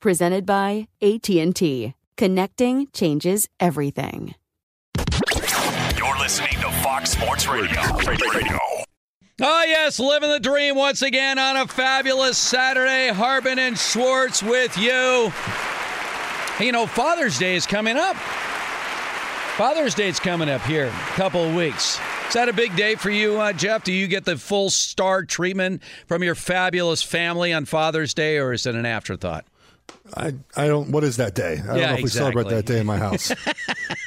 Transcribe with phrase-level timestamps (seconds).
[0.00, 1.94] Presented by AT&T.
[2.16, 4.34] Connecting changes everything.
[5.96, 7.80] You're listening to Fox Sports Radio.
[8.06, 8.58] Radio.
[9.40, 13.08] Oh, yes, living the dream once again on a fabulous Saturday.
[13.08, 15.32] Hartman and Schwartz with you.
[16.56, 18.14] Hey, you know, Father's Day is coming up.
[19.56, 21.98] Father's Day is coming up here in a couple of weeks.
[22.28, 23.82] Is that a big day for you, uh, Jeff?
[23.82, 28.52] Do you get the full star treatment from your fabulous family on Father's Day, or
[28.52, 29.44] is it an afterthought?
[30.14, 30.90] I, I don't.
[30.90, 31.60] What is that day?
[31.62, 33.30] I don't know if we celebrate that day in my house.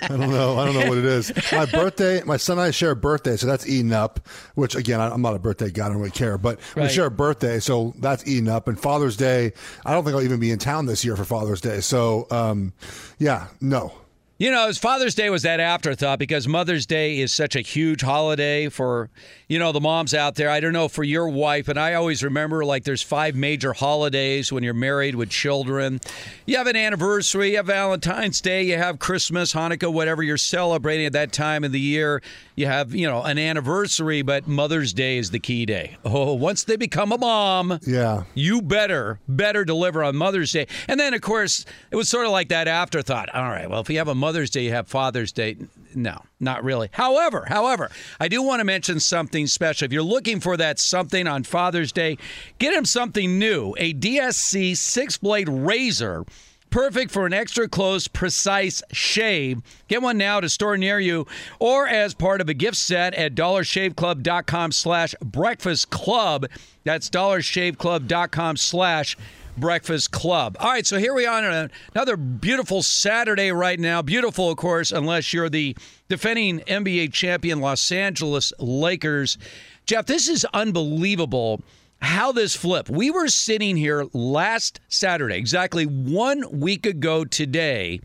[0.01, 0.57] I don't know.
[0.57, 1.31] I don't know what it is.
[1.51, 2.23] My birthday.
[2.23, 4.27] My son and I share a birthday, so that's eating up.
[4.55, 5.85] Which again, I- I'm not a birthday guy.
[5.85, 6.39] I don't really care.
[6.39, 6.91] But we Right.
[6.91, 8.67] share a birthday, so that's eating up.
[8.67, 9.53] And Father's Day.
[9.85, 11.81] I don't think I'll even be in town this year for Father's Day.
[11.81, 12.73] So, um,
[13.19, 13.93] yeah, no.
[14.41, 18.69] You know, Father's Day was that afterthought because Mother's Day is such a huge holiday
[18.69, 19.11] for,
[19.47, 20.49] you know, the moms out there.
[20.49, 24.51] I don't know for your wife, and I always remember like there's five major holidays
[24.51, 25.99] when you're married with children.
[26.47, 31.05] You have an anniversary, you have Valentine's Day, you have Christmas, Hanukkah, whatever you're celebrating
[31.05, 32.23] at that time of the year.
[32.61, 35.97] You have, you know, an anniversary, but Mother's Day is the key day.
[36.05, 38.25] Oh, once they become a mom, Yeah.
[38.35, 40.67] you better better deliver on Mother's Day.
[40.87, 43.33] And then of course it was sort of like that afterthought.
[43.33, 45.55] All right, well if you have a Mother's Day, you have Father's Day.
[45.95, 46.89] No, not really.
[46.91, 47.89] However, however,
[48.19, 49.85] I do want to mention something special.
[49.87, 52.19] If you're looking for that something on Father's Day,
[52.59, 53.73] get him something new.
[53.79, 56.25] A DSC six-blade razor
[56.71, 59.61] Perfect for an extra close, precise shave.
[59.89, 61.27] Get one now to store near you
[61.59, 66.45] or as part of a gift set at dollarshaveclub.com slash breakfast club.
[66.85, 69.17] That's dollarshaveclub.com slash
[69.57, 70.55] breakfast club.
[70.61, 74.01] All right, so here we are on another beautiful Saturday right now.
[74.01, 75.75] Beautiful, of course, unless you're the
[76.07, 79.37] defending NBA champion Los Angeles Lakers.
[79.85, 81.61] Jeff, this is unbelievable
[82.01, 82.89] how this flipped.
[82.89, 88.01] We were sitting here last Saturday, exactly one week ago today,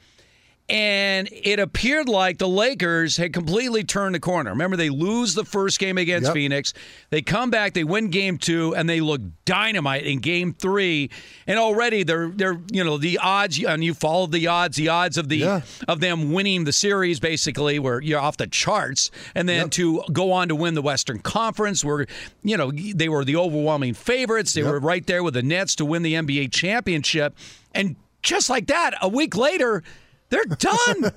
[0.69, 4.51] and it appeared like the Lakers had completely turned the corner.
[4.51, 6.35] Remember, they lose the first game against Yep.
[6.35, 6.73] Phoenix.
[7.11, 11.09] They come back, they win game two, and they look dynamite in game three.
[11.47, 15.17] And already they're they're you know the odds, and you followed the odds, the odds
[15.17, 15.61] of the Yeah.
[15.87, 19.11] of them winning the series basically were you're off the charts.
[19.37, 19.71] And then Yep.
[19.73, 22.07] to go on to win the Western Conference, were
[22.43, 24.53] you know they were the overwhelming favorites.
[24.55, 24.71] They Yep.
[24.71, 27.37] were right there with the Nets to win the NBA championship.
[27.73, 29.85] And just like that, a week later,
[30.29, 31.13] they're done.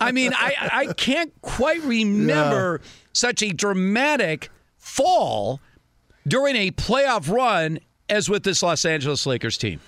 [0.00, 2.80] I mean, I I can't quite remember
[3.12, 5.60] such a dramatic fall
[6.26, 9.80] during a playoff run as with this Los Angeles Lakers team.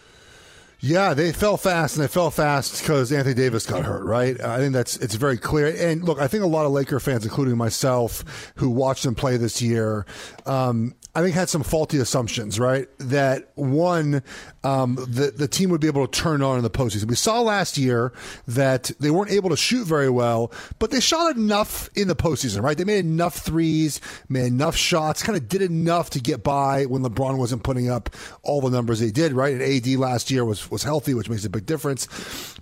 [0.85, 4.05] Yeah, they fell fast, and they fell fast because Anthony Davis got hurt.
[4.05, 4.41] Right?
[4.41, 5.69] I think that's it's very clear.
[5.79, 9.37] And look, I think a lot of Laker fans, including myself, who watched them play
[9.37, 10.07] this year,
[10.45, 12.88] um, I think had some faulty assumptions, right?
[12.99, 14.23] That one,
[14.64, 17.05] um, the the team would be able to turn on in the postseason.
[17.05, 18.14] We saw last year
[18.49, 22.62] that they weren't able to shoot very well, but they shot enough in the postseason,
[22.62, 22.79] right?
[22.79, 24.00] They made enough threes,
[24.31, 28.09] made enough shots, kind of did enough to get by when LeBron wasn't putting up
[28.43, 29.53] all the numbers they did, right?
[29.53, 32.09] And AD last year was was healthy, which makes a big difference.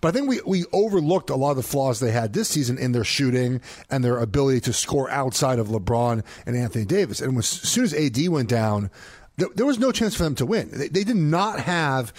[0.01, 2.79] But I think we we overlooked a lot of the flaws they had this season
[2.79, 3.61] in their shooting
[3.91, 7.21] and their ability to score outside of LeBron and Anthony Davis.
[7.21, 8.91] And as soon as AD went down,
[9.37, 10.71] there, there was no chance for them to win.
[10.73, 12.13] They, they did not have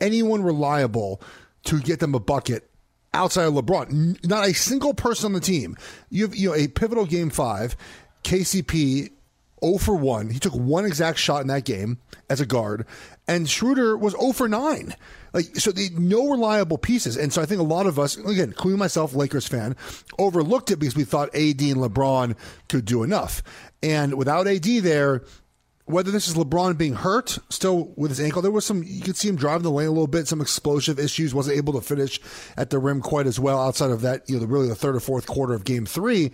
[0.00, 1.20] anyone reliable
[1.64, 2.70] to get them a bucket
[3.12, 4.26] outside of LeBron.
[4.26, 5.76] Not a single person on the team.
[6.10, 7.76] You have you know a pivotal game five,
[8.24, 9.10] KCP
[9.62, 10.30] 0 for 1.
[10.30, 12.86] He took one exact shot in that game as a guard,
[13.28, 14.94] and Schroeder was 0 for 9.
[15.32, 18.48] Like so, they no reliable pieces, and so I think a lot of us, again,
[18.48, 19.76] including myself, Lakers fan,
[20.18, 22.36] overlooked it because we thought AD and LeBron
[22.68, 23.42] could do enough,
[23.82, 25.22] and without AD there,
[25.90, 29.16] whether this is LeBron being hurt still with his ankle, there was some you could
[29.16, 32.20] see him driving the lane a little bit, some explosive issues, wasn't able to finish
[32.56, 35.00] at the rim quite as well outside of that, you know, really the third or
[35.00, 36.30] fourth quarter of game three.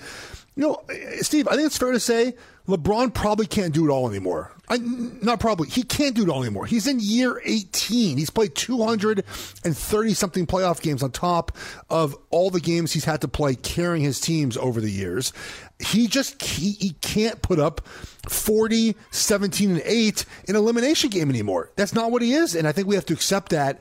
[0.54, 2.34] You know, eh, eh, Steve, I think it's fair to say
[2.66, 4.52] LeBron probably can't do it all anymore.
[4.68, 5.68] I, not probably.
[5.68, 6.66] He can't do it all anymore.
[6.66, 8.18] He's in year 18.
[8.18, 11.56] He's played 230 something playoff games on top
[11.88, 15.32] of all the games he's had to play carrying his teams over the years.
[15.78, 17.86] He just he, he can't put up
[18.28, 21.70] 40, 17 and 8 in elimination game anymore.
[21.76, 23.80] That's not what he is and I think we have to accept that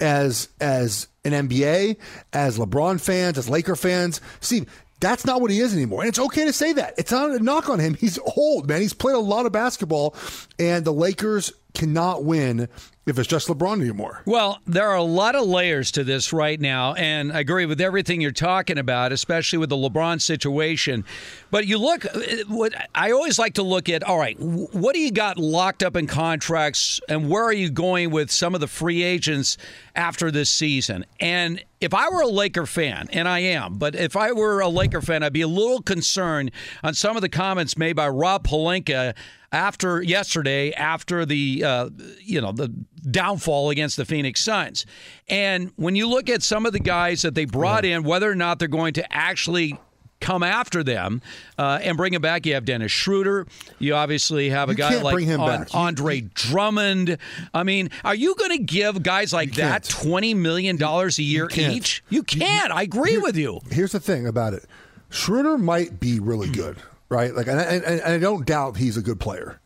[0.00, 1.96] as as an NBA,
[2.32, 4.20] as LeBron fans, as Laker fans.
[4.40, 4.66] Steve,
[5.00, 6.00] that's not what he is anymore.
[6.00, 6.94] And it's okay to say that.
[6.98, 7.94] It's not a knock on him.
[7.94, 8.80] He's old, man.
[8.80, 10.14] He's played a lot of basketball,
[10.58, 12.68] and the Lakers cannot win
[13.10, 14.22] if it's just LeBron anymore.
[14.24, 17.80] Well, there are a lot of layers to this right now, and I agree with
[17.80, 21.04] everything you're talking about, especially with the LeBron situation.
[21.50, 22.06] But you look,
[22.48, 24.02] what I always like to look at.
[24.02, 28.10] All right, what do you got locked up in contracts, and where are you going
[28.10, 29.56] with some of the free agents
[29.94, 31.04] after this season?
[31.18, 34.68] And if I were a Laker fan, and I am, but if I were a
[34.68, 36.50] Laker fan, I'd be a little concerned
[36.82, 39.14] on some of the comments made by Rob Pelinka
[39.52, 42.68] after yesterday, after the uh, you know the
[43.10, 44.86] downfall against the Phoenix Suns.
[45.28, 48.34] And when you look at some of the guys that they brought in, whether or
[48.36, 49.78] not they're going to actually
[50.20, 51.22] come after them
[51.58, 52.44] uh, and bring him back.
[52.46, 53.46] You have Dennis Schroeder.
[53.78, 57.18] You obviously have a You guy like bring him An- Andre Drummond.
[57.54, 61.46] I mean, are you going to give guys like that twenty million dollars a year
[61.46, 61.74] can't.
[61.74, 62.04] each?
[62.10, 62.70] You can't.
[62.70, 63.60] I agree with you.
[63.70, 64.66] Here's the thing about it:
[65.08, 66.76] Schroeder might be really good,
[67.10, 67.34] right?
[67.34, 69.60] Like, and I, and, I don't doubt he's a good player,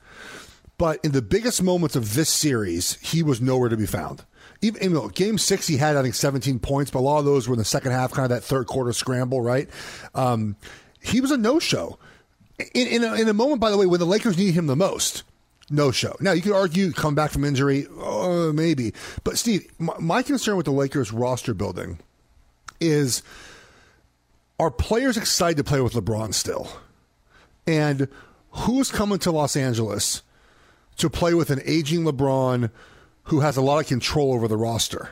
[0.77, 4.25] but in the biggest moments of this series, he was nowhere to be found.
[4.61, 7.25] Even you know, game six, he had I think 17 points, but a lot of
[7.25, 9.69] those were in the second half, kind of that third quarter scramble, right?
[10.15, 10.57] Um,
[11.01, 11.99] he was a no-show
[12.59, 14.77] in in a, in a moment, by the way, when the Lakers need him the
[14.77, 15.23] most.
[15.71, 16.15] No show.
[16.21, 18.93] Now you could argue come back from injury, uh, maybe.
[19.23, 22.01] But Steve, my, my concern with the Lakers roster building
[22.81, 23.23] is
[24.59, 26.69] are players excited to play with LeBron still?
[27.67, 28.09] And
[28.51, 30.23] who's coming to Los Angeles
[30.97, 32.71] to play with an aging LeBron
[33.25, 35.11] who has a lot of control over the roster?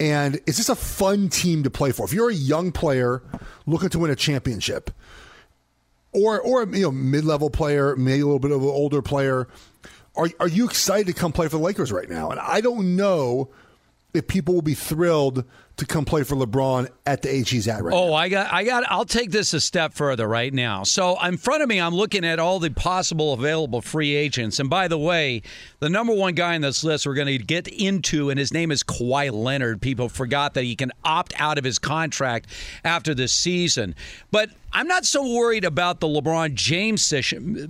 [0.00, 2.04] And is this a fun team to play for?
[2.04, 3.22] If you're a young player
[3.66, 4.90] looking to win a championship,
[6.12, 9.46] or or you know mid level player, maybe a little bit of an older player,
[10.16, 12.30] are are you excited to come play for the Lakers right now?
[12.30, 13.50] And I don't know
[14.14, 15.44] if people will be thrilled
[15.76, 18.12] to come play for LeBron at the age he's at right oh, now.
[18.12, 18.84] Oh, I got, I got.
[18.88, 20.84] I'll take this a step further right now.
[20.84, 24.60] So, in front of me, I'm looking at all the possible available free agents.
[24.60, 25.42] And by the way,
[25.80, 28.70] the number one guy on this list we're going to get into, and his name
[28.70, 29.82] is Kawhi Leonard.
[29.82, 32.46] People forgot that he can opt out of his contract
[32.84, 33.96] after this season.
[34.30, 37.12] But I'm not so worried about the LeBron James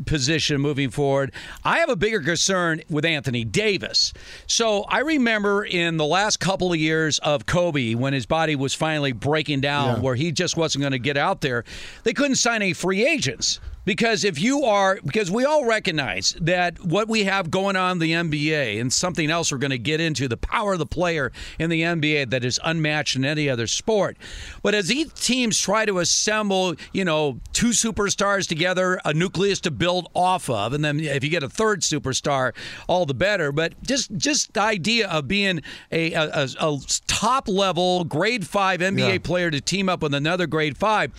[0.07, 1.33] position moving forward.
[1.63, 4.15] I have a bigger concern with Anthony Davis.
[4.47, 8.75] So I remember in the last couple of years of Kobe, when his body was
[8.75, 10.03] finally breaking down, Yeah.
[10.03, 11.65] where he just wasn't going to get out there,
[12.05, 13.61] they couldn't sign any free agents.
[13.85, 17.99] Because if you are, because we all recognize that what we have going on in
[17.99, 21.33] the NBA and something else we're going to get into, the power of the player
[21.59, 24.17] in the NBA that is unmatched in any other sport.
[24.63, 29.71] But as each teams try to assemble, you know, two superstars together, a nucleus to
[29.71, 32.55] build off of, and then if you get a third superstar,
[32.89, 33.53] all the better.
[33.53, 35.61] But just just the idea of being
[35.93, 39.19] a, a, a, a top level grade five NBA Yeah.
[39.19, 41.13] player to team up with another grade five.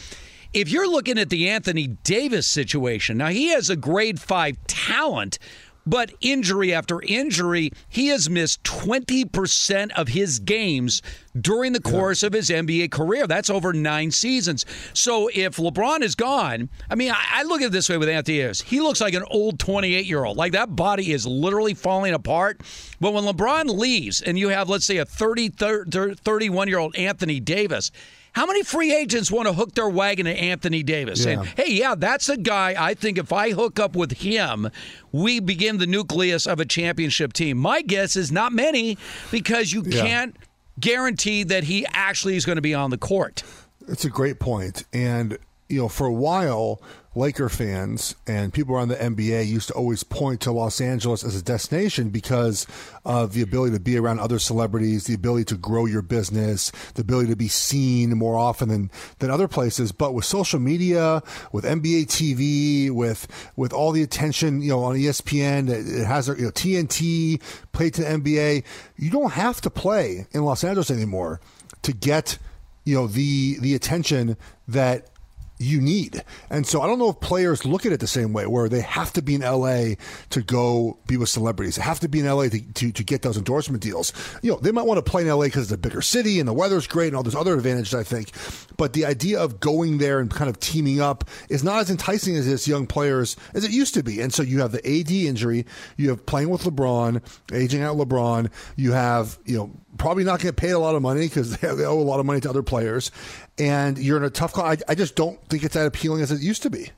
[0.56, 5.38] If you're looking at the Anthony Davis situation, now he has a grade five talent,
[5.86, 11.02] But injury after injury, he has missed 20% of his games
[11.40, 13.28] during the course of his NBA career.
[13.28, 14.66] That's over nine seasons.
[14.94, 18.08] So if LeBron is gone, I mean, I, I look at it this way with
[18.08, 18.62] Anthony Davis.
[18.62, 20.38] He looks like an old 28 year old.
[20.38, 22.62] Like that body is literally falling apart.
[23.02, 27.42] But when LeBron leaves and you have, let's say, a 30, 31 year old Anthony
[27.42, 27.92] Davis,
[28.36, 31.20] how many free agents want to hook their wagon to Anthony Davis?
[31.20, 31.24] Yeah.
[31.24, 34.70] Saying, hey, yeah, that's a guy I think if I hook up with him,
[35.14, 37.58] we begin the nucleus of a championship team.
[37.58, 38.98] My guess is not many
[39.32, 40.02] because you Yeah.
[40.02, 40.36] can't
[40.80, 43.44] guarantee that he actually is going to be on the court.
[43.88, 44.84] It's a great point.
[44.92, 45.38] And,
[45.70, 46.82] you know, for a while,
[47.16, 51.36] Laker fans and people around the NBA used to always point to Los Angeles as
[51.36, 52.68] a destination because
[53.06, 57.02] of the ability to be around other celebrities, the ability to grow your business, the
[57.02, 59.94] ability to be seen more often than, than other places.
[59.94, 64.96] But with social media, with NBA TV, with with all the attention, you know, on
[64.96, 67.42] ESPN, it it has you know, TNT,
[67.72, 68.64] play to the NBA,
[68.98, 71.40] you don't have to play in Los Angeles anymore
[71.82, 72.38] to get
[72.84, 75.10] you know the the attention that
[75.58, 76.24] you need.
[76.50, 78.82] And so I don't know if players look at it the same way, where they
[78.82, 79.96] have to be in LA
[80.32, 81.78] to go be with celebrities.
[81.78, 84.12] They have to be in LA to, to, to get those endorsement deals.
[84.42, 86.48] You know, they might want to play in LA because it's a bigger city and
[86.48, 88.32] the weather's great and all those other advantages, I think.
[88.78, 92.36] But the idea of going there and kind of teaming up is not as enticing
[92.36, 94.22] as this young players as it used to be.
[94.22, 97.22] And so you have the AD injury, you have playing with LeBron,
[97.54, 101.28] aging out LeBron, you have, you know, probably not get paid a lot of money
[101.28, 103.12] because they owe a lot of money to other players,
[103.58, 104.66] and you're in a tough call.
[104.66, 106.92] I, I just don't think it's that appealing as it used to be.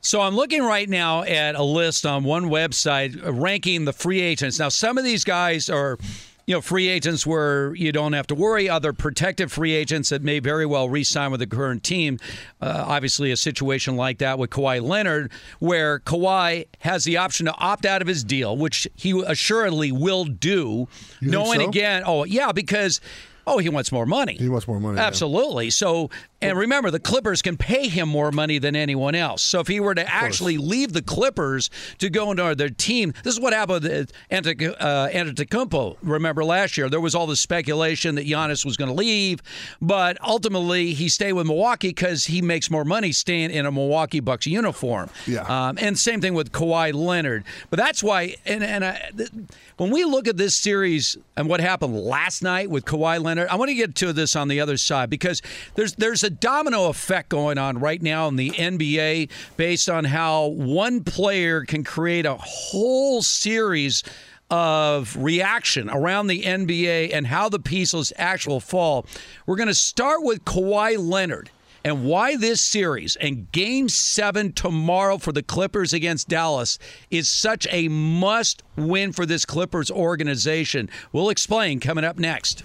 [0.00, 4.20] So I'm looking right now at a list on one website uh, ranking the free
[4.20, 4.58] agents.
[4.58, 5.98] Now, some of these guys are,
[6.46, 8.68] you know, free agents where you don't have to worry.
[8.68, 12.18] Other protected free agents that may very well re-sign with the current team.
[12.60, 17.54] Uh, obviously, a situation like that with Kawhi Leonard, where Kawhi has the option to
[17.54, 20.86] opt out of his deal, which he assuredly will do,
[21.20, 21.68] You knowing so?
[21.68, 23.00] again, oh yeah, because.
[23.46, 24.38] Oh, he wants more money.
[24.38, 24.96] He wants more money.
[24.96, 25.06] yeah.
[25.06, 25.68] Absolutely.
[25.68, 26.08] So,
[26.48, 29.42] and remember, the Clippers can pay him more money than anyone else.
[29.42, 33.34] So, if he were to actually leave the Clippers to go into their team, this
[33.34, 35.96] is what happened with Ante- uh, Antetokounmpo.
[36.02, 39.40] Remember last year, there was all this speculation that Giannis was going to leave,
[39.80, 44.20] but ultimately he stayed with Milwaukee because he makes more money staying in a Milwaukee
[44.20, 45.10] Bucks uniform.
[45.26, 45.42] Yeah.
[45.42, 47.44] Um, and same thing with Kawhi Leonard.
[47.70, 49.30] But that's why, and, and I, th-
[49.76, 53.56] when we look at this series and what happened last night with Kawhi Leonard, I
[53.56, 55.42] want to get to this on the other side because
[55.74, 60.46] there's there's a domino effect going on right now in the NBA based on how
[60.46, 64.02] one player can create a whole series
[64.50, 69.06] of reaction around the NBA and how the pieces actual fall.
[69.46, 71.50] We're going to start with Kawhi Leonard
[71.84, 76.78] and why this series and game seven tomorrow for the Clippers against Dallas
[77.10, 80.88] is such a must win for this Clippers organization.
[81.12, 82.64] We'll explain coming up next.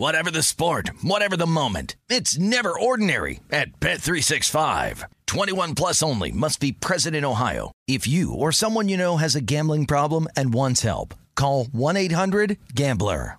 [0.00, 5.04] Whatever the sport, whatever the moment, it's never ordinary at Bet365.
[5.26, 7.70] 21 plus only must be present in Ohio.
[7.86, 13.36] If you or someone you know has a gambling problem and wants help, call 1-800-GAMBLER.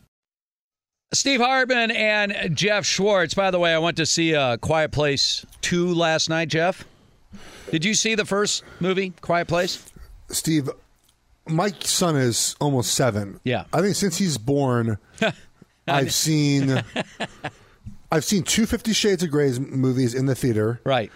[1.16, 3.34] Steve Hartman and Jeff Schwartz.
[3.34, 6.86] By the way, I went to see uh, Quiet Place 2 last night, Jeff.
[7.72, 9.84] Did you see the first movie, Quiet Place?
[10.30, 10.70] Steve,
[11.48, 13.40] my son is almost seven.
[13.44, 13.64] Yeah.
[13.74, 15.00] I think since he's born,
[15.88, 16.84] I've seen
[18.12, 20.80] I've seen two Fifty Shades of Grey movies in the theater.
[20.84, 21.12] Right.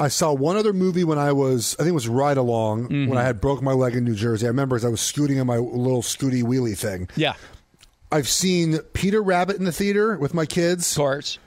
[0.00, 3.06] I saw one other movie when I was, I think it was Ride Along, Mm-hmm.
[3.08, 4.46] when I had broke my leg in New Jersey.
[4.46, 7.08] I remember as I was scooting in my little scooty wheelie thing.
[7.14, 7.34] Yeah.
[8.10, 10.90] I've seen Peter Rabbit in the theater with my kids.
[10.92, 11.38] Of course.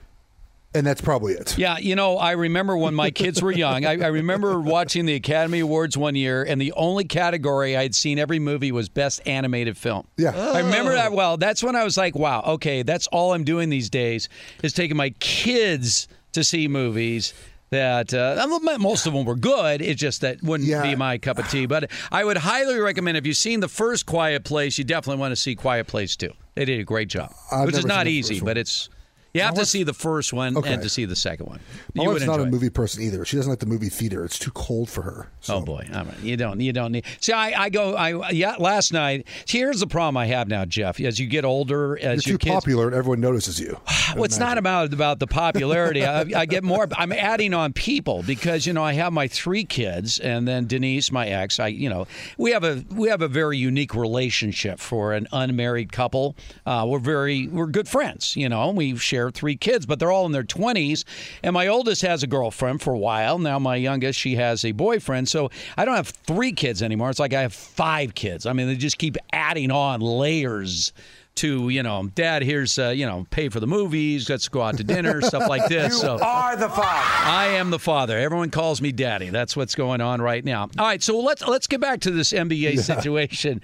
[0.75, 1.57] And that's probably it.
[1.57, 3.85] Yeah, you know, I remember when my kids were young.
[3.85, 8.19] I, I remember watching the Academy Awards one year, and the only category I'd seen
[8.19, 10.05] every movie was Best Animated Film.
[10.17, 10.31] Yeah.
[10.35, 11.37] I remember that well.
[11.37, 14.27] That's when I was like, wow, okay, that's all I'm doing these days
[14.63, 17.33] is taking my kids to see movies.
[17.71, 18.45] That uh,
[18.79, 19.81] most of them were good.
[19.81, 20.83] It's just that wouldn't Yeah.
[20.83, 21.65] be my cup of tea.
[21.65, 25.31] But I would highly recommend if you've seen the first Quiet Place, you definitely want
[25.31, 26.31] to see Quiet Place too.
[26.53, 28.87] They did a great job, I've which is not easy, but it's
[29.35, 30.73] you have to see the first one Okay.
[30.73, 31.59] and to see the second one.
[31.93, 32.51] My you wife's not a enjoy it.
[32.51, 33.25] movie person either.
[33.25, 34.25] She doesn't like the movie theater.
[34.25, 35.29] It's too cold for her.
[35.49, 36.05] Oh boy, right.
[36.21, 37.05] you don't, you don't need.
[37.19, 38.55] See, I, I go, I yeah.
[38.57, 40.99] Last night, here's the problem I have now, Jeff.
[40.99, 43.77] As you get older, as You're too kids, popular and everyone notices you.
[44.15, 46.05] well, it's not about about the popularity.
[46.05, 46.87] I, I get more.
[46.97, 51.11] I'm adding on people because you know I have my three kids, and then Denise,
[51.11, 51.59] my ex.
[51.59, 55.91] I, you know, we have a we have a very unique relationship for an unmarried
[55.91, 56.35] couple.
[56.65, 58.35] Uh, we're very we're good friends.
[58.35, 61.03] You know, we share three kids, but they're all in their 20s.
[61.43, 63.39] And my oldest has a girlfriend for a while.
[63.39, 65.29] Now my youngest, she has a boyfriend.
[65.29, 67.09] So I don't have three kids anymore.
[67.09, 68.45] It's like I have five kids.
[68.45, 70.93] I mean, they just keep adding on layers
[71.35, 74.77] to you know, Dad, here's uh, you know, pay for the movies, let's go out
[74.77, 75.75] to dinner, stuff like this.
[75.95, 77.29] You so are the father.
[77.29, 78.17] I am the father.
[78.17, 79.29] Everyone calls me Daddy.
[79.29, 80.63] That's what's going on right now.
[80.77, 83.61] All right, so let's let's get back to this NBA situation.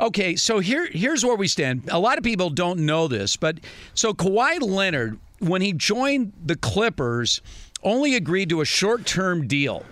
[0.00, 1.88] Okay, so here here's where we stand.
[1.90, 3.58] A lot of people don't know this, but
[3.94, 7.40] so Kawhi Leonard, when he joined the Clippers,
[7.82, 9.84] only agreed to a short-term deal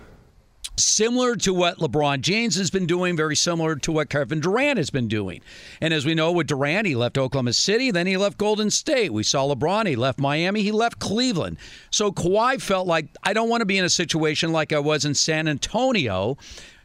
[0.77, 4.91] similar to what LeBron James has been doing, very similar to what Kevin Durant has
[4.91, 5.41] been doing.
[5.81, 9.13] And as we know with Durant, he left Oklahoma City, then he left Golden State.
[9.13, 11.59] We saw LeBron, he left Miami, he left Cleveland.
[11.91, 15.05] So Kawhi felt like, I don't want to be in a situation like I was
[15.05, 16.37] in San Antonio.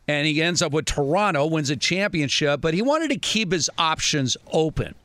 [0.08, 3.70] And he ends up with Toronto, wins a championship, but he wanted to keep his
[3.78, 4.96] options open.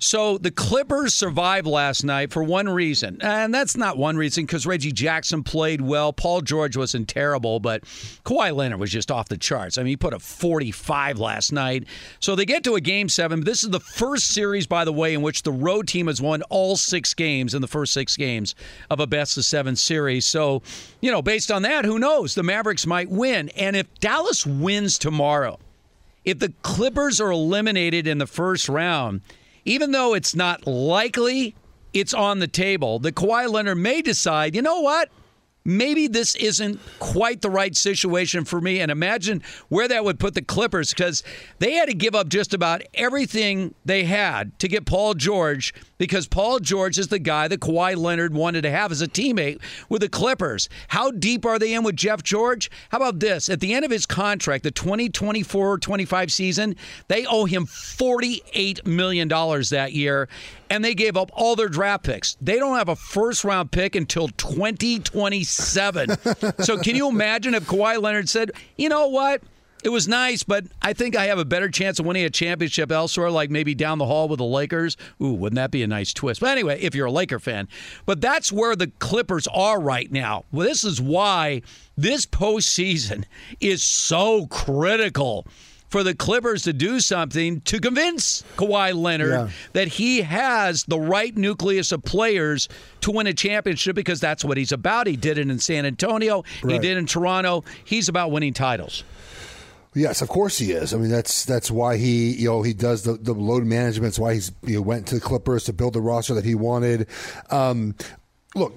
[0.00, 3.18] So the Clippers survived last night for one reason.
[3.22, 6.12] And that's not one reason because Reggie Jackson played well.
[6.12, 7.84] Paul George wasn't terrible, but
[8.24, 9.78] Kawhi Leonard was just off the charts.
[9.78, 11.84] I mean, he put a 45 last night.
[12.18, 13.42] So they get to a game seven.
[13.42, 16.42] This is the first series, by the way, in which the road team has won
[16.50, 18.54] all six games in the first six games
[18.90, 20.26] of a best of seven series.
[20.26, 20.62] So,
[21.00, 22.34] you know, based on that, who knows?
[22.34, 23.48] The Mavericks might win.
[23.50, 25.60] And if Dallas wins tomorrow,
[26.24, 29.20] if the Clippers are eliminated in the first round,
[29.64, 31.54] even though it's not likely,
[31.92, 32.98] it's on the table.
[32.98, 35.10] The Kawhi Leonard may decide, you know what?
[35.66, 38.80] Maybe this isn't quite the right situation for me.
[38.80, 41.22] And imagine where that would put the Clippers because
[41.58, 46.26] they had to give up just about everything they had to get Paul George because
[46.26, 50.02] Paul George is the guy that Kawhi Leonard wanted to have as a teammate with
[50.02, 50.68] the Clippers.
[50.88, 52.70] How deep are they in with Jeff George?
[52.90, 53.48] How about this?
[53.48, 56.76] At the end of his contract, the 2024 25 season,
[57.08, 60.28] they owe him $48 million that year,
[60.70, 62.36] and they gave up all their draft picks.
[62.40, 66.16] They don't have a first round pick until 2027.
[66.60, 69.42] so, can you imagine if Kawhi Leonard said, you know what?
[69.84, 72.90] It was nice, but I think I have a better chance of winning a championship
[72.90, 74.96] elsewhere, like maybe down the hall with the Lakers.
[75.22, 76.40] Ooh, wouldn't that be a nice twist?
[76.40, 77.68] But anyway, if you're a Laker fan,
[78.06, 80.46] but that's where the Clippers are right now.
[80.50, 81.60] Well, this is why
[81.98, 83.24] this postseason
[83.60, 85.46] is so critical
[85.90, 89.48] for the Clippers to do something to convince Kawhi Leonard Yeah.
[89.74, 92.68] that he has the right nucleus of players
[93.02, 95.06] to win a championship because that's what he's about.
[95.06, 97.62] He did it in San Antonio, he did it in Toronto.
[97.84, 99.04] He's about winning titles.
[99.94, 100.92] Yes, of course he is.
[100.92, 104.08] I mean, that's that's why he you know he does the, the load management.
[104.08, 107.06] It's why he's know, went to the Clippers to build the roster that he wanted.
[107.50, 107.94] Um,
[108.54, 108.72] look,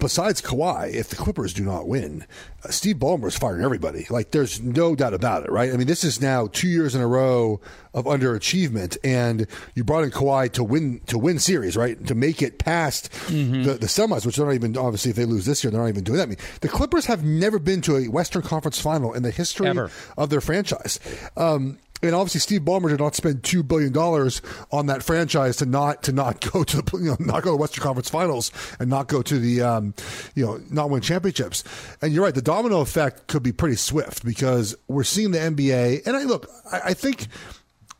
[0.00, 2.26] besides Kawhi, if the Clippers do not win,
[2.64, 4.06] uh, Steve Ballmer is firing everybody.
[4.10, 5.72] Like, there's no doubt about it, right?
[5.72, 7.60] I mean, this is now two years in a row
[7.94, 12.04] of underachievement, and you brought in Kawhi to win to win series, right?
[12.06, 13.62] To make it past Mm-hmm.
[13.64, 15.88] the, the semis, which they're not even obviously if they lose this year, they're not
[15.88, 16.24] even doing that.
[16.24, 19.68] I mean, the Clippers have never been to a Western Conference final in the history
[19.68, 19.90] Ever.
[20.18, 21.00] of their franchise.
[21.36, 25.66] Um, and obviously, Steve Ballmer did not spend two billion dollars on that franchise to
[25.66, 28.52] not to not go to the you know, not go to the Western Conference Finals
[28.78, 29.94] and not go to the um,
[30.34, 31.64] you know not win championships.
[32.02, 36.06] And you're right, the domino effect could be pretty swift because we're seeing the NBA.
[36.06, 37.26] And I look, I, I think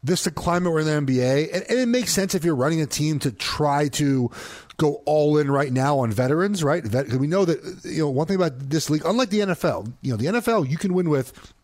[0.02, 2.54] this is the climate we're in the NBA, and, and it makes sense if you're
[2.54, 4.30] running a team to try to
[4.76, 6.84] go all in right now on veterans, right?
[6.84, 10.10] Vet, we know that you know one thing about this league, unlike the NFL, you
[10.10, 11.54] know the NFL you can win with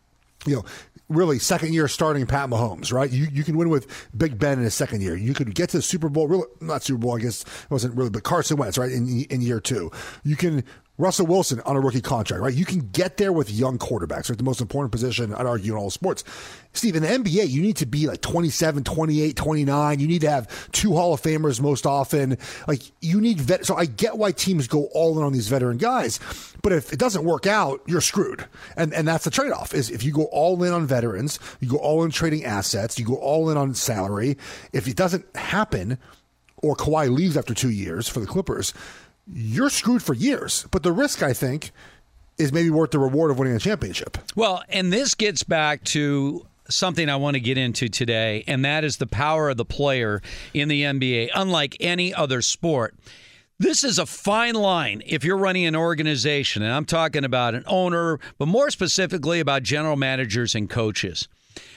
[0.46, 0.64] you know,
[1.10, 3.10] really second year starting Pat Mahomes, right?
[3.10, 5.14] You you can win with Big Ben in his second year.
[5.14, 7.94] You could get to the Super Bowl, really not Super Bowl, I guess it wasn't
[7.96, 8.90] really, but Carson Wentz, right?
[8.90, 9.90] In in year two,
[10.24, 10.64] you can.
[11.00, 12.52] Russell Wilson on a rookie contract, right?
[12.52, 14.36] You can get there with young quarterbacks, right?
[14.36, 16.24] The most important position, I'd argue, in all sports.
[16.72, 20.00] Steve, in the NBA, you need to be like 27, 28, 29.
[20.00, 22.36] You need to have two Hall of Famers most often.
[22.68, 23.64] Like, you need vet.
[23.64, 26.20] So I get why teams go all in on these veteran guys.
[26.62, 28.44] But if it doesn't work out, you're screwed.
[28.76, 31.68] And and that's the trade off is if you go all in on veterans, you
[31.68, 34.36] go all in trading assets, you go all in on salary.
[34.72, 35.98] If it doesn't happen,
[36.62, 38.74] or Kawhi leaves after two years for the Clippers,
[39.32, 40.66] you're screwed for years.
[40.70, 41.72] But the risk, I think,
[42.38, 44.18] is maybe worth the reward of winning a championship.
[44.34, 48.84] Well, and this gets back to something I want to get into today, and that
[48.84, 50.22] is the power of the player
[50.54, 52.94] in the NBA, unlike any other sport.
[53.58, 57.64] This is a fine line if you're running an organization, and I'm talking about an
[57.66, 61.28] owner, but more specifically about general managers and coaches.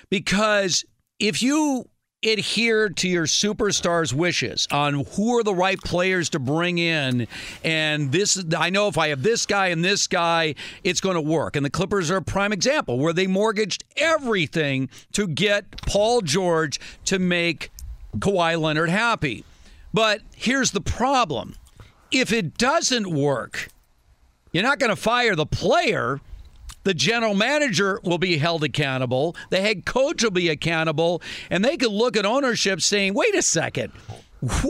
[0.10, 0.86] Because
[1.20, 1.90] if you
[2.26, 7.28] adhere to your superstars' wishes on who are the right players to bring in,
[7.64, 11.22] and this, I know if I have this guy and this guy, it's going to
[11.22, 11.56] work.
[11.56, 16.80] And the Clippers are a prime example where they mortgaged everything to get Paul George
[17.06, 17.72] to make
[18.18, 19.44] Kawhi Leonard happy.
[19.94, 21.56] But here's the problem
[22.12, 23.70] if it doesn't work,
[24.52, 26.20] you're not going to fire the player.
[26.84, 29.36] The general manager will be held accountable.
[29.50, 31.22] The head coach will be accountable.
[31.50, 33.92] And they could look at ownership saying, wait a second.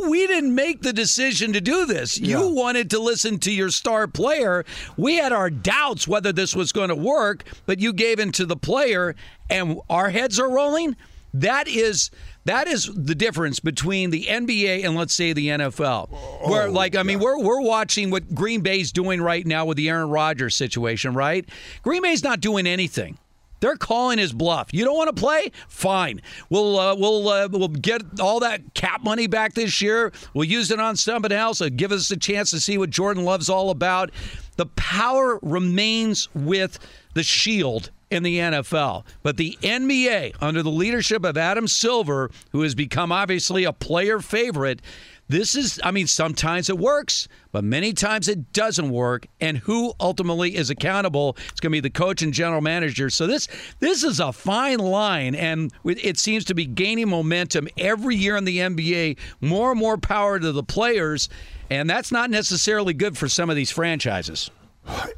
[0.08, 2.20] We didn't make the decision to do this.
[2.20, 4.66] You wanted to listen to your star player.
[4.98, 8.46] We had our doubts whether this was going to work, but you gave in to
[8.46, 9.16] the player,
[9.50, 10.96] and our heads are rolling.
[11.34, 12.12] That is
[12.46, 16.10] that is the difference between the NBA and let's say the NFL.
[16.50, 19.90] Where like I mean we're we're watching what Green Bay's doing right now with the
[19.90, 21.48] Aaron Rodgers situation, right?
[21.84, 23.18] Green Bay's not doing anything.
[23.64, 24.74] They're calling his bluff.
[24.74, 25.50] You don't want to play?
[25.70, 26.22] Fine.
[26.50, 30.12] We'll uh, we'll uh, we'll get all that cap money back this year.
[30.34, 31.62] We'll use it on somebody else.
[31.62, 34.12] It'll give us a chance to see what Jordan Love's all about.
[34.58, 36.78] The power remains with
[37.14, 39.04] the Shield in the NFL.
[39.24, 44.20] But the NBA, under the leadership of Adam Silver, who has become obviously a player
[44.20, 44.82] favorite,
[45.30, 49.26] this is, I mean, sometimes it works, but many times it doesn't work.
[49.40, 51.38] And who ultimately is accountable?
[51.50, 53.10] It's going to be the coach and general manager.
[53.10, 53.48] So this
[53.80, 58.44] this is a fine line, and it seems to be gaining momentum every year in
[58.44, 59.18] the NBA.
[59.42, 61.30] More and more power to the players,
[61.70, 64.52] and that's not necessarily good for some of these franchises.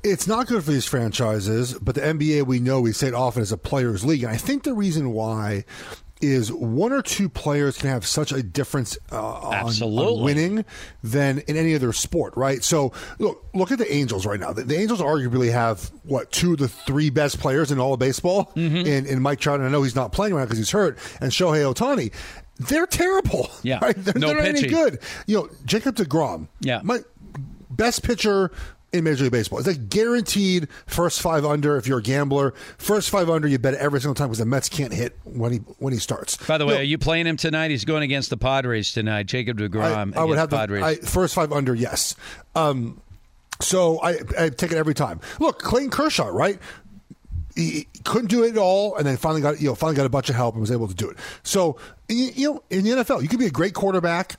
[0.03, 3.41] It's not good for these franchises, but the NBA, we know, we say it often,
[3.41, 4.23] is a players' league.
[4.23, 5.65] And I think the reason why
[6.21, 10.65] is one or two players can have such a difference uh, on, on winning
[11.03, 12.63] than in any other sport, right?
[12.63, 14.53] So look, look at the Angels right now.
[14.53, 17.99] The, the Angels arguably have what two of the three best players in all of
[17.99, 19.59] baseball in, in Mike Trout.
[19.59, 22.13] And I know he's not playing right now because he's hurt, and Shohei Ohtani.
[22.57, 23.49] They're terrible.
[23.63, 23.79] Yeah.
[23.81, 23.95] right?
[23.97, 24.99] they're, No they're not any good.
[25.27, 26.47] You know, Jacob Degrom.
[26.61, 26.79] Yeah.
[26.83, 26.99] my
[27.69, 28.51] best pitcher
[28.95, 29.59] in Major League Baseball.
[29.59, 32.53] It's a guaranteed first five under if you're a gambler.
[32.77, 35.57] First five under, you bet every single time because the Mets can't hit when he
[35.79, 36.37] when he starts.
[36.37, 37.71] By the way, No, are you playing him tonight?
[37.71, 39.27] He's going against the Padres tonight.
[39.27, 40.83] Jacob DeGrom I, I would have the Padres.
[40.83, 42.15] I, first five under, yes.
[42.55, 43.01] Um,
[43.61, 45.19] so I, I take it every time.
[45.39, 46.59] Look, Clayton Kershaw, right?
[47.55, 50.09] He couldn't do it at all, and then finally got you know finally got a
[50.09, 51.17] bunch of help and was able to do it.
[51.43, 51.77] So
[52.09, 54.35] you, you know, in the NFL, you could be a great quarterback.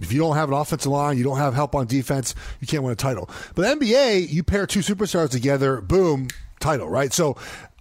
[0.00, 2.82] If you don't have an offensive line, you don't have help on defense, you can't
[2.82, 3.30] win a title.
[3.54, 6.28] But NBA, you pair two superstars together, boom,
[6.60, 7.12] title, right?
[7.12, 7.36] So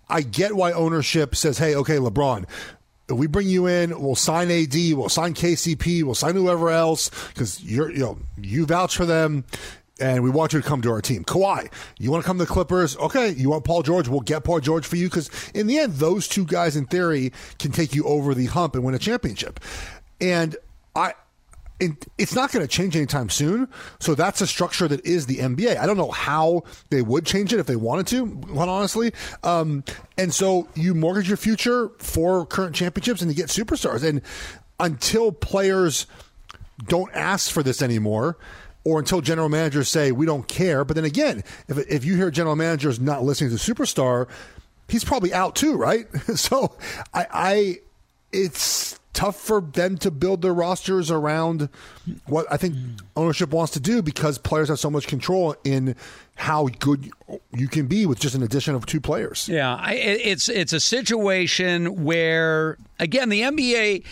[0.10, 2.46] I get why ownership says, hey, okay, LeBron,
[3.10, 7.64] we bring you in, we'll sign AD, we'll sign KCP, we'll sign whoever else because
[7.64, 9.46] you're you know you vouch for them.
[9.98, 11.24] And we want you to come to our team.
[11.24, 12.98] Kawhi, you want to come to the Clippers?
[12.98, 13.30] Okay.
[13.30, 14.10] You want Paul George?
[14.10, 17.32] We'll get Paul George for you because in the end, those two guys, in theory,
[17.60, 19.58] can take you over the hump and win a championship.
[20.20, 20.58] And
[20.98, 21.14] I,
[21.80, 23.68] in, it's not going to change anytime soon.
[24.00, 25.78] So that's a structure that is the NBA.
[25.78, 29.12] I don't know how they would change it if they wanted to, quite honestly.
[29.44, 29.84] Um,
[30.18, 34.04] and so you mortgage your future for current championships and you get superstars.
[34.04, 34.22] And
[34.80, 36.08] until players
[36.88, 38.38] don't ask for this anymore,
[38.86, 40.86] or until general managers say we don't care.
[40.86, 44.30] But then again, if if you hear general managers not listening to superstar,
[44.88, 46.06] he's probably out too, right?
[46.36, 46.76] so
[47.14, 47.78] I, I
[48.32, 51.70] it's tough for them to build their rosters around
[52.28, 52.76] what I think
[53.16, 55.96] ownership wants to do because players have so much control in
[56.36, 57.10] how good
[57.54, 59.48] you can be with just an addition of two players.
[59.50, 64.04] Yeah, I, it's it's a situation where again the NBA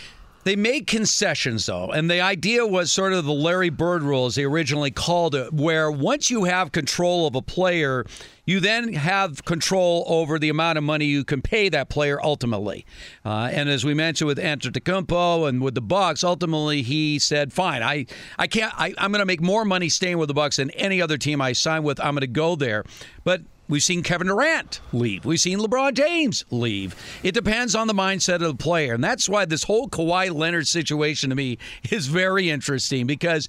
[0.45, 4.35] they made concessions, though, and the idea was sort of the Larry Bird rule, as
[4.35, 8.05] they originally called it, where once you have control of a player,
[8.45, 12.85] you then have control over the amount of money you can pay that player ultimately.
[13.23, 17.83] Uh, and as we mentioned with Antetokounmpo and with the Bucks, ultimately he said, "Fine,
[17.83, 18.05] I,
[18.37, 18.73] I can't.
[18.77, 21.41] I, I'm going to make more money staying with the Bucks than any other team
[21.41, 21.99] I sign with.
[21.99, 22.83] I'm going to go there."
[23.23, 25.23] But We've seen Kevin Durant leave.
[25.23, 26.95] We've seen LeBron James leave.
[27.23, 28.93] It depends on the mindset of the player.
[28.93, 31.57] And that's why this whole Kawhi Leonard situation to me
[31.89, 33.47] is very interesting because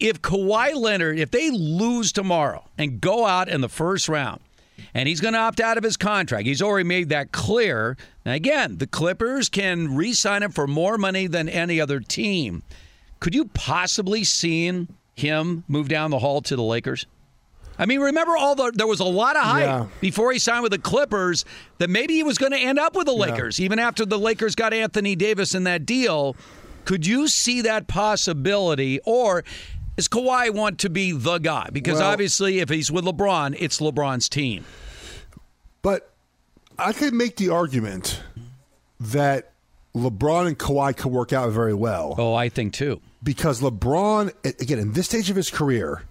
[0.00, 4.40] if Kawhi Leonard, if they lose tomorrow and go out in the first round,
[4.92, 6.46] and he's going to opt out of his contract.
[6.46, 7.96] He's already made that clear.
[8.26, 12.62] Now, again, the Clippers can re sign him for more money than any other team.
[13.20, 17.06] Could you possibly see him move down the hall to the Lakers?
[17.78, 19.86] I mean, remember all the there was a lot of hype Yeah.
[20.00, 21.44] before he signed with the Clippers
[21.78, 24.54] that maybe he was going to end up with the Lakers, even after the Lakers
[24.54, 26.36] got Anthony Davis in that deal.
[26.84, 29.42] Could you see that possibility, or
[29.96, 31.68] does Kawhi want to be the guy?
[31.72, 34.64] Because Well- obviously, if he's with LeBron, it's LeBron's team.
[35.82, 36.12] But
[36.78, 38.20] I could make the argument
[38.98, 39.52] that
[39.94, 42.14] LeBron and Kawhi could work out very well.
[42.18, 43.00] Oh, I think too.
[43.22, 46.02] Because LeBron, again, in this stage of his career,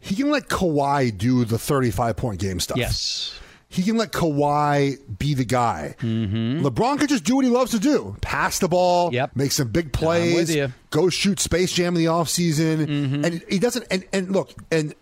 [0.00, 2.76] he can let Kawhi do the 35 point game stuff.
[2.76, 3.34] Yes.
[3.72, 5.96] He can let Kawhi be the guy.
[6.00, 6.64] Mm-hmm.
[6.64, 9.34] LeBron can just do what he loves to do pass the ball, Yep.
[9.34, 10.54] make some big plays,
[10.90, 12.86] go shoot Space Jam in the offseason.
[12.86, 13.24] Mm-hmm.
[13.24, 14.94] And he doesn't, and, and look, and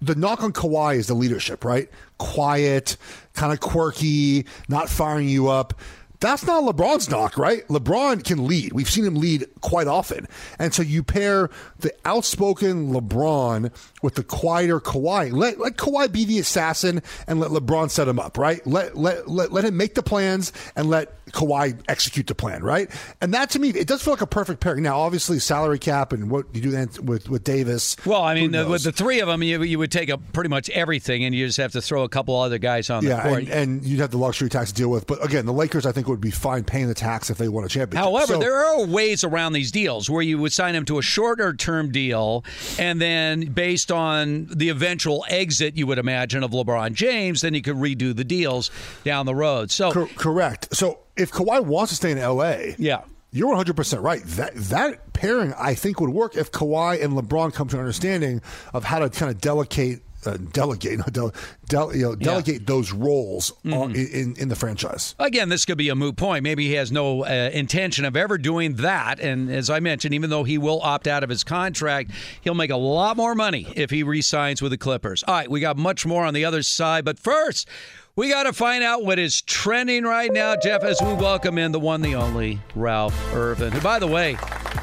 [0.00, 1.88] the knock on Kawhi is the leadership, right?
[2.18, 2.96] Quiet,
[3.34, 5.74] kind of quirky, not firing you up.
[6.22, 7.66] That's not LeBron's knock, right?
[7.68, 8.72] LeBron can lead.
[8.72, 10.28] We've seen him lead quite often.
[10.58, 15.32] And so you pair the outspoken LeBron with the quieter Kawhi.
[15.32, 18.64] Let, let Kawhi be the assassin and let LeBron set him up, right?
[18.66, 22.90] Let, let, let, let him make the plans and let Kawhi execute the plan, right?
[23.20, 24.82] And that to me, it does feel like a perfect pairing.
[24.82, 27.96] Now, obviously, salary cap and what you do then with, with Davis.
[28.04, 30.50] Well, I mean, the, with the three of them, you, you would take up pretty
[30.50, 33.22] much everything, and you just have to throw a couple other guys on the yeah,
[33.22, 33.40] court.
[33.40, 35.06] and, and you'd have the luxury tax to deal with.
[35.06, 37.64] But again, the Lakers, I think, would be fine paying the tax if they won
[37.64, 38.04] a championship.
[38.04, 41.02] However, So- there are ways around these deals where you would sign him to a
[41.02, 42.44] shorter term deal,
[42.78, 47.62] and then based on the eventual exit, you would imagine, of LeBron James, then you
[47.62, 48.70] could redo the deals
[49.04, 49.70] down the road.
[49.70, 50.68] So, Cor- correct.
[50.72, 53.00] So if Kawhi wants to stay in LA, yeah.
[53.34, 54.22] You're 100 percent right.
[54.26, 58.42] That that pairing I think would work if Kawhi and LeBron come to an understanding
[58.74, 61.32] of how to kind of delegate, uh, delegate, no, del,
[61.66, 63.72] del, you know, delegate those roles Mm-hmm.
[63.72, 65.14] on, in in the franchise.
[65.18, 66.42] Again, this could be a moot point.
[66.42, 69.20] Maybe he has no uh, intention of ever doing that.
[69.20, 72.70] And as I mentioned, even though he will opt out of his contract, he'll make
[72.70, 75.22] a lot more money if he re signs with the Clippers.
[75.26, 77.04] All right, we got much more on the other side.
[77.04, 77.68] But first,
[78.16, 81.72] we got to find out what is trending right now, Jeff, as we welcome in
[81.72, 84.36] the one, the only Ralph Irvin, who, by the way,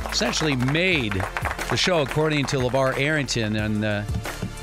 [0.09, 1.13] essentially made
[1.69, 4.03] the show, according to LeVar Arrington and uh,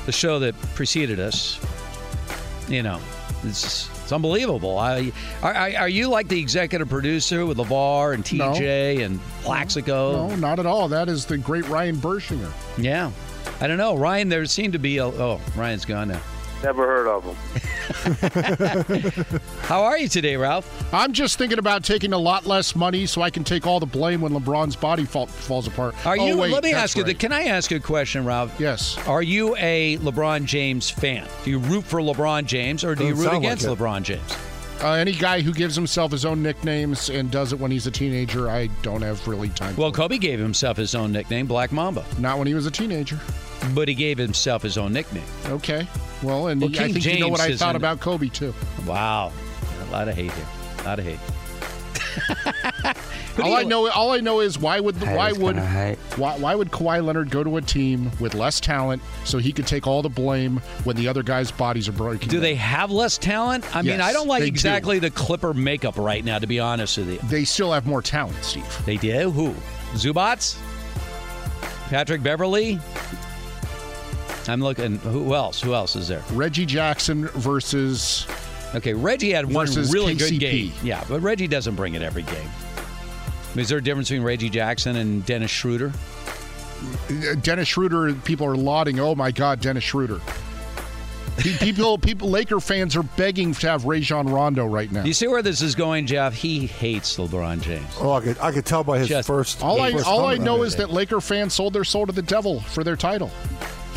[0.07, 1.59] the show that preceded us.
[2.67, 2.99] You know,
[3.43, 4.79] it's, it's unbelievable.
[4.79, 5.11] I,
[5.43, 10.27] are, are you like the executive producer with LeVar and TJ and Plaxico?
[10.29, 10.87] No, not at all.
[10.87, 12.51] That is the great Ryan Bershinger.
[12.77, 13.11] Yeah.
[13.59, 13.95] I don't know.
[13.97, 15.05] Ryan, there seemed to be a.
[15.05, 16.21] Oh, Ryan's gone now.
[16.63, 17.35] Never heard of them.
[19.61, 20.67] How are you today, Ralph?
[20.93, 23.85] I'm just thinking about taking a lot less money so I can take all the
[23.85, 25.93] blame when LeBron's body fall, falls apart.
[26.05, 26.37] Are Oh, you?
[26.37, 27.13] wait, let me that's ask you.
[27.15, 28.59] Can I ask you a question, Ralph?
[28.59, 28.97] Yes.
[29.07, 31.27] Are you a LeBron James fan?
[31.43, 33.79] Do you root for LeBron James or do you Doesn't root sound like against.
[33.79, 34.37] LeBron James?
[34.81, 37.91] Uh, any guy who gives himself his own nicknames and does it when he's a
[37.91, 39.75] teenager, I don't have really time.
[39.75, 42.05] Well, Kobe gave himself his own nickname, Black Mamba.
[42.19, 43.19] Not when he was a teenager.
[43.73, 45.23] But he gave himself his own nickname.
[45.47, 45.87] Okay.
[46.23, 48.53] Well, and Well, I King think you know what I thought about Kobe too.
[48.85, 49.31] Wow.
[49.81, 50.45] A lot of hate here.
[50.79, 51.19] A lot of hate.
[53.39, 55.57] All you I know, all I know is why would the, why would
[56.17, 59.67] why, why would Kawhi Leonard go to a team with less talent so he could
[59.67, 62.29] take all the blame when the other guys' bodies are breaking?
[62.29, 62.41] Do down?
[62.41, 63.75] they have less talent?
[63.75, 64.53] I mean, I don't like they do.
[64.53, 67.19] exactly the Clipper makeup right now, to be honest with you.
[67.25, 68.85] They still have more talent, Steve.
[68.85, 69.29] They do?
[69.29, 69.53] Who?
[69.93, 70.57] Zubac?
[71.89, 72.79] Patrick Beverley.
[74.49, 74.97] I'm looking.
[74.99, 75.61] Who else?
[75.61, 76.23] Who else is there?
[76.31, 78.25] Reggie Jackson versus.
[78.75, 80.29] Okay, Reggie had one Versus really KCP.
[80.31, 80.71] good game.
[80.83, 82.49] Yeah, but Reggie doesn't bring it every game.
[83.55, 85.91] Is there a difference between Reggie Jackson and Dennis Schroeder?
[87.09, 88.99] Uh, Dennis Schroeder, people are lauding.
[88.99, 90.19] Oh my God, Dennis Schroeder.
[91.59, 95.03] People, people, Laker fans are begging to have Rajon Rondo right now.
[95.03, 96.33] You see where this is going, Jeff?
[96.33, 97.85] He hates LeBron James.
[97.99, 99.61] Oh, I could, I could tell by his Just- first.
[99.63, 102.23] All I, first all I know is that Laker fans sold their soul to the
[102.23, 103.29] devil for their title.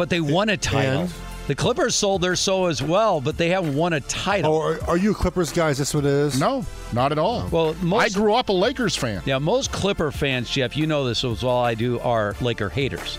[0.00, 1.02] But they won a title.
[1.02, 1.12] And?
[1.46, 4.54] The Clippers sold their soul as well, but they haven't won a title.
[4.54, 5.68] Oh, are, are you a Clippers guy?
[5.68, 6.40] Is this what it is?
[6.40, 7.46] No, not at all.
[7.48, 9.20] Well, most, I grew up a Lakers fan.
[9.26, 13.18] Yeah, most Clipper fans, Jeff, you know this as well I do, are Laker haters.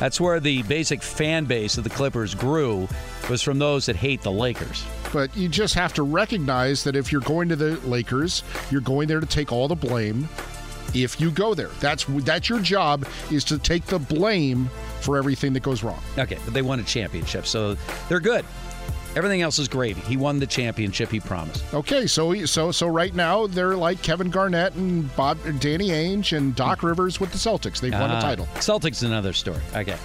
[0.00, 2.88] That's where the basic fan base of the Clippers grew,
[3.30, 4.84] was from those that hate the Lakers.
[5.12, 9.06] But you just have to recognize that if you're going to the Lakers, you're going
[9.06, 10.28] there to take all the blame.
[10.92, 14.70] If you go there, that's that's your job is to take the blame
[15.06, 16.02] for everything that goes wrong.
[16.18, 17.76] Okay, but they won a championship, so
[18.10, 18.44] they're good.
[19.16, 20.02] Everything else is gravy.
[20.02, 21.64] He won the championship he promised.
[21.72, 26.36] Okay, so he- so so right now they're like Kevin Garnett and Bob, Danny Ainge
[26.36, 27.80] and Doc Rivers with the Celtics.
[27.80, 28.44] They've won a Ah, title.
[28.56, 29.60] Celtics is another story.
[29.74, 29.96] Okay.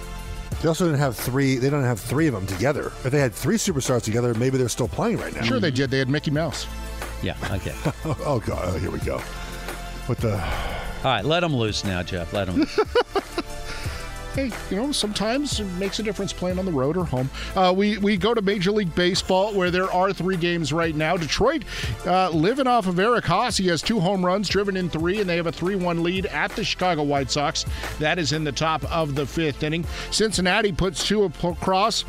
[0.62, 1.56] They also didn't have three.
[1.56, 2.86] They don't have three of them together.
[3.04, 5.42] If they had three superstars together, maybe they're still playing right now.
[5.42, 5.90] Sure, they did.
[5.90, 6.66] They had Mickey Mouse.
[7.22, 7.74] Yeah, okay.
[8.24, 9.18] oh, god, oh, here we go.
[10.06, 10.32] What the?
[10.34, 12.32] All right, let them loose now, Jeff.
[12.32, 12.60] Let them.
[12.60, 12.78] loose.
[14.34, 17.28] Hey, you know, sometimes it makes a difference playing on the road or home.
[17.54, 21.18] Uh, we we go to Major League Baseball where there are three games right now.
[21.18, 21.64] Detroit
[22.06, 23.58] uh, living off of Eric Haase.
[23.58, 26.50] He has two home runs, driven in three, and they have a 3-1 lead at
[26.52, 27.66] the Chicago White Sox.
[27.98, 29.84] That is in the top of the fifth inning.
[30.10, 32.06] Cincinnati puts two across.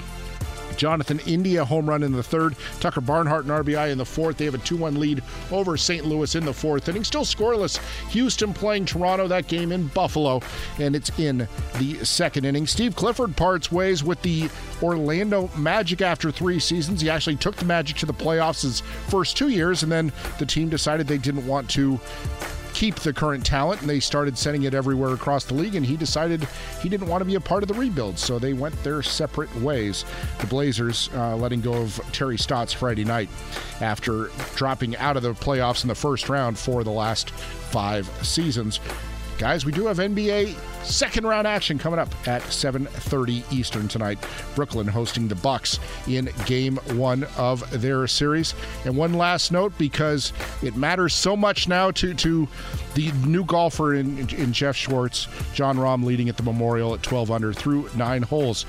[0.77, 2.55] Jonathan India home run in the third.
[2.79, 4.37] Tucker Barnhart an RBI in the fourth.
[4.37, 6.05] They have a 2 1 lead over St.
[6.05, 7.03] Louis in the fourth inning.
[7.03, 7.77] Still scoreless.
[8.09, 10.41] Houston playing Toronto, that game in Buffalo,
[10.79, 11.47] and it's in
[11.79, 12.67] the second inning.
[12.67, 14.49] Steve Clifford parts ways with the
[14.81, 17.01] Orlando Magic after three seasons.
[17.01, 20.45] He actually took the Magic to the playoffs his first two years, and then the
[20.45, 21.99] team decided they didn't want to
[22.73, 25.95] keep the current talent and they started sending it everywhere across the league and he
[25.95, 26.47] decided
[26.81, 29.53] he didn't want to be a part of the rebuild so they went their separate
[29.57, 30.05] ways.
[30.39, 33.29] The blazers uh, letting go of terry stotts friday night
[33.81, 38.79] after dropping out of the playoffs in the first round for the last five seasons
[39.43, 39.65] guys.
[39.65, 44.17] We do have nba second round action coming up at 7.30 eastern tonight.
[44.55, 48.55] Brooklyn hosting the bucks in game one of their series.
[48.85, 52.47] And one last note because it matters so much now to to
[52.93, 57.29] the new golfer in, in jeff schwartz Jon Rahm leading at the memorial at 12
[57.29, 58.65] under through nine holes.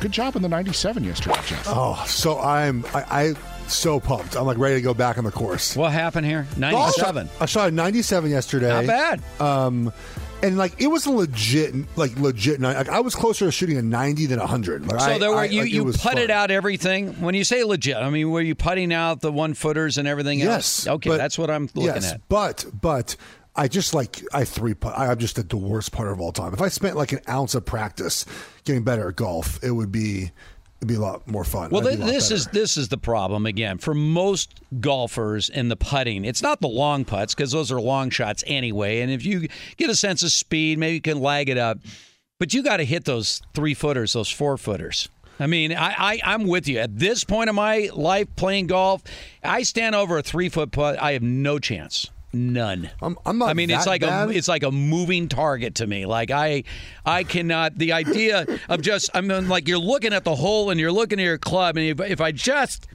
[0.00, 1.64] Good job in the 97 yesterday jeff.
[1.66, 3.34] Oh, so I'm I, I
[3.68, 4.36] so pumped.
[4.36, 5.76] I'm like ready to go back on the course.
[5.76, 6.46] What happened here?
[6.56, 7.26] I 97.
[7.28, 8.68] shot, I shot a 97 yesterday.
[8.68, 9.22] Not bad.
[9.40, 9.92] Um,
[10.42, 12.60] and like it was a legit, like legit.
[12.60, 14.86] Like I was closer to shooting a 90 than a 100.
[14.86, 16.30] Like, So I- there were I- you like, you putted fun.
[16.30, 17.20] out everything.
[17.20, 20.38] When you say legit, I mean were you putting out the one footers and everything
[20.38, 20.86] Yes.
[20.86, 20.86] else?
[20.96, 22.20] Okay, but- that's what I'm looking yes, at.
[22.28, 23.16] But but
[23.56, 24.96] I just like I three putt.
[24.96, 26.54] I'm just the worst putter of all time.
[26.54, 28.24] If I spent like an ounce of practice
[28.64, 30.30] getting better at golf, it would be
[30.78, 31.70] it'd be a lot more fun.
[31.70, 32.34] Well, th- this better.
[32.34, 36.24] is this is the problem again for most golfers in the putting.
[36.24, 39.00] It's not the long putts because those are long shots anyway.
[39.00, 41.78] And if you get a sense of speed, maybe you can lag it up.
[42.38, 45.08] But you got to hit those three footers, those four footers.
[45.40, 46.78] I mean, I, I I'm with you.
[46.78, 49.02] At this point of my life playing golf,
[49.42, 51.00] I stand over a three foot putt.
[51.00, 52.10] I have no chance.
[52.32, 52.90] None.
[53.00, 54.28] I'm, I'm not I mean, it's like bad.
[54.28, 56.04] a it's like a moving target to me.
[56.04, 56.64] Like I,
[57.06, 57.78] I cannot.
[57.78, 61.18] The idea of just I mean, like you're looking at the hole and you're looking
[61.18, 62.86] at your club, and if, if I just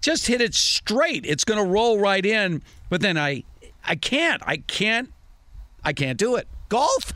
[0.00, 2.62] just hit it straight, it's going to roll right in.
[2.88, 3.42] But then I,
[3.84, 4.40] I can't.
[4.46, 5.12] I can't.
[5.82, 6.46] I can't do it.
[6.68, 7.12] Golf.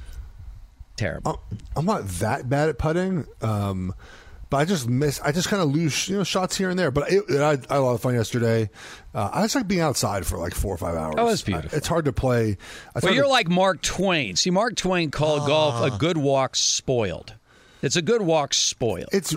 [0.97, 1.41] Terrible.
[1.51, 3.27] I'm, I'm not that bad at putting.
[3.43, 3.95] Um,
[4.51, 5.21] but I just miss.
[5.21, 6.91] I just kind of lose, you know, shots here and there.
[6.91, 8.69] But it, I, I had a lot of fun yesterday.
[9.15, 11.15] Uh, I just like being outside for like four or five hours.
[11.19, 11.71] Oh, that's beautiful.
[11.73, 12.59] I- it's hard to play.
[13.03, 14.37] Well, you're to- like Mark Twain.
[14.37, 17.35] See, Mark Twain called golf a good walk spoiled.
[17.83, 19.09] It's a good walk spoiled.
[19.13, 19.35] It's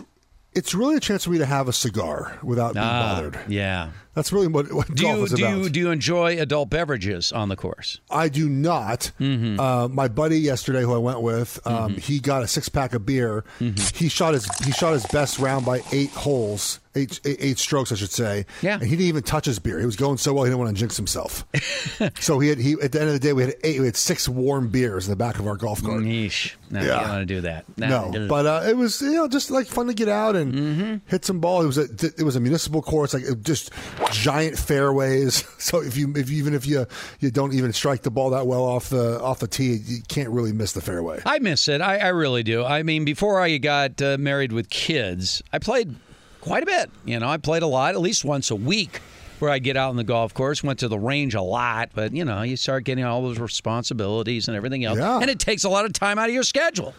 [0.52, 3.40] it's really a chance for me to have a cigar without being Ah, bothered.
[3.48, 3.92] Yeah.
[4.16, 5.58] That's really what, what Do golf you is do about.
[5.58, 8.00] you do you enjoy adult beverages on the course?
[8.12, 9.12] I do not.
[9.20, 9.60] Mm-hmm.
[9.60, 13.06] Uh, my buddy yesterday, who I went with, um, he got a six pack of
[13.06, 13.44] beer.
[13.60, 13.98] Mm-hmm.
[13.98, 17.92] He shot his he shot his best round by eight holes, eight, eight, eight strokes,
[17.92, 18.46] I should say.
[18.62, 18.74] Yeah.
[18.76, 19.80] and he didn't even touch his beer.
[19.80, 21.46] He was going so well, he didn't want to jinx himself.
[22.20, 23.96] so he had he at the end of the day, we had eight, we had
[23.98, 26.02] six warm beers in the back of our golf cart.
[26.04, 26.54] Yeesh.
[26.70, 26.86] No, Yeah.
[26.86, 27.66] you don't want to do that.
[27.78, 30.96] No, but uh, it was you know just like fun to get out and Mm-hmm.
[31.08, 31.62] hit some ball.
[31.64, 31.84] It was a
[32.18, 33.72] it was a municipal course, like it just
[34.12, 35.44] giant fairways.
[35.64, 36.86] So if you if even if you
[37.22, 40.30] you don't even strike the ball that well off the off the tee, you can't
[40.30, 41.22] really miss the fairway.
[41.26, 41.80] I miss it.
[41.80, 42.66] I, I really do.
[42.66, 45.96] I mean, before I got uh, married with kids, I played
[46.42, 46.92] quite a bit.
[47.06, 49.00] You know, I played a lot, at least once a week.
[49.40, 52.14] Where I'd get out on the golf course, went to the range a lot, but
[52.14, 55.20] you know, you start getting all those responsibilities and everything else, Yeah.
[55.20, 56.94] and it takes a lot of time out of your schedule.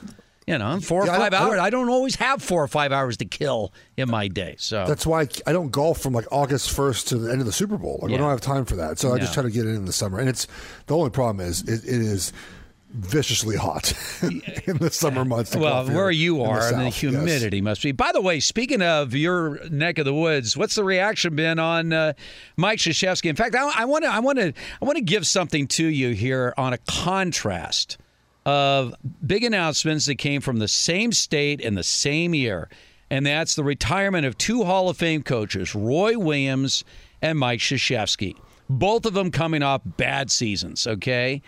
[0.47, 1.61] You know, four or Yeah, I five I hours.
[1.61, 4.57] I don't always have four or five hours to kill in my day.
[4.59, 7.53] So That's why I don't golf from like August first to the end of the
[7.53, 8.01] Super Bowl.
[8.03, 9.87] Like I don't have time for that, so I just try to get it in
[9.87, 10.19] the summer.
[10.19, 10.47] And it's
[10.87, 12.33] the only problem is it, it is
[12.95, 13.93] viciously hot
[14.23, 15.57] in the summer months.
[15.57, 17.13] Well, where you in the are, and the South, yes.
[17.13, 17.93] humidity must be.
[17.93, 21.93] By the way, speaking of your neck of the woods, what's the reaction been on
[21.93, 22.13] uh,
[22.57, 23.29] Mike Krzyzewski?
[23.29, 26.11] In fact, I want to, I want to, I want to give something to you
[26.11, 27.99] here on a contrast
[28.47, 28.95] of
[29.27, 32.69] big announcements that came from the same state in the same year,
[33.11, 36.85] and that's the retirement of two Hall of Fame coaches, Roy Williams
[37.23, 38.37] and Mike Krzyzewski.
[38.69, 40.87] Both of them coming off bad seasons.
[40.87, 41.43] Okay.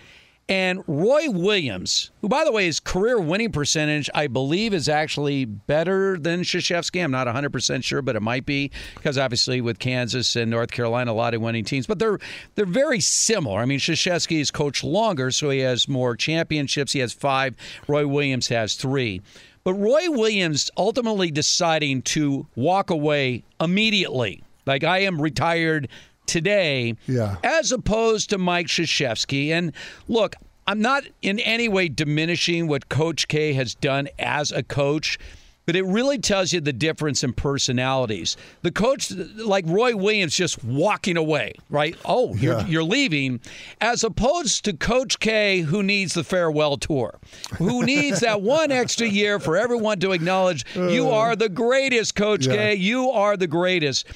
[0.48, 5.44] And Roy Williams, who, by the way, his career winning percentage, I believe, is actually
[5.44, 7.02] better than Krzyzewski.
[7.02, 11.10] I'm not 100% sure, but it might be because obviously with Kansas and North Carolina,
[11.10, 11.88] a lot of winning teams.
[11.88, 12.20] But they're
[12.54, 13.60] they're very similar.
[13.60, 16.92] I mean, Krzyzewski has coached longer, so he has more championships.
[16.92, 17.56] He has five.
[17.88, 19.22] Roy Williams has three.
[19.64, 24.44] But Roy Williams ultimately deciding to walk away immediately.
[24.64, 25.88] Like, I am retired
[26.26, 27.36] today Yeah.
[27.44, 29.48] as opposed to Mike Krzyzewski.
[29.50, 29.72] And
[30.08, 30.34] look,
[30.66, 35.18] I'm not in any way diminishing what Coach K has done as a coach,
[35.64, 38.36] but it really tells you the difference in personalities.
[38.62, 41.96] The coach, like Roy Williams, just walking away, right?
[42.04, 42.66] Oh, you're, Yeah.
[42.66, 43.40] you're leaving,
[43.80, 47.18] as opposed to Coach K, who needs the farewell tour,
[47.58, 51.12] who needs that one extra year for everyone to acknowledge you uh.
[51.14, 52.54] are the greatest, Coach Yeah.
[52.56, 52.74] K.
[52.76, 54.06] You are the greatest.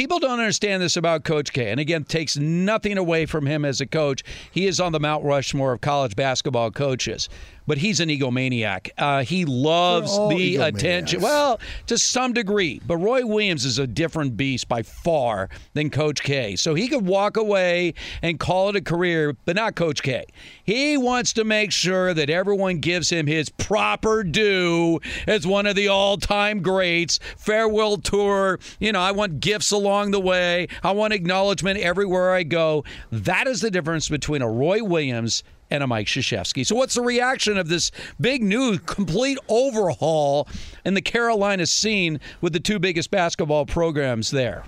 [0.00, 1.70] People don't understand this about Coach K.
[1.70, 4.22] And again, takes nothing away from him as a coach.
[4.50, 7.28] He is on the Mount Rushmore of college basketball coaches,
[7.70, 8.90] but he's an egomaniac.
[8.98, 10.66] Uh, he loves the egomaniacs.
[10.66, 11.20] attention.
[11.20, 16.20] Well, to some degree, but Roy Williams is a different beast by far than Coach
[16.20, 16.56] K.
[16.56, 20.24] So he could walk away and call it a career, but not Coach K.
[20.64, 24.98] He wants to make sure that everyone gives him his proper due
[25.28, 27.20] as one of the all-time greats.
[27.36, 28.58] Farewell tour.
[28.80, 30.66] You know, I want gifts along the way.
[30.82, 32.82] I want acknowledgement everywhere I go.
[33.12, 36.66] That is the difference between a Roy Williams and a Mike Krzyzewski.
[36.66, 37.90] So, what's the reaction of this
[38.20, 40.48] big new complete overhaul
[40.84, 44.64] in the Carolina scene with the two biggest basketball programs there?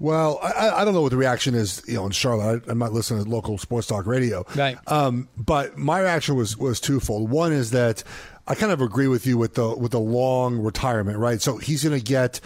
[0.00, 2.62] Well, I- I, don't know what the reaction is, you know, in Charlotte.
[2.68, 4.78] I, I'm not listening to local sports talk radio, Right.
[4.86, 7.30] Um, but my reaction was was twofold.
[7.30, 8.04] One is that
[8.46, 11.42] I kind of agree with you with the with the long retirement, right?
[11.42, 12.40] So he's going to get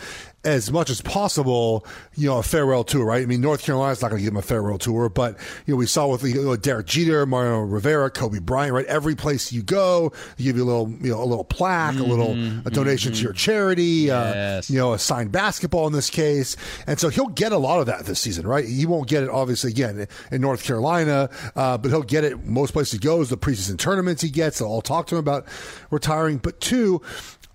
[0.44, 1.86] as much as possible,
[2.16, 3.22] you know, a farewell tour, right?
[3.22, 5.36] I mean, North Carolina's not going to give him a farewell tour, but
[5.66, 8.86] you know, we saw with you know, Derek Jeter, Mariano Rivera, Kobe Bryant, right?
[8.86, 12.02] Every place you go, they give you a little, you know, a little plaque, a
[12.02, 12.32] little
[12.66, 14.68] a donation to your charity, Yes.
[14.68, 16.56] uh, you know, a signed basketball in this case,
[16.88, 18.64] and so he'll get a lot of that this season, right?
[18.64, 22.72] He won't get it obviously again in North Carolina, uh, but he'll get it most
[22.72, 23.30] places he goes.
[23.30, 25.46] The preseason tournaments he gets, they'll all talk to him about
[25.90, 26.38] retiring.
[26.38, 27.00] But two.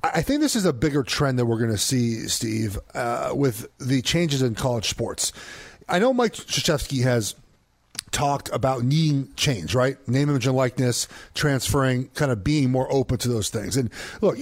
[0.04, 3.68] I think this is a bigger trend that we're going to see, Steve, uh, with
[3.80, 5.34] the changes in college sports.
[5.90, 7.36] I know Mike Krzyzewski has
[8.12, 9.96] talked about needing change, right?
[10.08, 13.78] Name, image, and likeness, transferring, kind of being more open to those things.
[13.78, 13.92] And
[14.22, 14.38] look,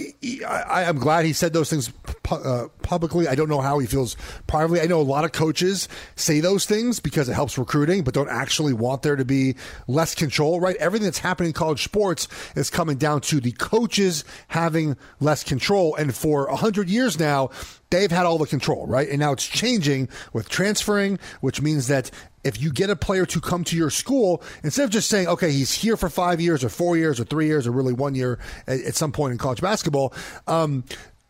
[0.47, 1.89] I, I'm glad he said those things
[2.23, 3.27] pu- uh, publicly.
[3.27, 4.15] I don't know how he feels
[4.47, 4.81] privately.
[4.81, 8.29] I know a lot of coaches say those things because it helps recruiting, but don't
[8.29, 9.55] actually want there to be
[9.87, 10.75] less control, right?
[10.77, 15.95] Everything that's happening in college sports is coming down to the coaches having less control.
[15.95, 17.49] And for 100 years now,
[17.89, 19.09] they've had all the control, right?
[19.09, 22.11] And now it's changing with transferring, which means that
[22.45, 25.51] if you get a player to come to your school, instead of just saying, okay,
[25.51, 28.39] he's here for five years or four years or three years or really one year
[28.67, 30.13] at, at some point in college basketball,
[30.47, 30.83] um,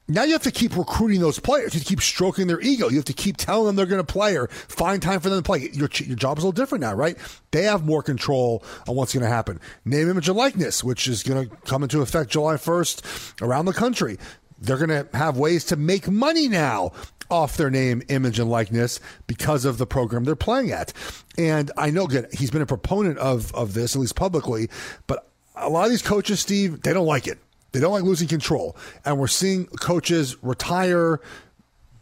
[0.08, 1.74] now you have to keep recruiting those players.
[1.74, 2.90] You keep stroking their ego.
[2.90, 5.40] You have to keep telling them they're going to play or find time for them
[5.40, 5.70] to play.
[5.74, 7.18] Your, your job is a little different now, right?
[7.50, 9.60] They have more control on what's going to happen.
[9.84, 13.74] Name, image, and likeness, which is going to come into effect July 1st around the
[13.74, 14.20] country.
[14.66, 16.92] They're going to have ways to make money now
[17.30, 20.94] off their name, image, and likeness because of the program they're playing at.
[21.38, 24.70] And I know again, he's been a proponent of, of this, at least publicly,
[25.08, 27.40] but a lot of these coaches, Steve, they don't like it.
[27.72, 28.78] They don't like losing control.
[29.04, 31.20] And we're seeing coaches retire,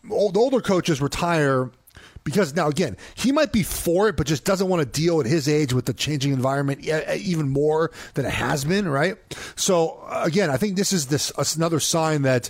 [0.10, 1.72] old, older coaches retire
[2.24, 5.26] because now again he might be for it but just doesn't want to deal at
[5.26, 6.86] his age with the changing environment
[7.18, 9.18] even more than it has been right?
[9.56, 12.50] So uh, again i think this is this another sign that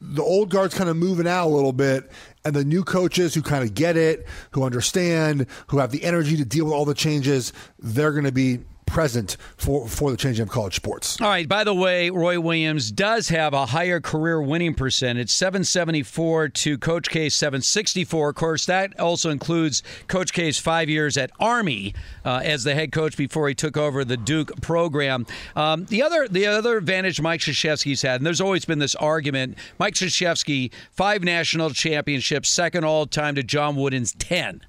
[0.00, 2.10] the old guard's kind of moving out a little bit,
[2.44, 6.36] and the new coaches who kind of get it, who understand, who have the energy
[6.36, 8.60] to deal with all the changes, they're going to be
[8.92, 11.20] present for, for the changing of college sports.
[11.20, 11.48] All right.
[11.48, 17.08] By the way, Roy Williams does have a higher career winning percentage, 774 to Coach
[17.08, 18.28] K's 764.
[18.28, 22.92] Of course, that also includes Coach K's five years at Army uh, as the head
[22.92, 25.26] coach before he took over the Duke program.
[25.56, 29.56] Um, the other the other advantage Mike Krzyzewski's had, and there's always been this argument,
[29.78, 34.62] Mike Krzyzewski, five national championships, second all time to John Wooden's 10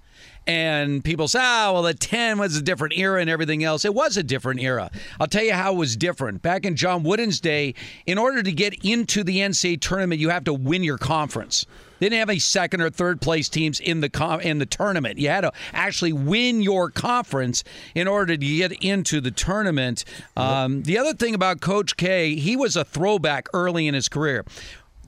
[0.46, 3.86] and people say, ah, well, the 10 was a different era and everything else.
[3.86, 4.92] It was a different era.
[5.20, 6.42] I'll tell you how it was different.
[6.42, 7.76] Back in John Wooden's day,
[8.06, 11.66] in order to get into the NCAA tournament, you have to win your conference.
[12.00, 15.20] They didn't have any second or third place teams in the com- in the tournament.
[15.20, 17.64] You had to actually win your conference
[17.96, 20.04] in order to get into the tournament.
[20.36, 24.44] Um, the other thing about Coach K, he was a throwback early in his career.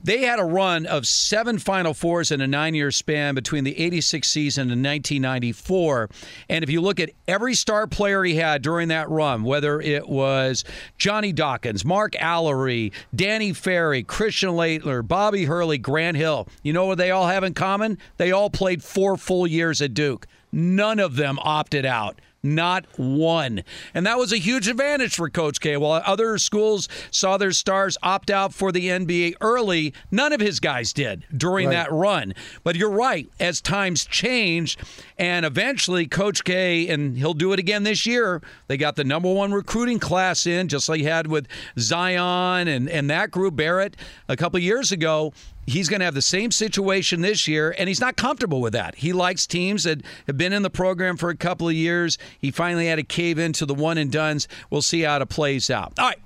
[0.06, 3.76] They had a run of seven Final Fours in a nine year span between the
[3.76, 6.08] 86 season and 1994.
[6.48, 10.08] And if you look at every star player he had during that run, whether it
[10.08, 10.62] was
[10.96, 16.98] Johnny Dawkins, Mark Alarie, Danny Ferry, Christian Laettner, Bobby Hurley, Grant Hill, you know what
[16.98, 17.98] they all have in common?
[18.16, 20.28] They all played four full years at Duke.
[20.52, 22.20] None of them opted out.
[22.54, 23.62] Not one.
[23.92, 25.76] And that was a huge advantage for Coach K.
[25.76, 30.60] While other schools saw their stars opt out for the NBA early, none of his
[30.60, 31.72] guys did during Right.
[31.74, 32.34] that run.
[32.62, 34.80] But you're right, as times changed,
[35.18, 39.32] and eventually Coach K, and he'll do it again this year, they got the number
[39.32, 41.46] one recruiting class in, just like he had with
[41.78, 43.96] Zion and, and that group, Barrett,
[44.28, 45.32] a couple years ago.
[45.66, 48.96] He's going to have the same situation this year, and he's not comfortable with that.
[48.96, 52.18] He likes teams that have been in the program for a couple of years.
[52.38, 54.46] He finally had to cave into the one and dones.
[54.70, 55.92] We'll see how it plays out.
[55.98, 56.18] All right.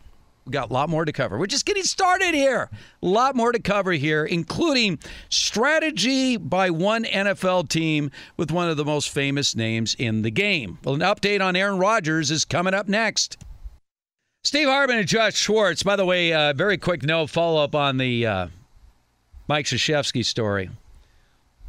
[0.44, 1.38] We've got a lot more to cover.
[1.38, 2.70] We're just getting started here.
[3.02, 8.76] A lot more to cover here, including strategy by one NFL team with one of
[8.76, 10.78] the most famous names in the game.
[10.82, 13.36] Well, an update on Aaron Rodgers is coming up next.
[14.42, 15.82] Steve Hartman and Josh Schwartz.
[15.82, 18.46] By the way, uh, very quick note follow up on the uh,
[19.50, 20.70] Mike Krzyzewski story.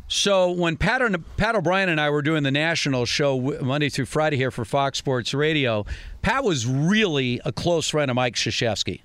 [0.08, 1.02] So when Pat,
[1.36, 5.00] Pat O'Brien and I were doing the national show Monday through Friday here for Fox
[5.00, 5.88] Sports Radio,
[6.22, 9.02] Pat was really a close friend of Mike Krzyzewski.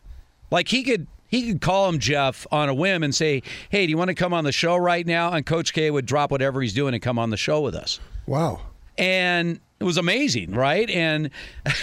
[0.51, 3.91] Like he could he could call him Jeff on a whim and say, "Hey, do
[3.91, 6.61] you want to come on the show right now?" And Coach K would drop whatever
[6.61, 7.99] he's doing and come on the show with us.
[8.27, 8.61] Wow.
[8.99, 10.91] And it was amazing, right?
[10.91, 11.31] And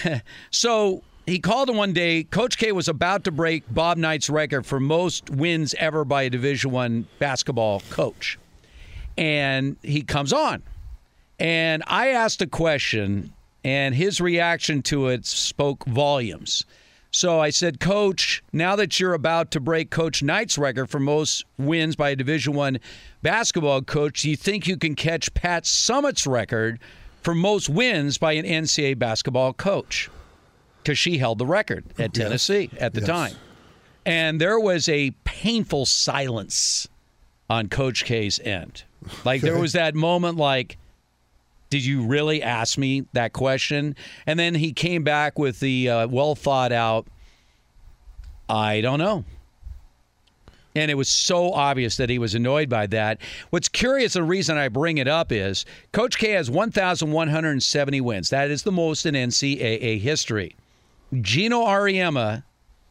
[0.52, 2.24] so he called him one day.
[2.24, 6.30] Coach K was about to break Bob Knight's record for most wins ever by a
[6.30, 8.38] Division One basketball coach,
[9.18, 10.64] and he comes on,
[11.40, 16.66] and I asked a question, and his reaction to it spoke volumes.
[17.16, 21.46] So I said, Coach, now that you're about to break Coach Knight's record for most
[21.60, 22.80] wins by a Division One
[23.22, 26.80] basketball coach, do you think you can catch Pat Summitt's record
[27.22, 30.10] for most wins by an NCAA basketball coach?
[30.84, 33.08] Because she held the record at Tennessee at the Yes.
[33.08, 33.36] time.
[34.06, 36.88] And there was a painful silence
[37.50, 38.84] on Coach K's end.
[39.24, 40.78] Like there was that moment like,
[41.70, 43.96] did you really ask me that question?
[44.28, 47.08] And then he came back with the uh, well thought out,
[48.50, 49.24] I don't know.
[50.76, 53.20] And it was so obvious that he was annoyed by that.
[53.52, 58.30] What's curious, the reason I bring it up is Coach K has 1,170 wins.
[58.32, 60.56] That is the most in NCAA history.
[61.22, 62.44] Geno Auriemma,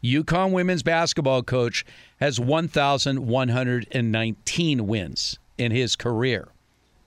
[0.03, 1.85] UConn women's basketball coach,
[2.21, 6.49] has 1,119 wins in his career.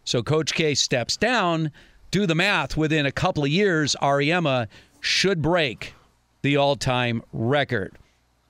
[0.03, 1.71] So Coach K steps down.
[2.11, 2.77] Do the math.
[2.77, 4.67] Within a couple of years, Auriemma
[5.01, 5.93] should break
[6.41, 7.97] the all time record.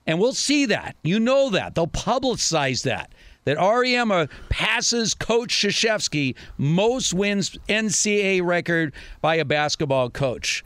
[0.06, 0.96] And we'll see that.
[1.02, 1.74] You know that.
[1.74, 3.12] They'll publicize that.
[3.44, 10.64] That Auriemma passes Coach Krzyzewski most wins NCAA record by a basketball coach.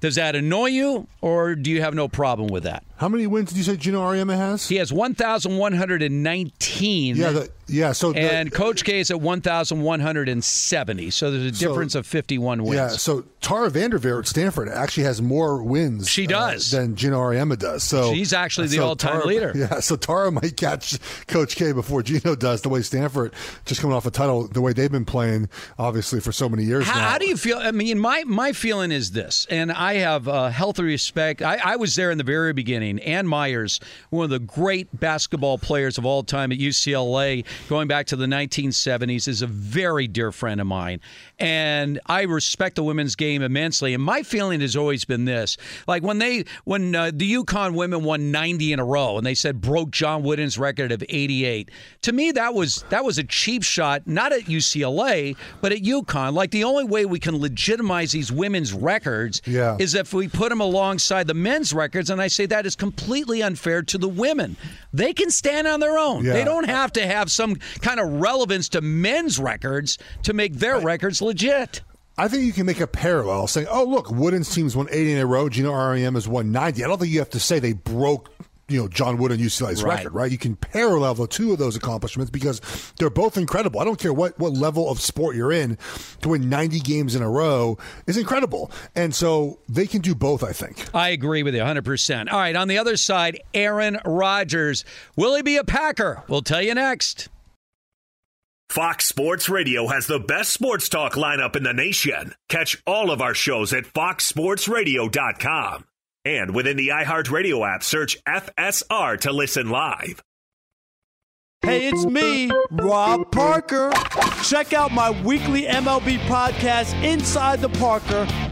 [0.00, 2.84] Does that annoy you, or do you have no problem with that?
[2.98, 4.68] How many wins did you say Geno Auriemma has?
[4.68, 7.16] He has 1,119.
[7.16, 7.92] Yeah, the, yeah.
[7.92, 11.10] So the, and Coach K is at 1,170.
[11.10, 12.74] So there's a So- difference of 51 wins.
[12.74, 16.08] Yeah, so Tara Vanderveer at Stanford actually has more wins.
[16.08, 16.74] She does.
[16.74, 17.84] uh, than Geno Auriemma does.
[17.84, 19.52] So She's actually the so all-time Tara- leader.
[19.58, 22.62] Yeah, so Tara might catch Coach K before Geno does.
[22.62, 23.32] The way Stanford
[23.64, 26.86] just coming off a title, the way they've been playing, obviously for so many years
[26.86, 27.08] How, now.
[27.10, 27.58] how do you feel?
[27.58, 31.42] I mean, my my feeling is this, and I have uh, healthy respect.
[31.42, 32.87] I, I was there in the very beginning.
[33.00, 33.80] Ann Meyers,
[34.10, 38.26] one of the great basketball players of all time at UCLA, going back to the
[38.26, 41.00] 1970s, is a very dear friend of mine.
[41.40, 43.94] And I respect the women's game immensely.
[43.94, 48.02] And my feeling has always been this like when they, when uh, the UConn women
[48.02, 51.70] won 90 in a row and they said broke John Wooden's record of 88,
[52.02, 56.32] to me, that was, that was a cheap shot, not at UCLA, but at UConn.
[56.34, 59.76] Like the only way we can legitimize these women's records Yeah.
[59.78, 62.10] is if we put them alongside the men's records.
[62.10, 64.56] And I say that is completely unfair to the women.
[64.92, 66.24] They can stand on their own.
[66.24, 66.32] Yeah.
[66.32, 70.80] They don't have to have some kind of relevance to men's records to make their
[70.80, 71.82] records legit.
[72.16, 75.18] I think you can make a parallel saying, oh, look, Wooden's teams won 80 in
[75.18, 75.48] a row.
[75.48, 76.82] Geno Auriemma has won 90.
[76.82, 78.30] I don't think you have to say they broke.
[78.70, 79.96] You know John Wooden UCLA's Right.
[80.00, 80.30] record, right?
[80.30, 82.60] You can parallel the two of those accomplishments because
[82.98, 83.80] they're both incredible.
[83.80, 85.78] I don't care what what level of sport you're in,
[86.20, 90.44] to win 90 games in a row is incredible, and so they can do both.
[90.44, 90.94] I think.
[90.94, 92.30] I agree with you 100%.
[92.30, 94.84] All right, on the other side, Aaron Rodgers.
[95.16, 96.22] Will he be a Packer?
[96.28, 97.30] We'll tell you next.
[98.70, 102.34] Fox Sports Radio has the best sports talk lineup in the nation.
[102.50, 105.86] Catch all of our shows at foxsportsradio.com.
[106.26, 110.22] And within the iHeartRadio app, search FSR to listen live.
[111.62, 113.90] Hey, it's me, Rob Parker.
[114.44, 118.26] Check out my weekly MLB podcast, Inside the Parker,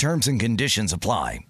[0.00, 1.40] Terms and conditions apply.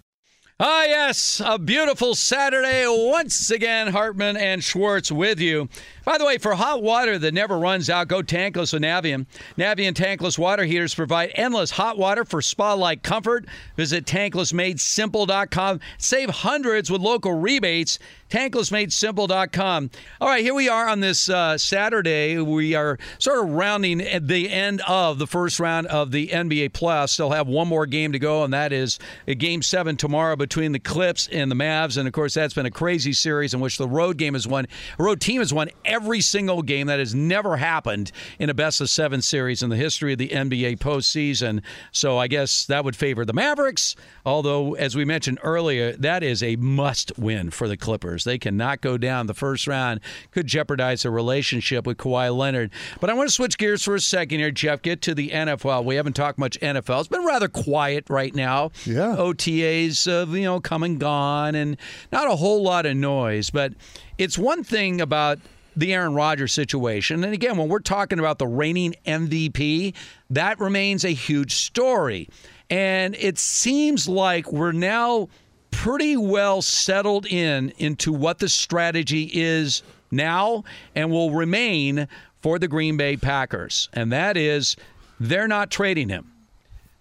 [0.59, 3.87] Ah, yes, a beautiful Saturday once again.
[3.87, 5.69] Hartman and Schwartz with you.
[6.11, 9.27] By the way, for hot water that never runs out, go tankless with Navien.
[9.57, 13.45] Navien tankless water heaters provide endless hot water for spa-like comfort.
[13.77, 15.79] Visit tanklessmadesimple.com.
[15.97, 17.97] Save hundreds with local rebates.
[18.29, 19.89] Tanklessmadesimple.com.
[20.19, 22.37] All right, here we are on this uh, Saturday.
[22.39, 27.09] We are sort of rounding the end of the first round of the NBA playoffs.
[27.09, 30.71] Still have one more game to go, and that is a game seven tomorrow between
[30.71, 31.97] the Clips and the Mavs.
[31.97, 34.65] And of course, that's been a crazy series in which the road game has won.
[34.97, 36.87] Road team has won every every single game.
[36.87, 40.29] That has never happened in a best of seven series in the history of the
[40.29, 41.61] NBA postseason.
[41.91, 43.95] So I guess that would favor the Mavericks.
[44.25, 48.23] Although, as we mentioned earlier, that is a must win for the Clippers.
[48.23, 49.99] They cannot go down the first round,
[50.31, 52.71] could jeopardize their relationship with Kawhi Leonard.
[52.99, 54.81] But I want to switch gears for a second here, Jeff.
[54.81, 55.85] Get to the NFL.
[55.85, 57.01] We haven't talked much NFL.
[57.01, 58.71] It's been rather quiet right now.
[58.85, 59.15] Yeah.
[59.17, 61.77] OTAs, uh, you know, come and gone, and
[62.11, 63.51] not a whole lot of noise.
[63.51, 63.73] But
[64.17, 65.39] it's one thing about
[65.75, 67.23] the Aaron Rodgers situation.
[67.23, 69.93] And again, when we're talking about the reigning MVP,
[70.29, 72.29] that remains a huge story.
[72.69, 75.29] And it seems like we're now
[75.71, 80.63] pretty well settled in into what the strategy is now
[80.95, 82.07] and will remain
[82.41, 83.89] for the Green Bay Packers.
[83.93, 84.75] And that is
[85.19, 86.31] they're not trading him.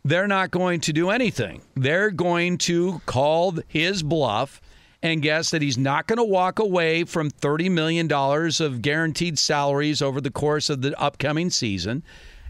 [0.04, 1.60] They're not going to do anything.
[1.74, 4.60] They're going to call his bluff
[5.03, 10.03] and guess that he's not going to walk away from $30 million of guaranteed salaries
[10.03, 12.03] over the course of the upcoming season.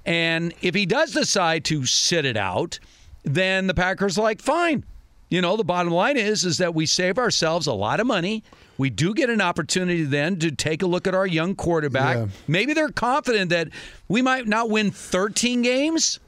[0.04, 2.80] And if he does decide to sit it out,
[3.22, 4.84] then the Packers are like, fine.
[5.28, 8.42] You know, the bottom line is is that we save ourselves a lot of money.
[8.78, 12.16] We do get an opportunity then to take a look at our young quarterback.
[12.16, 12.26] Yeah.
[12.48, 13.68] Maybe they're confident that
[14.08, 16.18] we might not win 13 games,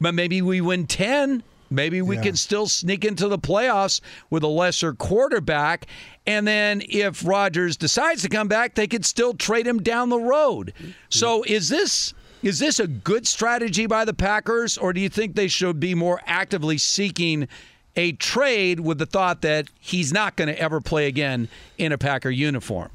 [0.00, 1.42] but maybe we win 10.
[1.74, 2.22] Maybe we Yeah.
[2.22, 4.00] can still sneak into the playoffs
[4.30, 5.86] with a lesser quarterback.
[6.26, 10.18] And then if Rodgers decides to come back, they could still trade him down the
[10.18, 10.72] road.
[10.78, 10.90] Mm-hmm.
[11.10, 15.34] So is this is this a good strategy by the Packers, or do you think
[15.34, 17.48] they should be more actively seeking
[17.96, 21.48] a trade with the thought that he's not going to ever play again
[21.78, 22.90] in a Packer uniform?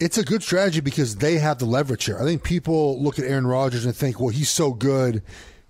[0.00, 2.18] It's a good strategy because they have the leverage here.
[2.18, 5.22] I think people look at Aaron Rodgers and think, well, he's so good.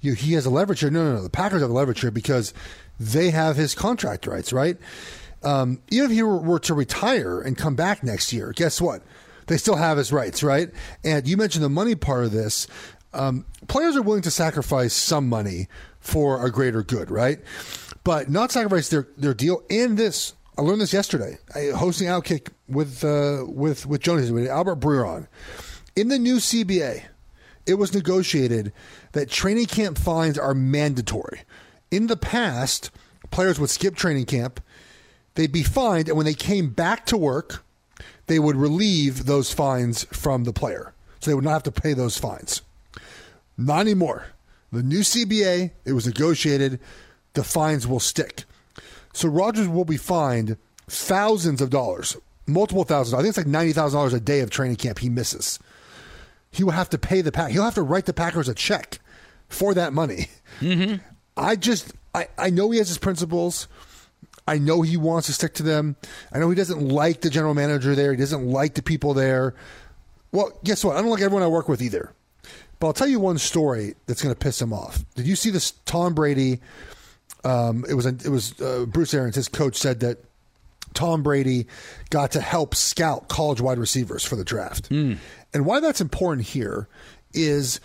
[0.05, 0.91] You know, he has a leverage here.
[0.91, 1.23] No, no, no.
[1.23, 2.53] The Packers have the leverage here because
[3.01, 4.77] they have his contract rights, right?
[5.43, 9.03] Um, even if he were, were to retire and come back next year, guess what?
[9.47, 10.71] They still have his rights, right?
[11.03, 12.67] And you mentioned the money part of this.
[13.15, 15.69] Um, players are willing to sacrifice some money
[16.01, 17.41] for a greater good, right?
[18.05, 20.35] But not sacrifice their, their deal and this.
[20.59, 21.39] I learned this yesterday.
[21.75, 25.27] Hosting Outkick with uh, with with Jonas with Albert Breer on.
[25.97, 27.05] In the new CBA,
[27.67, 28.73] it was negotiated
[29.15, 31.43] that training camp fines are mandatory.
[31.91, 32.91] In the past,
[33.31, 34.61] players would skip training camp,
[35.35, 37.65] they'd be fined, and when they came back to work,
[38.27, 40.93] they would relieve those fines from the player.
[41.21, 42.63] So they would not have to pay those fines.
[43.57, 44.27] Not anymore.
[44.73, 46.81] The new CBA, it was negotiated,
[47.35, 48.45] the fines will stick.
[49.13, 50.57] So Rodgers will be fined
[50.89, 52.17] thousands of dollars,
[52.49, 53.15] multiple thousands.
[53.15, 55.61] I think it's like ninety thousand dollars a day of training camp he misses.
[56.51, 57.53] He will have to pay the pack.
[57.53, 58.99] He'll have to write the Packers a check
[59.55, 60.29] for that money.
[60.61, 60.97] Mm-hmm.
[61.37, 63.67] I just I, I know he has his principles.
[64.47, 65.97] I know he wants to stick to them.
[66.33, 68.13] I know he doesn't like the general manager there.
[68.13, 69.55] He doesn't like the people there.
[70.33, 70.97] Well, guess what?
[70.97, 72.13] I don't like everyone I work with either.
[72.79, 75.05] But I'll tell you one story that's going to piss him off.
[75.15, 75.71] Did you see this?
[75.87, 76.61] Tom Brady.
[77.43, 79.37] Um, it was a, it was uh, Bruce Arians.
[79.37, 80.19] His coach said that
[80.93, 81.67] Tom Brady
[82.11, 84.91] got to help scout college wide receivers for the draft.
[85.55, 86.89] And why that's important here
[87.33, 87.81] is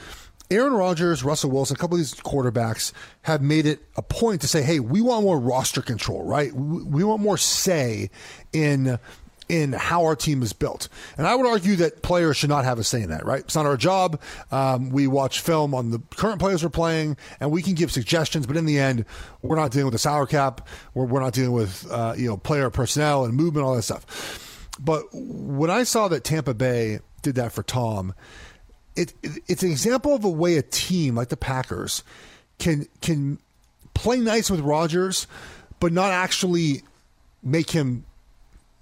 [0.51, 2.91] Aaron Rodgers, Russell Wilson, a couple of these quarterbacks
[3.23, 6.51] have made it a point to say, "Hey, we want more roster control, right?
[6.53, 8.09] We want more say
[8.51, 8.97] in
[9.47, 12.79] in how our team is built." And I would argue that players should not have
[12.79, 13.41] a say in that, right?
[13.41, 14.19] It's not our job.
[14.51, 18.47] Um, we watch film on the current players we're playing, and we can give suggestions,
[18.47, 19.05] but in the end,
[19.43, 20.67] we're not dealing with the salary cap.
[20.95, 24.47] We're, we're not dealing with uh, you know player personnel and movement, all that stuff.
[24.79, 28.15] But when I saw that Tampa Bay did that for Tom,
[28.99, 32.03] it, it it's an example of a way a team like the Packers
[32.57, 33.39] can can
[33.93, 35.27] play nice with Rodgers,
[35.79, 36.83] but not actually
[37.41, 38.03] make him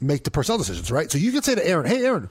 [0.01, 1.11] make the personnel decisions, right?
[1.11, 2.29] So you can say to Aaron, "Hey, Aaron,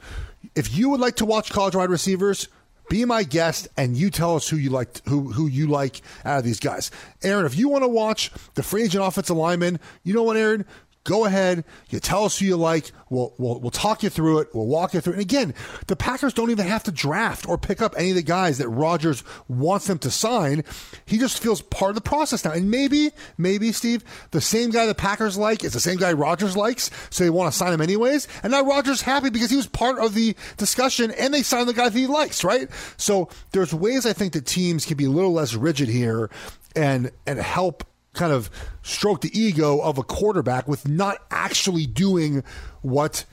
[0.55, 2.49] if you would like to watch college wide receivers."
[2.89, 6.39] Be my guest, and you tell us who you like, who who you like out
[6.39, 6.93] of these guys.
[7.24, 10.64] Aaron, if you want to watch the free agent offensive lineman, you know what, Aaron?
[11.07, 11.64] Go ahead.
[11.88, 12.90] You tell us who you like.
[13.09, 14.48] We'll, we'll, we'll talk you through it.
[14.52, 15.16] We'll walk you through it.
[15.16, 15.54] And again,
[15.86, 18.68] the Packers don't even have to draft or pick up any of the guys that
[18.68, 20.64] Rodgers wants them to sign.
[21.07, 22.50] He just feels part of the process now.
[22.50, 24.02] And maybe, maybe, Steve,
[24.32, 27.52] the same guy the Packers like is the same guy Rodgers likes, so they want
[27.52, 28.26] to sign him anyways.
[28.42, 31.74] And now Rodgers happy because he was part of the discussion and they signed the
[31.74, 32.68] guy that he likes, right?
[32.96, 36.30] So there's ways I think that teams can be a little less rigid here
[36.74, 37.84] and and help
[38.16, 38.50] kind of
[38.82, 42.42] stroke the ego of a quarterback with not actually doing
[42.82, 43.24] what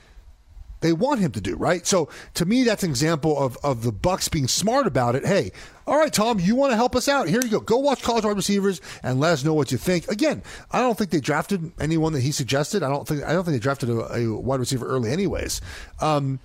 [0.82, 1.88] they want him to do, right?
[1.88, 5.26] So to me, that's an example of, of the Bucs being smart about it.
[5.26, 5.54] Hey,
[5.88, 7.30] all right, Tom, you want to help us out?
[7.30, 7.60] Here you go.
[7.62, 10.10] Go watch college wide receivers and let us know what you think.
[10.10, 12.84] Again, I don't think they drafted anyone that he suggested.
[12.84, 15.62] I don't think I don't think they drafted a, a wide receiver early, anyways.
[16.02, 16.40] Um,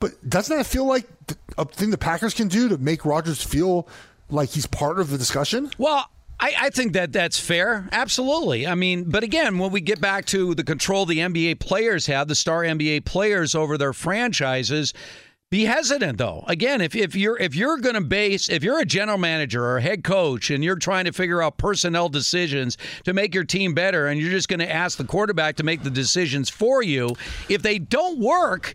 [0.00, 1.06] But doesn't that feel like
[1.56, 3.88] a thing the Packers can do to make Rodgers feel
[4.30, 5.70] like he's part of the discussion?
[5.78, 6.08] Well,
[6.40, 7.88] I, I, think that that's fair.
[7.90, 8.66] Absolutely.
[8.66, 12.28] I mean, but again, when we get back to the control the NBA players have,
[12.28, 14.94] the star NBA players over their franchises,
[15.50, 16.44] be hesitant though.
[16.46, 19.80] Again, if, if you're if you're going to base if you're a general manager or
[19.80, 24.06] head coach and you're trying to figure out personnel decisions to make your team better
[24.06, 27.16] and you're just going to ask the quarterback to make the decisions for you,
[27.48, 28.74] if they don't work,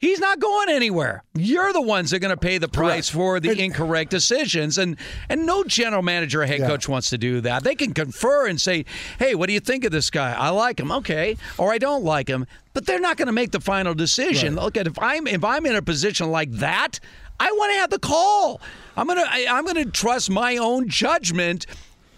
[0.00, 1.22] He's not going anywhere.
[1.34, 3.14] You're the ones that are going to pay the price Correct.
[3.14, 4.96] for the and, incorrect decisions, and
[5.28, 6.68] and no general manager or head yeah.
[6.68, 7.64] coach wants to do that.
[7.64, 8.86] They can confer and say,
[9.18, 10.32] "Hey, what do you think of this guy?
[10.32, 13.50] I like him, okay, or I don't like him." But they're not going to make
[13.50, 14.56] the final decision.
[14.56, 14.64] Right.
[14.64, 16.98] Look at if I'm if I'm in a position like that,
[17.38, 18.62] I want to have the call.
[18.96, 21.66] I'm gonna I, I'm gonna trust my own judgment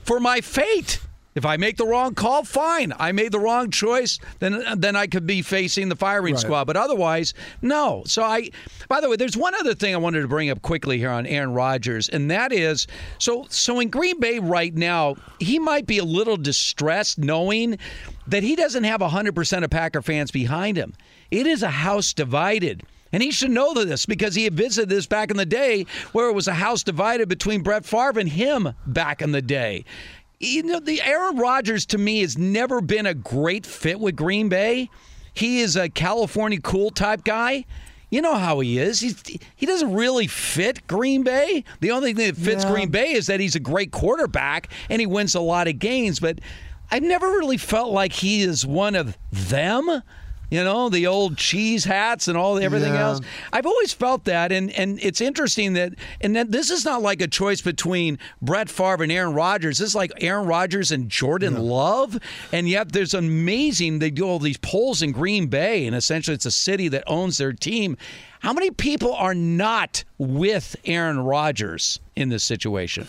[0.05, 1.01] for my fate.
[1.35, 2.93] If I make the wrong call, fine.
[2.99, 6.41] I made the wrong choice, then then I could be facing the firing right.
[6.41, 6.65] squad.
[6.65, 8.03] But otherwise, no.
[8.07, 8.51] So I.
[8.89, 11.27] By the way, there's one other thing I wanted to bring up quickly here on
[11.27, 12.87] Aaron Rodgers, and that is
[13.19, 17.79] so so in Green Bay right now, he might be a little distressed knowing
[18.27, 20.95] that he doesn't have 100% of Packer fans behind him.
[21.31, 22.83] It is a house divided.
[23.13, 26.31] And he should know this because he had visited this back in the day where
[26.31, 29.85] it was a house divided between Brett Favre and him back in the day
[30.43, 34.49] you know, the Aaron Rodgers to me has never been a great fit with Green
[34.49, 34.91] Bay.
[35.33, 37.65] He is a California cool type guy.
[38.11, 39.01] You know how he is.
[39.01, 39.23] He's,
[39.57, 41.65] he doesn't really fit Green Bay.
[41.81, 42.71] The only thing that fits yeah.
[42.71, 46.21] Green Bay is that he's a great quarterback and he wins a lot of games.
[46.21, 46.41] But
[46.91, 50.03] I've never really felt like he is one of them
[50.53, 53.05] you know, the old cheese hats and all everything yeah.
[53.05, 53.23] else.
[53.55, 57.23] I've always felt that, and and it's interesting that and that this is not like
[57.23, 59.79] a choice between Brett Favre and Aaron Rodgers.
[59.79, 61.61] This is like Aaron Rodgers and Jordan yeah.
[61.61, 62.19] Love,
[62.53, 63.99] and yet there's amazing.
[63.99, 67.39] They do all these polls in Green Bay, and essentially it's a city that owns
[67.39, 67.97] their team.
[68.41, 73.07] How many people are not with Aaron Rodgers in this situation?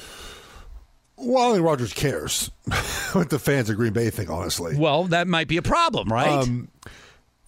[1.18, 2.52] Well, I think Rodgers cares
[3.12, 4.78] what the fans of Green Bay think, honestly.
[4.78, 6.30] Well, that might be a problem, right?
[6.30, 6.70] Um,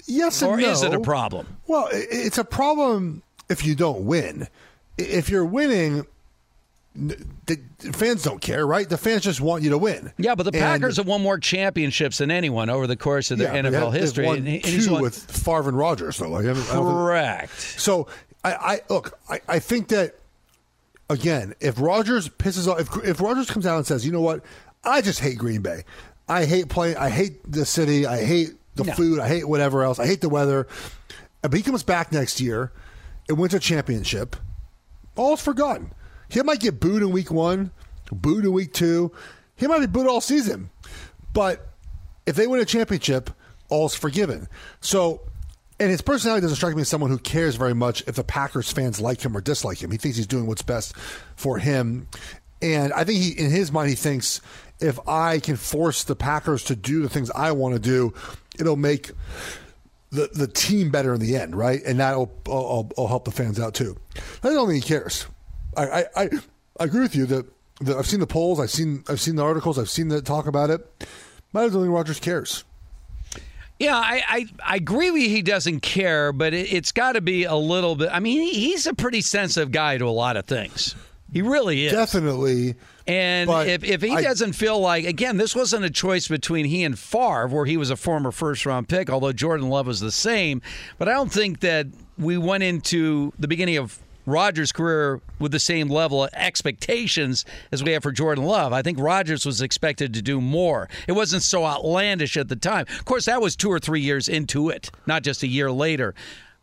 [0.07, 0.69] Yes or no.
[0.69, 1.57] is it a problem?
[1.67, 4.47] Well, it's a problem if you don't win.
[4.97, 6.05] If you're winning,
[6.95, 7.59] the
[7.91, 8.87] fans don't care, right?
[8.87, 10.13] The fans just want you to win.
[10.17, 13.37] Yeah, but the Packers and, have won more championships than anyone over the course of
[13.37, 14.25] their yeah, NFL have, history.
[14.25, 16.29] Won and, two won, with Favre and Rodgers, though.
[16.29, 17.51] Like, correct.
[17.59, 18.07] so
[18.43, 19.19] I, I look.
[19.29, 20.15] I, I think that
[21.09, 24.43] again, if Rodgers pisses off, if if Rodgers comes out and says, "You know what?
[24.83, 25.83] I just hate Green Bay.
[26.27, 26.97] I hate playing.
[26.97, 28.05] I hate the city.
[28.05, 28.93] I hate the no.
[28.93, 29.19] food.
[29.19, 29.99] I hate whatever else.
[29.99, 30.67] I hate the weather.
[31.43, 32.71] Uh, but he comes back next year
[33.27, 34.35] and wins a championship.
[35.15, 35.91] All's forgotten.
[36.29, 37.71] He might get booed in week one,
[38.11, 39.11] booed in week two.
[39.55, 40.69] He might be booed all season.
[41.33, 41.67] But
[42.25, 43.29] if they win a championship,
[43.69, 44.47] all's forgiven.
[44.81, 45.21] So,
[45.79, 48.71] and his personality doesn't strike me as someone who cares very much if the Packers
[48.71, 49.91] fans like him or dislike him.
[49.91, 50.95] He thinks he's doing what's best
[51.35, 52.07] for him.
[52.61, 54.41] And I think he, in his mind, he thinks
[54.79, 58.13] if I can force the Packers to do the things I want to do,
[58.59, 59.11] it'll make
[60.11, 61.81] the the team better in the end, right?
[61.83, 63.97] And that'll will will help the fans out too.
[64.43, 65.27] I don't think he cares.
[65.77, 66.29] I, I, I,
[66.79, 67.45] I agree with you that,
[67.81, 70.47] that, I've seen the polls, I've seen I've seen the articles, I've seen the talk
[70.47, 70.87] about it.
[71.53, 72.63] I don't think Rodgers cares.
[73.79, 75.29] Yeah, I, I, I, agree with you.
[75.29, 78.09] He doesn't care, but it, has got to be a little bit.
[78.11, 80.95] I mean, he, he's a pretty sensitive guy to a lot of things.
[81.31, 81.91] He really is.
[81.91, 82.75] Definitely.
[83.07, 86.83] And if, if he I, doesn't feel like, again, this wasn't a choice between he
[86.83, 90.11] and Favre, where he was a former first round pick, although Jordan Love was the
[90.11, 90.61] same.
[90.97, 91.87] But I don't think that
[92.17, 97.83] we went into the beginning of Rodgers' career with the same level of expectations as
[97.83, 98.73] we have for Jordan Love.
[98.73, 100.89] I think Rodgers was expected to do more.
[101.07, 102.87] It wasn't so outlandish at the time.
[102.89, 106.15] Of course, that was two or three years into it, not just a year later.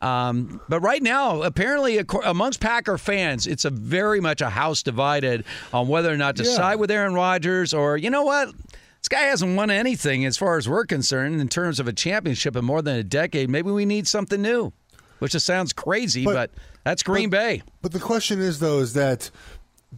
[0.02, 5.44] Um, but right now, apparently, amongst Packer fans, it's a very much a house divided
[5.72, 6.56] on whether or not to yeah.
[6.56, 8.48] side with Aaron Rodgers or, you know what?
[8.48, 12.56] This guy hasn't won anything as far as we're concerned in terms of a championship
[12.56, 13.48] in more than a decade.
[13.48, 14.72] Maybe we need something new,
[15.20, 16.50] which just sounds crazy, but, but
[16.84, 17.62] that's Green but, Bay.
[17.80, 19.30] But the question is, though, is that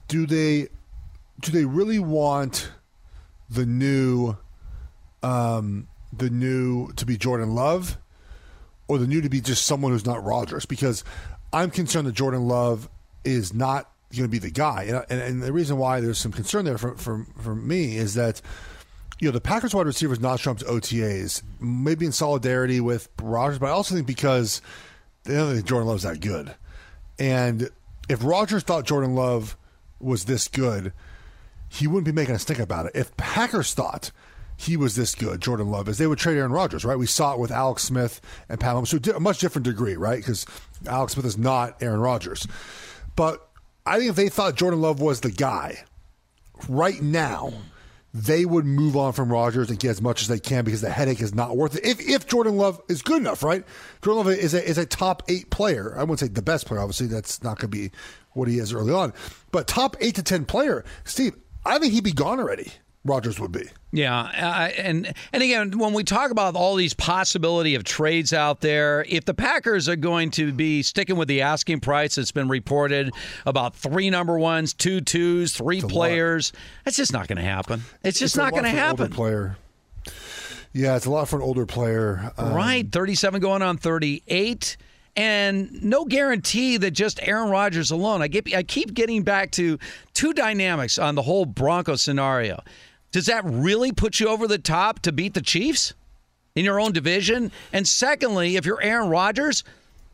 [0.08, 0.68] do they
[1.40, 2.70] do they really want
[3.50, 4.36] the new
[5.22, 7.98] um, the new to be Jordan Love?
[8.88, 11.04] Or the new to be just someone who's not Rodgers because
[11.52, 12.88] I'm concerned that Jordan Love
[13.24, 14.84] is not going to be the guy.
[14.84, 18.40] And, and, and, the reason why there's some concern there for, for, me is that,
[19.18, 23.66] you know, the Packers wide receivers not to OTAs, maybe in solidarity with Rodgers, but
[23.66, 24.60] I also think because
[25.24, 26.54] they don't think Jordan Love's that good.
[27.18, 27.70] And
[28.08, 29.56] if Rodgers thought Jordan Love
[30.00, 30.92] was this good,
[31.68, 32.92] he wouldn't be making a stink about it.
[32.94, 34.10] If Packers thought
[34.56, 36.98] he was this good, Jordan Love, is they would trade Aaron Rodgers, right?
[36.98, 40.18] We saw it with Alex Smith and Pat Mahomes to a much different degree, right?
[40.18, 40.46] Because
[40.86, 42.46] Alex Smith is not Aaron Rodgers.
[43.16, 43.46] But
[43.86, 45.84] I think if they thought Jordan Love was the guy
[46.68, 47.52] right now,
[48.12, 50.90] they would move on from Rodgers and get as much as they can because the
[50.90, 51.84] headache is not worth it.
[51.84, 53.64] If, if Jordan Love is good enough, right?
[54.02, 55.94] Jordan Love is a, is a top eight player.
[55.96, 57.08] I wouldn't say the best player, obviously.
[57.08, 57.90] That's not going to be
[58.32, 59.12] what he is early on.
[59.50, 61.34] But top eight to 10 player, Steve,
[61.64, 62.72] I think he'd be gone already.
[63.04, 63.64] Rodgers would be.
[63.92, 68.60] Yeah, uh, and and again, when we talk about all these possibility of trades out
[68.60, 72.48] there, if the Packers are going to be sticking with the asking price that's been
[72.48, 73.10] reported
[73.46, 76.52] about three number ones, two twos, three players,
[76.84, 77.82] that's just not going to happen.
[78.02, 79.12] It's just It's not going to for an older happen.
[79.14, 79.56] player.
[80.72, 82.32] Yeah, it's a lot for an older player.
[82.36, 84.76] Um, right, thirty-seven going on thirty-eight.
[85.16, 88.20] And no guarantee that just Aaron Rodgers alone.
[88.20, 89.78] I get, I keep getting back to
[90.12, 92.60] two dynamics on the whole Bronco scenario.
[93.14, 95.94] Does that really put you over the top to beat the Chiefs
[96.56, 97.52] in your own division?
[97.72, 99.62] And secondly, if you're Aaron Rodgers,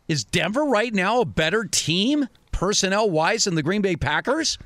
[0.07, 4.59] is Denver right now a better team personnel wise than the Green Bay Packers?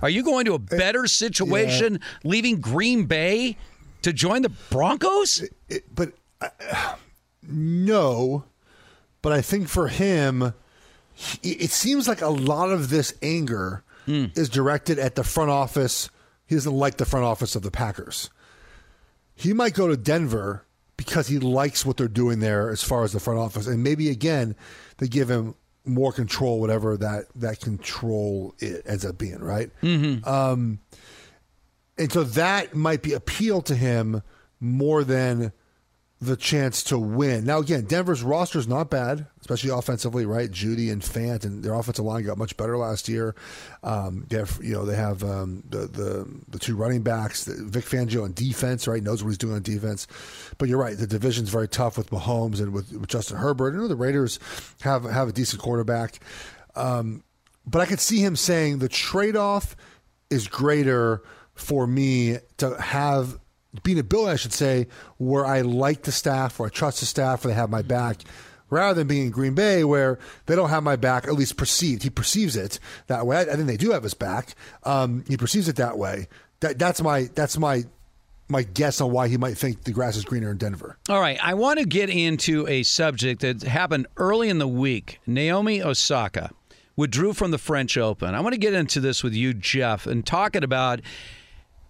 [0.00, 3.58] Are you going to a eh, better situation leaving Green Bay
[4.00, 5.42] to join the Broncos?
[5.42, 6.94] Eh, eh, but uh,
[7.42, 8.44] no,
[9.20, 10.54] but I think for him,
[11.42, 14.28] it seems like a lot of this anger hmm.
[14.34, 16.08] is directed at the front office.
[16.52, 18.28] He doesn't like the front office of the Packers.
[19.34, 20.66] He might go to Denver
[20.98, 24.10] because he likes what they're doing there as far as the front office, and maybe
[24.10, 24.54] again
[24.98, 25.54] they give him
[25.86, 29.70] more control, whatever that that control it ends up being, right?
[29.82, 30.28] Mm-hmm.
[30.28, 30.80] Um,
[31.96, 34.22] and so that might be appeal to him
[34.60, 35.52] more than
[36.22, 37.44] the chance to win.
[37.44, 40.48] Now, again, Denver's roster is not bad, especially offensively, right?
[40.48, 43.34] Jeudy and Fant and their offensive line got much better last year.
[43.82, 47.84] Um, they have, you know, they have um, the, the the two running backs, Vic
[47.84, 49.02] Fangio on defense, right?
[49.02, 50.06] Knows what he's doing on defense.
[50.58, 53.74] But you're right, the division's very tough with Mahomes and with, with Justin Herbert.
[53.74, 54.38] You know, the Raiders
[54.82, 56.20] have have a decent quarterback.
[56.76, 57.24] Um,
[57.66, 59.74] but I could see him saying the trade off
[60.30, 61.20] is greater
[61.54, 63.40] for me to have
[63.82, 64.86] being a Bill, I should say,
[65.18, 68.22] where I like the staff, where I trust the staff, where they have my back,
[68.72, 72.02] rather than being in Green Bay where they don't have my back, at least perceived.
[72.02, 73.36] He perceives it that way.
[73.36, 74.54] I, I think they do have his back.
[74.84, 76.26] Um, he perceives it that way.
[76.60, 77.84] That, that's my that's my
[78.48, 80.96] my guess on why he might think the grass is greener in Denver.
[81.08, 85.20] All right, I want to get into a subject that happened early in the week.
[85.26, 86.50] Naomi Osaka
[86.96, 88.34] withdrew from the French Open.
[88.34, 91.00] I want to get into this with you, Jeff, and talking about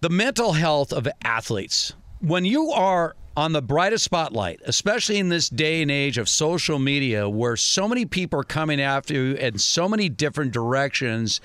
[0.03, 1.93] the mental health of athletes.
[2.19, 6.77] When you are on the brightest spotlight, especially in this day and age of social
[6.77, 11.39] media where so many people are coming after you in so many different directions,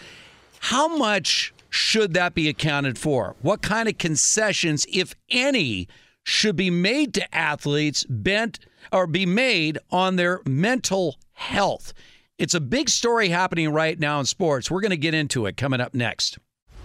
[0.58, 3.36] how much should that be accounted for?
[3.42, 5.86] What kind of concessions, if any,
[6.24, 8.58] should be made to athletes bent
[8.90, 11.94] or be made on their mental health?
[12.38, 14.68] It's a big story happening right now in sports.
[14.68, 16.40] We're going to get into it coming up next.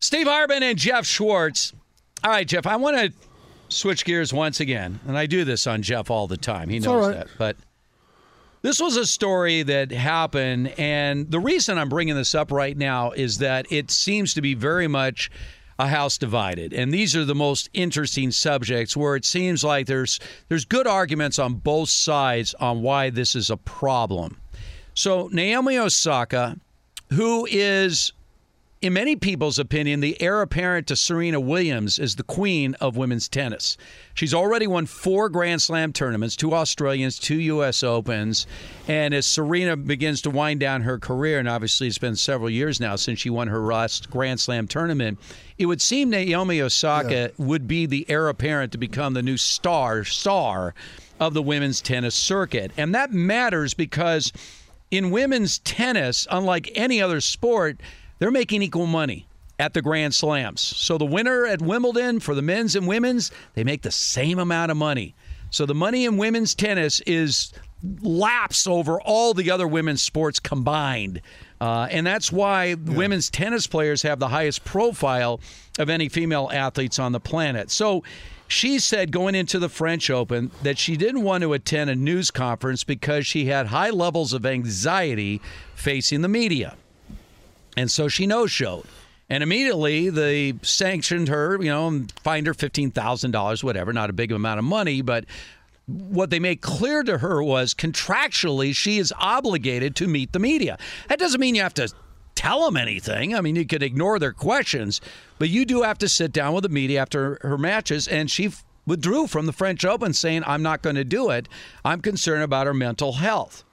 [0.00, 1.72] Steve Hartman and Jeff Schwartz.
[2.24, 3.12] All right, Jeff, I want to
[3.68, 6.68] switch gears once again, and I do this on Jeff all the time.
[6.68, 7.16] He knows right.
[7.16, 7.28] that.
[7.38, 7.56] But
[8.62, 13.12] this was a story that happened, and the reason I'm bringing this up right now
[13.12, 15.30] is that it seems to be very much
[15.78, 20.18] a house divided, and these are the most interesting subjects where it seems like there's
[20.48, 24.40] there's good arguments on both sides on why this is a problem.
[24.94, 26.56] So Naomi Osaka,
[27.10, 28.12] who is
[28.82, 33.26] in many people's opinion, the heir apparent to Serena Williams is the queen of women's
[33.26, 33.78] tennis.
[34.12, 37.82] She's already won four Grand Slam tournaments, two Australians, two U.S.
[37.82, 38.46] Opens.
[38.86, 42.78] And as Serena begins to wind down her career, and obviously it's been several years
[42.78, 45.18] now since she won her last Grand Slam tournament,
[45.56, 50.04] it would seem Naomi Osaka would be the heir apparent to become the new star,
[50.04, 50.74] star
[51.18, 52.72] of the women's tennis circuit.
[52.76, 54.34] And that matters because
[54.90, 57.80] in women's tennis, unlike any other sport,
[58.18, 59.26] they're making equal money
[59.58, 60.60] at the Grand Slams.
[60.60, 64.70] So the winner at Wimbledon for the men's and women's, they make the same amount
[64.70, 65.14] of money.
[65.50, 67.52] So the money in women's tennis is
[68.02, 71.22] laps over all the other women's sports combined.
[71.60, 75.40] Uh, and that's why women's tennis players have the highest profile
[75.78, 77.70] of any female athletes on the planet.
[77.70, 78.02] So
[78.48, 82.30] she said going into the French Open that she didn't want to attend a news
[82.30, 85.40] conference because she had high levels of anxiety
[85.74, 86.76] facing the media.
[87.76, 88.86] And so she no showed.
[89.28, 94.32] And immediately they sanctioned her, you know, and fined her $15,000, whatever, not a big
[94.32, 95.02] amount of money.
[95.02, 95.24] But
[95.86, 100.78] what they made clear to her was contractually she is obligated to meet the media.
[101.08, 101.92] That doesn't mean you have to
[102.34, 103.34] tell them anything.
[103.34, 105.00] I mean, you could ignore their questions,
[105.38, 108.06] but you do have to sit down with the media after her matches.
[108.06, 108.50] And she
[108.86, 111.48] withdrew from the French Open saying, I'm not going to do it.
[111.84, 113.64] I'm concerned about her mental health.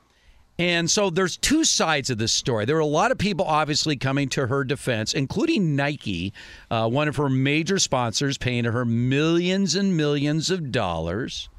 [0.60, 2.66] And so there's two sides of this story.
[2.66, 6.32] There were a lot of people obviously coming to her defense, including Nike,
[6.70, 11.50] uh, one of her major sponsors, paying her millions and millions of dollars.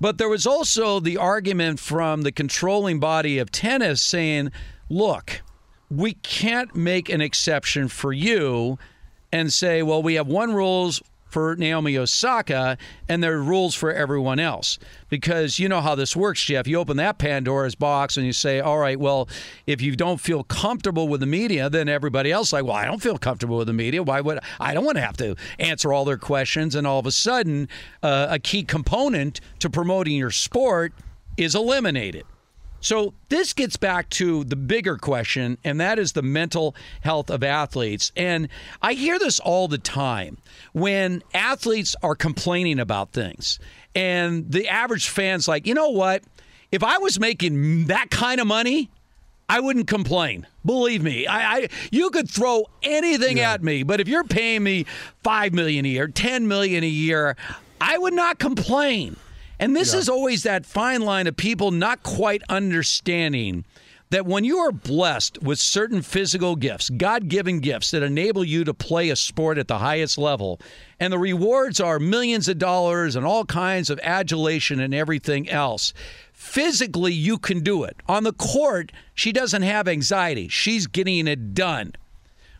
[0.00, 4.52] But there was also the argument from the controlling body of tennis saying,
[4.88, 5.42] look,
[5.90, 8.78] we can't make an exception for you
[9.32, 12.76] and say, well, we have one rules for Naomi Osaka
[13.08, 14.78] and there are rules for everyone else.
[15.08, 16.66] Because you know how this works, Jeff.
[16.66, 19.28] You open that Pandora's box and you say, all right, well,
[19.66, 23.02] if you don't feel comfortable with the media, then everybody else like, well, I don't
[23.02, 24.02] feel comfortable with the media.
[24.02, 26.74] Why would I don't want to have to answer all their questions?
[26.74, 27.68] And all of a sudden,
[28.02, 30.92] uh, a key component to promoting your sport
[31.36, 32.24] is eliminated.
[32.80, 37.42] So this gets back to the bigger question, and that is the mental health of
[37.42, 38.12] athletes.
[38.16, 38.48] And
[38.80, 40.38] I hear this all the time
[40.72, 43.58] when athletes are complaining about things,
[43.94, 46.22] and the average fan's like, you know what?
[46.70, 48.90] If I was making that kind of money,
[49.48, 50.46] I wouldn't complain.
[50.64, 54.84] Believe me, I, I you could throw anything at me, but if you're paying me
[55.24, 57.36] five million a year, ten million a year,
[57.80, 59.16] I would not complain.
[59.60, 63.64] And this is always that fine line of people not quite understanding
[64.10, 68.64] that when you are blessed with certain physical gifts, God given gifts that enable you
[68.64, 70.60] to play a sport at the highest level,
[70.98, 75.92] and the rewards are millions of dollars and all kinds of adulation and everything else,
[76.32, 77.96] physically you can do it.
[78.08, 81.92] On the court, she doesn't have anxiety, she's getting it done.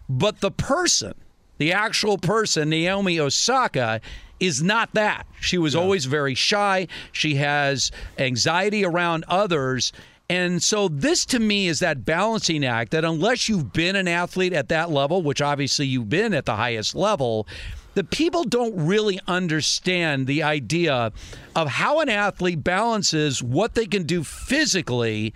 [0.08, 1.14] But the person,
[1.56, 4.00] the actual person, Naomi Osaka,
[4.40, 5.26] is not that.
[5.40, 6.88] She was always very shy.
[7.12, 9.92] She has anxiety around others.
[10.30, 14.52] And so, this to me is that balancing act that unless you've been an athlete
[14.52, 17.46] at that level, which obviously you've been at the highest level,
[17.94, 21.12] the people don't really understand the idea
[21.56, 25.32] of how an athlete balances what they can do physically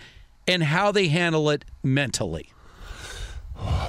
[0.46, 2.52] and how they handle it mentally.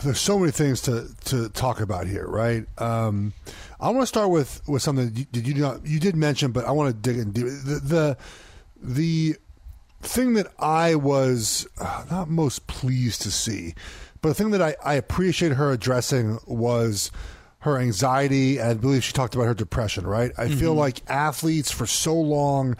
[0.04, 2.66] There's so many things to, to talk about here, right?
[2.78, 3.34] Um,
[3.84, 6.66] I want to start with, with something you, did you not you did mention, but
[6.66, 7.46] I want to dig in deep.
[7.46, 8.18] The the,
[8.82, 9.36] the
[10.02, 13.74] thing that I was uh, not most pleased to see,
[14.22, 17.12] but the thing that I, I appreciate her addressing was
[17.60, 20.32] her anxiety, and I believe she talked about her depression, right?
[20.38, 20.80] I feel Mhm.
[20.80, 22.76] like athletes for so long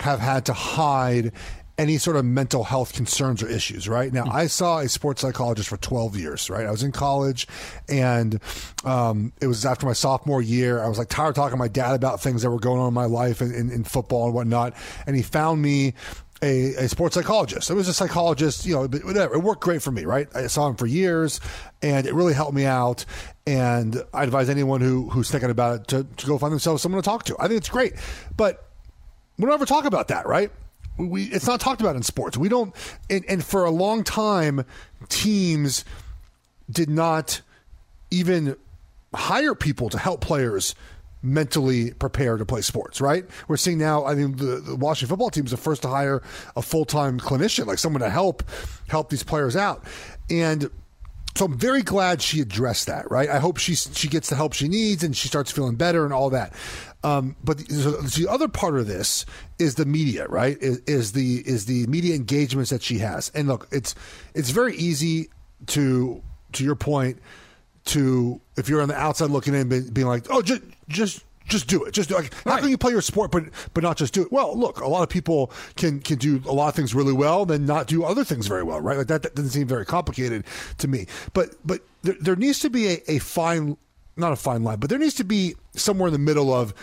[0.00, 1.32] have had to hide
[1.78, 4.12] any sort of mental health concerns or issues, right?
[4.12, 6.66] Now, I saw a sports psychologist for 12 years, right?
[6.66, 7.46] I was in college
[7.88, 8.40] and
[8.84, 10.82] um, it was after my sophomore year.
[10.82, 12.88] I was like tired of talking to my dad about things that were going on
[12.88, 14.74] in my life in, in, in football and whatnot.
[15.06, 15.92] And he found me
[16.42, 17.68] a, a sports psychologist.
[17.68, 19.34] It was a psychologist, you know, whatever.
[19.34, 20.28] It worked great for me, right?
[20.34, 21.40] I saw him for years
[21.82, 23.04] and it really helped me out.
[23.46, 27.02] And I advise anyone who, who's thinking about it to, to go find themselves someone
[27.02, 27.36] to talk to.
[27.38, 27.94] I think it's great.
[28.34, 28.66] But
[29.36, 30.50] we don't ever talk about that, right?
[30.96, 32.36] We it's not talked about in sports.
[32.36, 32.74] We don't,
[33.10, 34.64] and, and for a long time,
[35.08, 35.84] teams
[36.70, 37.42] did not
[38.10, 38.56] even
[39.14, 40.74] hire people to help players
[41.22, 43.00] mentally prepare to play sports.
[43.00, 43.24] Right?
[43.48, 44.06] We're seeing now.
[44.06, 46.22] I mean, the, the Washington football team is the first to hire
[46.54, 48.42] a full time clinician, like someone to help
[48.88, 49.84] help these players out,
[50.30, 50.70] and.
[51.34, 53.28] So I'm very glad she addressed that, right?
[53.28, 56.14] I hope she she gets the help she needs and she starts feeling better and
[56.14, 56.54] all that.
[57.06, 59.24] Um, but the, the other part of this
[59.60, 60.58] is the media, right?
[60.60, 63.30] Is, is the is the media engagements that she has.
[63.32, 63.94] And look, it's
[64.34, 65.28] it's very easy
[65.68, 66.20] to
[66.52, 67.18] to your point
[67.86, 71.68] to if you're on the outside looking in, be- being like, oh, just just just
[71.68, 71.92] do it.
[71.92, 72.22] Just do it.
[72.22, 74.32] Like, how can you play your sport but but not just do it?
[74.32, 77.46] Well, look, a lot of people can can do a lot of things really well,
[77.46, 78.98] then not do other things very well, right?
[78.98, 80.44] Like that, that doesn't seem very complicated
[80.78, 81.06] to me.
[81.34, 83.76] But but there, there needs to be a, a fine,
[84.16, 86.74] not a fine line, but there needs to be somewhere in the middle of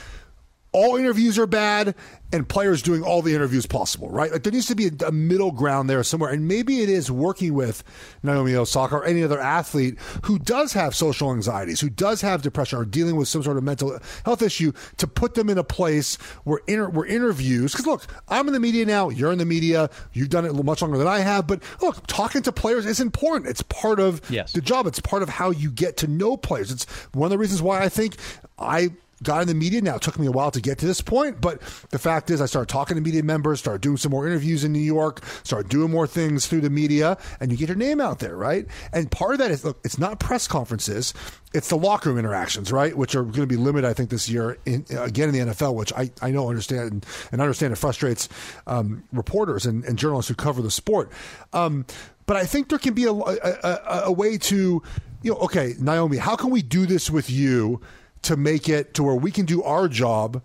[0.74, 1.96] all interviews are bad
[2.32, 4.32] and players doing all the interviews possible, right?
[4.32, 6.32] Like there needs to be a, a middle ground there somewhere.
[6.32, 7.84] And maybe it is working with
[8.24, 12.80] Naomi Osaka or any other athlete who does have social anxieties, who does have depression
[12.80, 16.16] or dealing with some sort of mental health issue to put them in a place
[16.44, 19.92] where, inter- where interviews, because look, I'm in the media now, you're in the media,
[20.14, 23.48] you've done it much longer than I have, but look, talking to players is important.
[23.48, 24.54] It's part of Yes.
[24.54, 24.88] the job.
[24.88, 26.72] It's part of how you get to know players.
[26.72, 28.18] It's one of the reasons why I think
[28.58, 28.90] I
[29.24, 29.82] got in the media.
[29.82, 32.42] Now it took me a while to get to this point, but the fact is,
[32.42, 35.70] I started talking to media members, started doing some more interviews in New York, started
[35.70, 38.68] doing more things through the media, and you get your name out there, right?
[38.92, 41.14] And part of that is look, it's not press conferences.
[41.54, 42.98] It's the locker room interactions, right?
[42.98, 45.76] Which are going to be limited, I think, this year in, again in the NFL,
[45.76, 48.28] which I, I know understand and understand it frustrates
[48.66, 51.12] um, reporters and, and journalists who cover the sport.
[51.54, 51.86] Um,
[52.26, 54.82] but I think there can be a, a, a, a way to,
[55.22, 57.82] you know, okay, Naomi, how can we do this with you
[58.24, 60.42] to make it to where we can do our job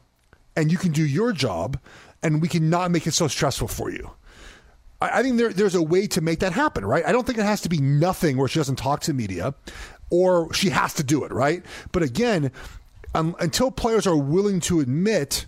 [0.57, 1.79] and you can do your job
[2.23, 4.11] and we can not make it so stressful for you?
[5.01, 7.05] I, I think there, there's a way to make that happen, right?
[7.07, 9.55] I don't think it has to be nothing where she doesn't talk to media
[10.11, 11.65] or she has to do it, right?
[11.93, 12.51] But again,
[13.15, 15.47] um, until players are willing to admit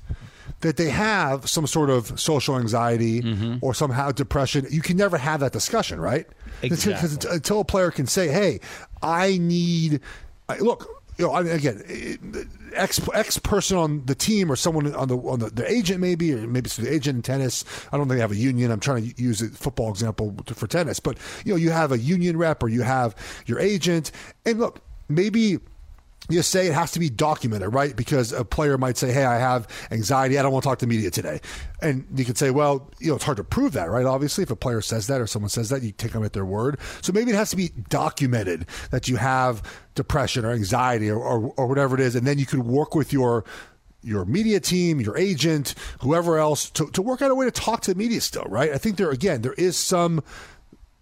[0.61, 5.41] that they have some sort of social anxiety or somehow depression, you can never have
[5.41, 6.27] that discussion, right?
[6.61, 7.31] Because Exactly.
[7.37, 8.61] until a player can say, "Hey,
[9.03, 10.01] I need,"
[10.51, 10.87] I- look,
[11.21, 12.21] you know, I mean, again, it-
[12.73, 16.33] X X person on the team or someone on the on the, the agent maybe
[16.33, 17.65] or maybe it's the agent in tennis.
[17.93, 18.71] I don't think they have a union.
[18.71, 21.99] I'm trying to use a football example for tennis, but you know, you have a
[21.99, 23.17] union rep or you have
[23.47, 24.13] your agent,
[24.47, 25.59] and look, maybe
[26.31, 27.95] you say it has to be documented, right?
[27.95, 30.39] Because a player might say, "Hey, I have anxiety.
[30.39, 31.41] I don't want to talk to media today,"
[31.83, 34.07] and you could say, "Well, you know, it's hard to prove that, right?
[34.07, 36.45] Obviously, if a player says that or someone says that, you take them at their
[36.45, 36.79] word.
[37.03, 39.63] So maybe it has to be documented that you have
[39.95, 43.13] depression or anxiety or, or, or whatever it is, and then you could work with
[43.13, 43.45] your
[44.03, 47.83] your media team, your agent, whoever else to, to work out a way to talk
[47.83, 48.73] to the media still, right?
[48.73, 50.23] I think there again there is some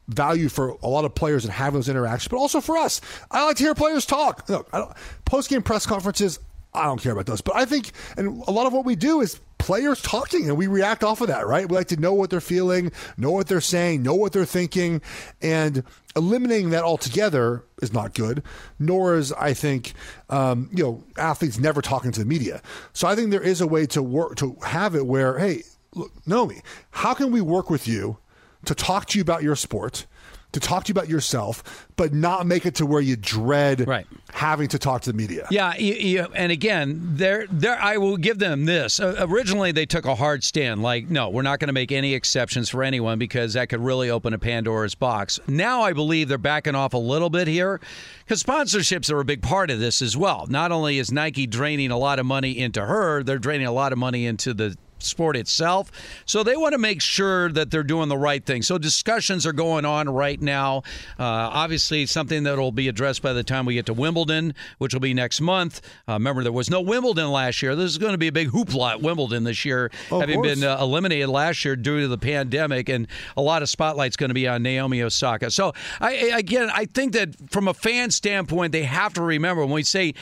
[0.08, 3.00] value for a lot of players and having those interactions, but also for us.
[3.30, 4.48] I like to hear players talk.
[4.48, 4.92] Look, I don't,
[5.24, 6.40] post-game press conferences,
[6.74, 9.20] I don't care about those, but I think, and a lot of what we do
[9.20, 11.68] is players talking, and we react off of that, right?
[11.68, 15.02] We like to know what they're feeling, know what they're saying, know what they're thinking,
[15.42, 15.82] and
[16.14, 18.42] eliminating that altogether is not good.
[18.78, 19.94] Nor is I think,
[20.30, 22.62] um, you know, athletes never talking to the media.
[22.92, 25.64] So I think there is a way to work to have it where, hey,
[25.94, 26.60] look, Naomi,
[26.90, 28.18] how can we work with you?
[28.64, 30.06] To talk to you about your sport,
[30.52, 33.86] to talk to you about yourself, but not make it to where you dread
[34.32, 35.46] having to talk to the media.
[35.50, 37.78] Yeah, you, you, and again, there, there.
[37.78, 38.98] I will give them this.
[38.98, 42.14] Uh, originally, they took a hard stand, like, no, we're not going to make any
[42.14, 45.38] exceptions for anyone because that could really open a Pandora's box.
[45.46, 47.78] Now, I believe they're backing off a little bit here
[48.24, 50.46] because sponsorships are a big part of this as well.
[50.48, 53.92] Not only is Nike draining a lot of money into her, they're draining a lot
[53.92, 55.90] of money into the sport itself.
[56.26, 58.62] So they want to make sure that they're doing the right thing.
[58.62, 60.78] So discussions are going on right now.
[61.18, 64.92] Uh, obviously, something that will be addressed by the time we get to Wimbledon, which
[64.92, 65.80] will be next month.
[66.08, 67.74] Uh, remember, there was no Wimbledon last year.
[67.76, 70.64] This is going to be a big hoopla at Wimbledon this year, Of having been
[70.64, 73.06] uh, eliminated last year due to the pandemic, and
[73.36, 75.50] a lot of spotlight's going to be on Naomi Osaka.
[75.50, 79.62] So, I, I- again, I think that from a fan standpoint, they have to remember
[79.64, 80.14] when we say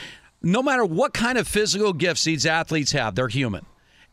[0.42, 3.64] no matter what kind of physical gifts these athletes have, they're human.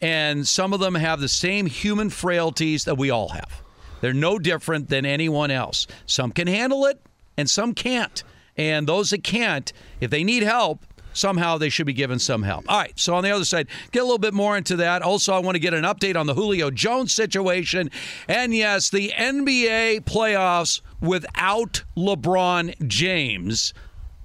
[0.04, 3.64] And some of them have the same human frailties that we all have.
[4.02, 5.88] They're no different than anyone else.
[6.06, 7.00] Some can handle it
[7.38, 8.22] and some can't.
[8.58, 9.72] And those that can't,
[10.02, 12.66] if they need help, somehow they should be given some help.
[12.70, 15.04] All right, so on the other side, get a little bit more into that.
[15.04, 17.90] Also, I want to get an update on the Julio Jones situation.
[18.28, 23.74] And yes, the NBA playoffs without LeBron James.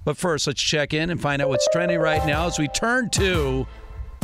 [0.03, 3.09] But first, let's check in and find out what's trending right now as we turn
[3.11, 3.65] to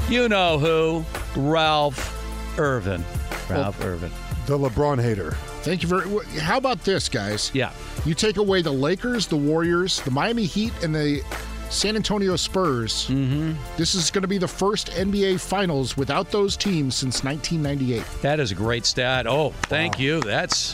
[0.10, 1.06] you know who,
[1.40, 3.04] Ralph Irvin.
[3.50, 4.12] Ralph Irvin.
[4.46, 5.32] The LeBron hater.
[5.62, 6.26] Thank you very.
[6.40, 7.50] How about this, guys?
[7.54, 7.72] Yeah.
[8.06, 11.24] You take away the Lakers, the Warriors, the Miami Heat, and the
[11.70, 13.08] San Antonio Spurs.
[13.08, 13.54] Mm-hmm.
[13.76, 18.04] This is going to be the first NBA Finals without those teams since 1998.
[18.22, 19.26] That is a great stat.
[19.28, 20.22] Oh, thank you.
[20.22, 20.74] That's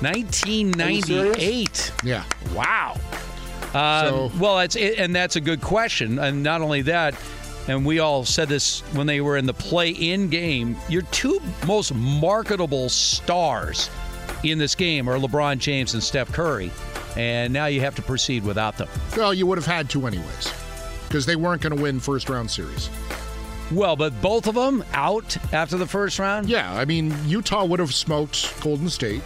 [0.00, 1.92] 1998.
[2.04, 2.24] Yeah.
[2.54, 2.96] Wow.
[3.74, 6.18] Um, well, it's it, and that's a good question.
[6.18, 7.14] And not only that,
[7.68, 10.76] and we all said this when they were in the play-in game.
[10.88, 13.88] Your two most marketable stars
[14.42, 16.70] in this game are LeBron James and Steph Curry,
[17.16, 18.88] and now you have to proceed without them.
[19.16, 20.52] Well, you would have had to anyways,
[21.08, 22.90] because they weren't going to win first round series.
[23.70, 26.48] Well, but both of them out after the first round.
[26.48, 29.22] Yeah, I mean Utah would have smoked Golden State.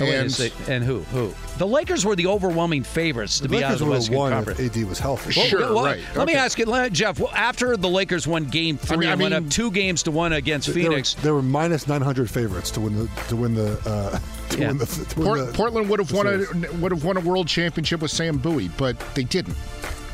[0.00, 1.00] Oh, wait a And and who?
[1.00, 1.34] Who?
[1.58, 3.98] The Lakers were the overwhelming favorites to The be out of Lakers the would have
[4.00, 4.60] Western won Conference.
[4.60, 5.40] if AD was healthy.
[5.56, 7.18] Well, well, Let me ask you, let- Jeff.
[7.18, 10.02] Well, after the Lakers won Game Three I mean- I and went up two games
[10.04, 13.36] to one against They were- Phoenix, They were, minus 900 favorites to win the to
[13.36, 14.18] win the uh,
[14.50, 14.68] to Yeah.
[14.68, 17.16] win the to win Port- the- Portland would have the won a would have won
[17.16, 19.56] a world championship with Sam Bowie, but they didn't.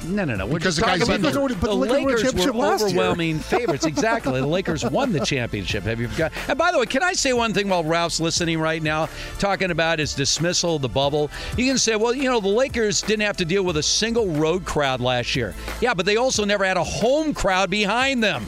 [0.04, 0.46] No, no, no.
[0.46, 1.60] We're because just the guys talking about didn't.
[1.60, 3.84] the, the Lakers were overwhelming favorites.
[3.84, 4.40] Exactly.
[4.40, 5.84] The Lakers won the championship.
[5.84, 6.32] Have you forgot?
[6.48, 9.08] And by the way, can I say one thing while Ralph's listening right now,
[9.38, 11.30] talking about his dismissal of the bubble?
[11.56, 14.28] You can say, well, you know, the Lakers didn't have to deal with a single
[14.28, 15.54] road crowd last year.
[15.80, 18.46] Yeah, but they also never had a home crowd behind them.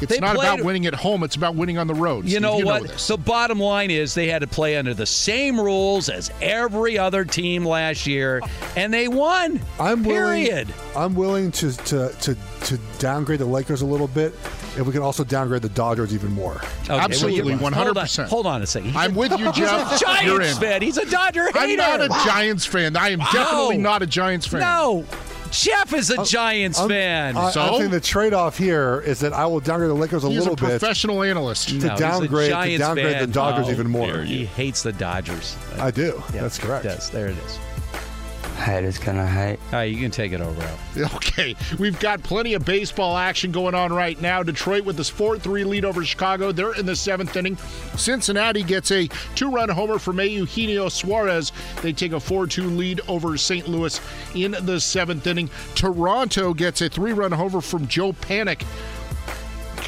[0.00, 2.24] It's They not played- about winning at home; it's about winning on the road.
[2.24, 2.82] You Steve, know you what?
[2.82, 3.06] this.
[3.08, 7.24] the bottom line is they had to play under the same rules as every other
[7.24, 8.40] team last year,
[8.76, 9.60] and they won.
[9.80, 10.66] I'm willing.
[10.96, 14.34] I'm willing to, to to to downgrade the Lakers a little bit,
[14.76, 16.56] and we can also downgrade the Dodgers even more.
[16.84, 18.28] Okay, Absolutely, one hundred percent.
[18.28, 18.88] Hold on a second.
[18.90, 19.96] He's I'm a- with you, he's Jeff.
[20.00, 20.82] a Giants You're fan.
[20.82, 21.58] He's a Dodger hater.
[21.58, 22.96] I'm not a Giants fan.
[22.96, 24.60] I am definitely not a Giants fan.
[24.60, 25.04] No,
[25.50, 27.36] Jeff is a Giants I'm- fan.
[27.36, 30.38] I, I think the trade-off here is that I will downgrade the Lakers a He's
[30.38, 31.68] little a bit professional analyst.
[31.68, 33.20] to No, he's a downgrade to downgrade fan.
[33.26, 34.22] the Dodgers Oh, even more.
[34.22, 35.56] He hates the Dodgers.
[35.78, 36.22] I do.
[36.34, 36.84] Yeah, That's correct.
[36.84, 37.58] Yes, there it is.
[38.58, 39.58] Haters gonna hate.
[39.66, 40.84] All right, you can take it over, Ralph.
[41.18, 44.42] Okay, we've got plenty of baseball action going on right now.
[44.42, 46.50] Detroit with this 4 3 lead over Chicago.
[46.50, 47.56] They're in the seventh inning.
[47.96, 51.52] Cincinnati gets a two run homer from Eugenio Suarez.
[51.82, 53.68] They take a 4 2 lead over St.
[53.68, 54.00] Louis
[54.34, 55.48] in the seventh inning.
[55.76, 58.64] Toronto gets a three run homer from Joe Panik.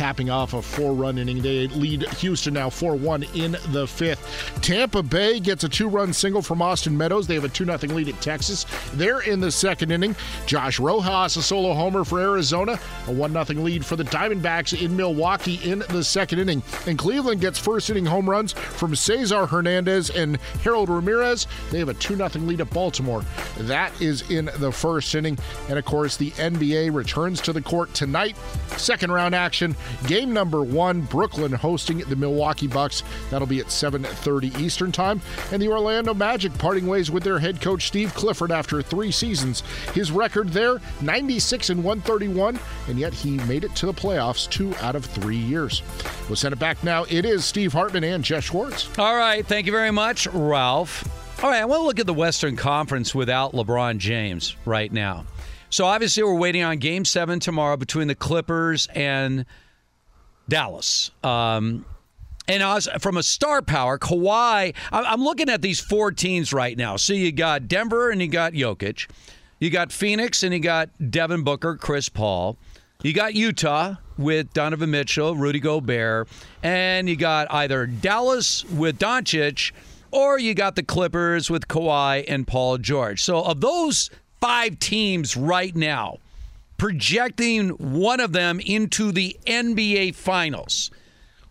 [0.00, 1.42] Capping off a four run inning.
[1.42, 4.50] They lead Houston now 4 1 in the fifth.
[4.62, 7.26] Tampa Bay gets a two run single from Austin Meadows.
[7.26, 8.64] They have a 2 0 lead at Texas.
[8.94, 10.16] They're in the second inning.
[10.46, 12.80] Josh Rojas, a solo homer for Arizona.
[13.08, 16.62] A 1 0 lead for the Diamondbacks in Milwaukee in the second inning.
[16.86, 21.46] And Cleveland gets first inning home runs from Cesar Hernandez and Harold Ramirez.
[21.70, 23.22] They have a 2 0 lead at Baltimore.
[23.58, 25.38] That is in the first inning.
[25.68, 28.38] And of course, the NBA returns to the court tonight.
[28.78, 29.76] Second round action.
[30.06, 33.02] Game number one, Brooklyn hosting the Milwaukee Bucks.
[33.30, 35.20] That'll be at 7:30 Eastern Time.
[35.52, 39.62] And the Orlando Magic parting ways with their head coach Steve Clifford after three seasons.
[39.94, 42.58] His record there, 96 and 131,
[42.88, 45.82] and yet he made it to the playoffs two out of three years.
[46.28, 47.04] We'll send it back now.
[47.08, 48.88] It is Steve Hartman and Jeff Schwartz.
[48.98, 51.08] All right, thank you very much, Ralph.
[51.42, 55.24] All right, I want to look at the Western Conference without LeBron James right now.
[55.70, 59.46] So obviously, we're waiting on Game Seven tomorrow between the Clippers and
[60.50, 61.10] Dallas.
[61.24, 61.86] Um,
[62.46, 62.62] and
[63.00, 66.96] from a star power, Kawhi, I'm looking at these four teams right now.
[66.96, 69.08] So you got Denver and you got Jokic.
[69.60, 72.56] You got Phoenix and you got Devin Booker, Chris Paul.
[73.02, 76.28] You got Utah with Donovan Mitchell, Rudy Gobert.
[76.62, 79.72] And you got either Dallas with Doncic
[80.10, 83.22] or you got the Clippers with Kawhi and Paul George.
[83.22, 84.10] So of those
[84.40, 86.18] five teams right now,
[86.80, 90.90] projecting one of them into the NBA Finals.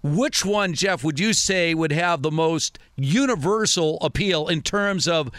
[0.02, 5.30] Which one, Jeff, would you say would have the most universal appeal in terms of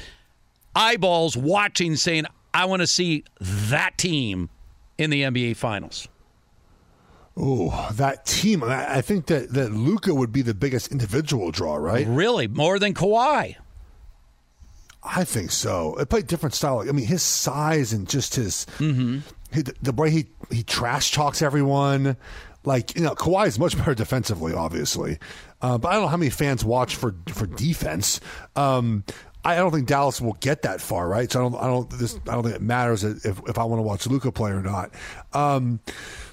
[0.76, 4.48] eyeballs watching, saying, I want to see that team
[4.96, 6.06] in the NBA Finals?
[7.36, 8.62] Oh, that team!
[8.62, 12.06] I think that that Luka would be the biggest individual draw, right?
[12.06, 13.56] Really, more than Kawhi.
[15.02, 15.96] I think so.
[15.96, 16.80] It played different style.
[16.80, 19.20] I mean, his size and just his Mm-hmm.
[19.52, 22.16] He, the way he he trash talks everyone.
[22.64, 25.18] Like you know, Kawhi is much better defensively, obviously,
[25.62, 28.20] uh, but I don't know how many fans watch for for defense.
[28.54, 29.04] Um,
[29.42, 31.30] I don't think Dallas will get that far, right?
[31.32, 33.78] So I don't, I don't, this, I don't think it matters if, if I want
[33.78, 34.90] to watch Luka play or not.
[35.32, 35.80] Um,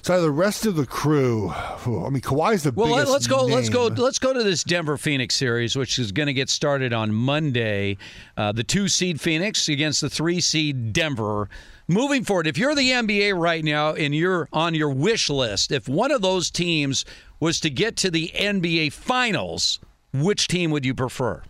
[0.02, 2.88] so the rest of the crew, I mean, Kawhi's the well.
[2.88, 3.46] biggest let's go.
[3.46, 3.54] Name.
[3.54, 3.86] Let's go.
[3.86, 7.96] Let's go to this Denver Phoenix series, which is going to get started on Monday.
[8.36, 11.48] Uh, the two seed Phoenix against the three seed Denver.
[11.88, 15.88] Moving forward, if you're the NBA right now and you're on your wish list, if
[15.88, 17.04] one of those teams
[17.40, 19.80] was to get to the NBA Finals,
[20.12, 21.42] which team would you prefer?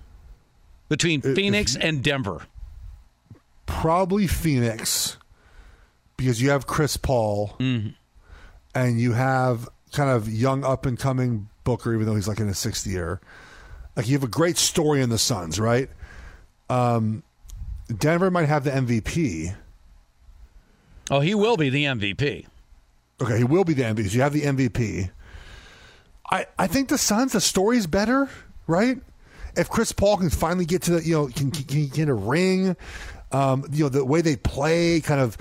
[0.89, 2.43] between Phoenix if, and Denver?
[3.67, 5.17] Probably Phoenix
[6.17, 7.91] because you have Chris Paul mm-hmm.
[8.75, 12.49] and you have kind of young up and coming Booker, even though he's like in
[12.49, 13.21] his sixth year.
[13.95, 15.91] Like you have a great story in the Suns, right?
[16.71, 17.23] Um,
[17.95, 19.55] Denver might have the MVP.
[21.11, 22.47] Oh, he will be the MVP.
[23.21, 24.09] Okay, he will be the MVP.
[24.09, 25.11] So you have the MVP.
[26.31, 28.29] I, I think the Suns, the story's better,
[28.67, 28.99] right?
[29.59, 32.77] if Chris Paul can finally get to the, you know, can, can get a ring,
[33.33, 35.37] um, you know, the way they play, kind of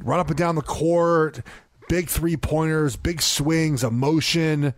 [0.00, 1.40] run up and down the court,
[1.88, 4.74] big three pointers, big swings, emotion.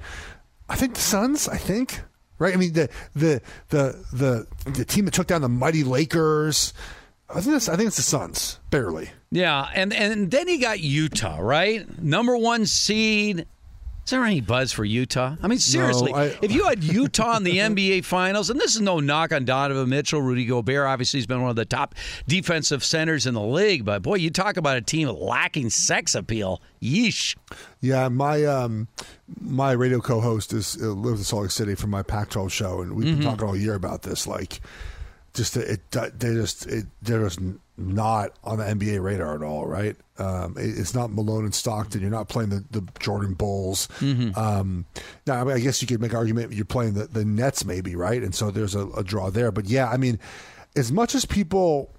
[0.69, 1.49] I think the Suns.
[1.49, 2.01] I think
[2.39, 2.55] right.
[2.55, 6.73] I mean the the the the the team that took down the mighty Lakers.
[7.29, 9.11] I think it's, I think it's the Suns barely.
[9.35, 13.47] Yeah, and and then he got Utah right, number one seed
[14.05, 15.35] is there any buzz for Utah?
[15.43, 18.75] I mean, seriously, no, I, if you had Utah in the NBA Finals, and this
[18.75, 21.95] is no knock on Donovan Mitchell, Rudy Gobert, obviously he's been one of the top
[22.29, 26.61] defensive centers in the league, but boy, you talk about a team lacking sex appeal.
[26.83, 27.35] Yeesh.
[27.81, 28.89] Yeah, my um,
[29.41, 32.95] my radio co-host is uh, lives in Salt Lake City for my Pac-12 show, and
[32.95, 33.25] we've been mm-hmm.
[33.25, 34.27] talking all year about this.
[34.27, 34.61] Like,
[35.33, 37.41] just it, they just it, they're just
[37.77, 39.97] not on the NBA radar at all, right?
[40.19, 42.01] Um, it, it's not Malone and Stockton.
[42.01, 43.89] You're not playing the, the Jordan Bulls.
[43.99, 44.39] Mm-hmm.
[44.39, 44.87] Um,
[45.27, 47.97] now, I, mean, I, guess you could make argument you're playing the, the Nets, maybe,
[47.97, 48.23] right?
[48.23, 49.51] And so there's a, a draw there.
[49.51, 50.21] But yeah, I mean,
[50.77, 51.91] as much as people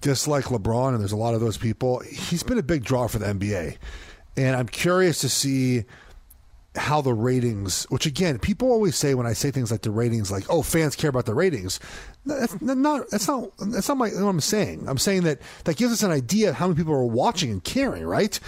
[0.00, 3.18] dislike LeBron, and there's a lot of those people, he's been a big draw for
[3.18, 3.76] the NBA.
[4.36, 5.84] And I'm curious to see
[6.74, 10.30] how the ratings, which again, people always say when I say things like the ratings,
[10.30, 11.78] like, oh, fans care about the ratings.
[12.24, 14.84] That's not that's not that's not my, what I'm saying.
[14.86, 17.64] I'm saying that that gives us an idea of how many people are watching and
[17.64, 18.38] caring, right?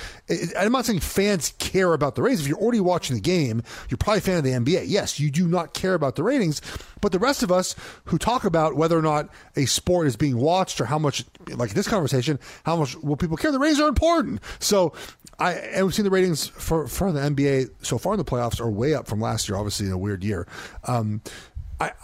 [0.57, 2.43] I'm not saying fans care about the ratings.
[2.43, 4.85] If you're already watching the game, you're probably a fan of the NBA.
[4.87, 6.63] Yes, you do not care about the ratings,
[7.01, 7.75] but the rest of us
[8.05, 11.71] who talk about whether or not a sport is being watched or how much, like
[11.71, 13.51] this conversation, how much will people care?
[13.51, 14.41] The ratings are important.
[14.61, 14.93] So
[15.39, 18.61] I and we've seen the ratings for for the NBA so far in the playoffs
[18.61, 19.57] are way up from last year.
[19.57, 20.47] Obviously, in a weird year.
[20.85, 21.23] Um,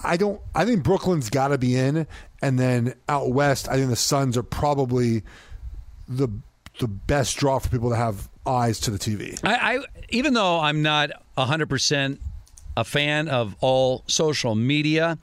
[0.02, 0.40] I, don't.
[0.54, 2.06] I think Brooklyn's got to be in,
[2.42, 5.22] and then out west, I think the Suns are probably
[6.08, 6.28] the
[6.78, 9.38] the best draw for people to have eyes to the TV.
[9.44, 12.20] I, I even though I'm not hundred percent
[12.76, 15.18] a fan of all social media,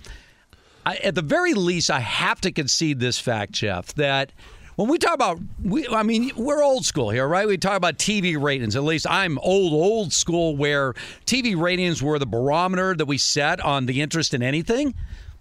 [0.85, 4.31] I, at the very least, I have to concede this fact, Jeff, that
[4.77, 7.47] when we talk about, we, I mean, we're old school here, right?
[7.47, 8.75] We talk about TV ratings.
[8.75, 10.93] At least I'm old, old school, where
[11.25, 14.93] TV ratings were the barometer that we set on the interest in anything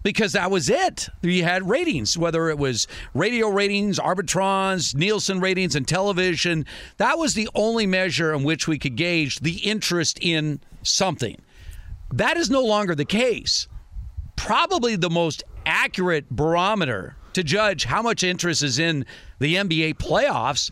[0.03, 1.11] because that was it.
[1.21, 6.65] You had ratings, whether it was radio ratings, arbitrons, Nielsen ratings, and television.
[6.97, 11.37] That was the only measure in which we could gauge the interest in something.
[12.11, 13.69] That is no longer the case.
[14.35, 19.05] Probably the most accurate barometer to judge how much interest is in
[19.41, 20.71] the NBA playoffs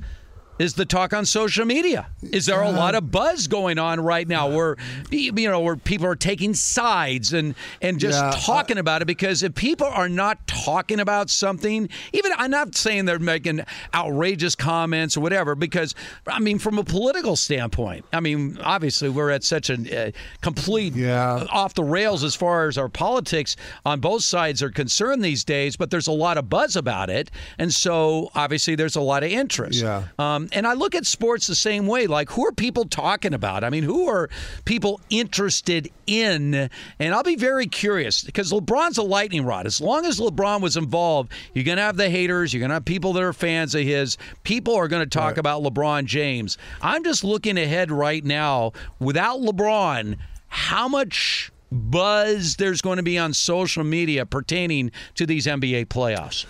[0.58, 2.06] is the talk on social media.
[2.22, 4.76] Is there a lot of buzz going on right now where
[5.10, 9.42] you know where people are taking sides and and just yeah, talking about it because
[9.42, 13.62] if people are not talking about something, even I'm not saying they're making
[13.94, 15.94] outrageous comments or whatever because
[16.26, 20.10] I mean from a political standpoint, I mean obviously we're at such a uh,
[20.40, 21.46] complete yeah.
[21.50, 25.76] off the rails as far as our politics on both sides are concerned these days,
[25.76, 29.30] but there's a lot of buzz about it and so obviously there's a lot of
[29.30, 29.80] interest.
[29.80, 30.04] Yeah.
[30.18, 32.06] Um, Um, and I look at sports the same way.
[32.06, 33.64] Like, who are people talking about?
[33.64, 34.28] I mean, who are
[34.64, 36.68] people interested in?
[36.98, 39.66] And I'll be very curious because LeBron's a lightning rod.
[39.66, 42.52] As long as LeBron was involved, you're going to have the haters.
[42.52, 44.18] You're going to have people that are fans of his.
[44.42, 45.38] People are going to talk right.
[45.38, 46.58] about LeBron James.
[46.82, 48.72] I'm just looking ahead right now.
[48.98, 50.18] Without LeBron,
[50.48, 56.46] how much buzz there's going to be on social media pertaining to these NBA playoffs?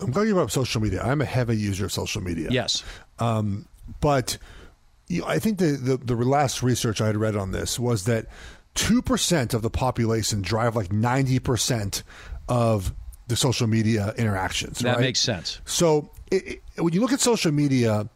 [0.00, 1.02] I'm glad you brought up social media.
[1.02, 2.48] I'm a heavy user of social media.
[2.50, 2.82] Yes.
[3.18, 3.68] Um,
[4.00, 4.38] but
[5.08, 8.04] you know, I think the, the, the last research I had read on this was
[8.04, 8.26] that
[8.74, 12.02] 2% of the population drive like 90%
[12.48, 12.92] of
[13.28, 14.80] the social media interactions.
[14.80, 15.00] That right?
[15.00, 15.60] makes sense.
[15.64, 18.08] So it, it, when you look at social media,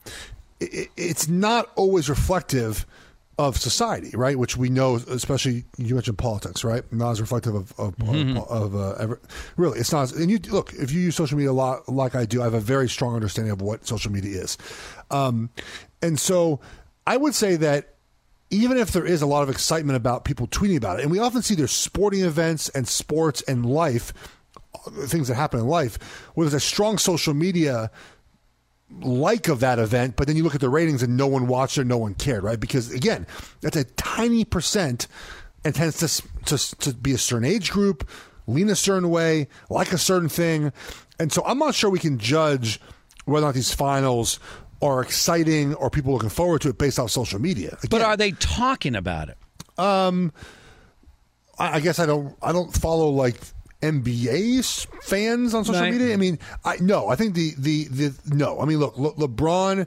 [0.61, 2.87] it, it's not always reflective
[3.39, 4.37] of society, right?
[4.37, 6.83] Which we know, especially you mentioned politics, right?
[6.93, 8.37] Not as reflective of of, Mhm.
[8.37, 9.21] of, of uh, ever,
[9.57, 9.79] really.
[9.79, 10.13] It's not.
[10.13, 12.55] And you look if you use social media a lot, like I do, I have
[12.55, 14.59] a very strong understanding of what social media is,
[15.11, 15.51] um,
[16.03, 16.59] and so
[17.07, 17.95] I would say that
[18.51, 21.19] even if there is a lot of excitement about people tweeting about it, and we
[21.19, 24.13] often see there's sporting events and sports and life,
[25.05, 25.99] things that happen in life,
[26.35, 27.91] where there's a strong social media
[29.01, 31.79] like of that event, but then you look at the ratings and no one watched
[31.79, 32.59] it, no one cared, right?
[32.59, 33.27] Because again,
[33.61, 35.07] that's a tiny percent
[35.65, 38.09] and tends to, to, to be a certain age group,
[38.47, 40.73] lean a certain way, like a certain thing.
[41.19, 42.81] And so I'm not sure we can judge
[43.25, 44.39] whether or not these finals
[44.81, 47.77] are exciting or people looking forward to it based off social media.
[47.91, 49.37] But are they talking about it?
[49.77, 50.33] Um,
[51.59, 52.37] I, I guess I don't.
[52.43, 53.37] I don't follow like
[53.83, 55.93] NBA fans on social Right.
[55.93, 56.13] media.
[56.13, 57.09] I mean, I no.
[57.09, 58.61] I think the the the no.
[58.61, 59.87] I mean, look, Le, LeBron.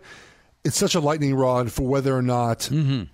[0.63, 2.69] It's such a lightning rod for whether or not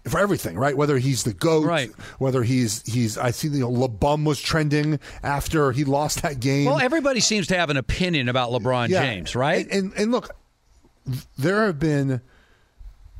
[0.05, 0.75] for everything, right?
[0.75, 1.89] Whether he's the goat, right?
[2.19, 3.17] Whether he's he's.
[3.17, 6.65] I see you know LeBum was trending after he lost that game.
[6.65, 9.01] Well, everybody seems to have an opinion about LeBron Yeah.
[9.01, 9.65] James, right?
[9.71, 10.29] And, and and look,
[11.37, 12.19] there have been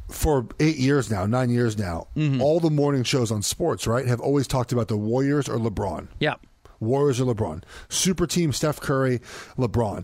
[0.09, 2.41] for eight years now, nine years now, Mm-hmm.
[2.41, 6.07] all the morning shows on sports, right, have always talked about the Warriors or LeBron.
[6.19, 6.35] Yeah.
[6.79, 7.63] Warriors or LeBron.
[7.89, 9.19] Super team Steph Curry,
[9.57, 10.03] LeBron.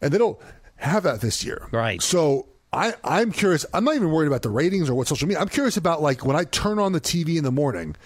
[0.00, 0.38] And they don't
[0.76, 1.68] have that this year.
[1.70, 2.02] Right.
[2.02, 3.66] So I, I'm curious.
[3.74, 5.40] I'm not even worried about the ratings or what social media.
[5.40, 7.96] I'm curious about like when I turn on the TV in the morning,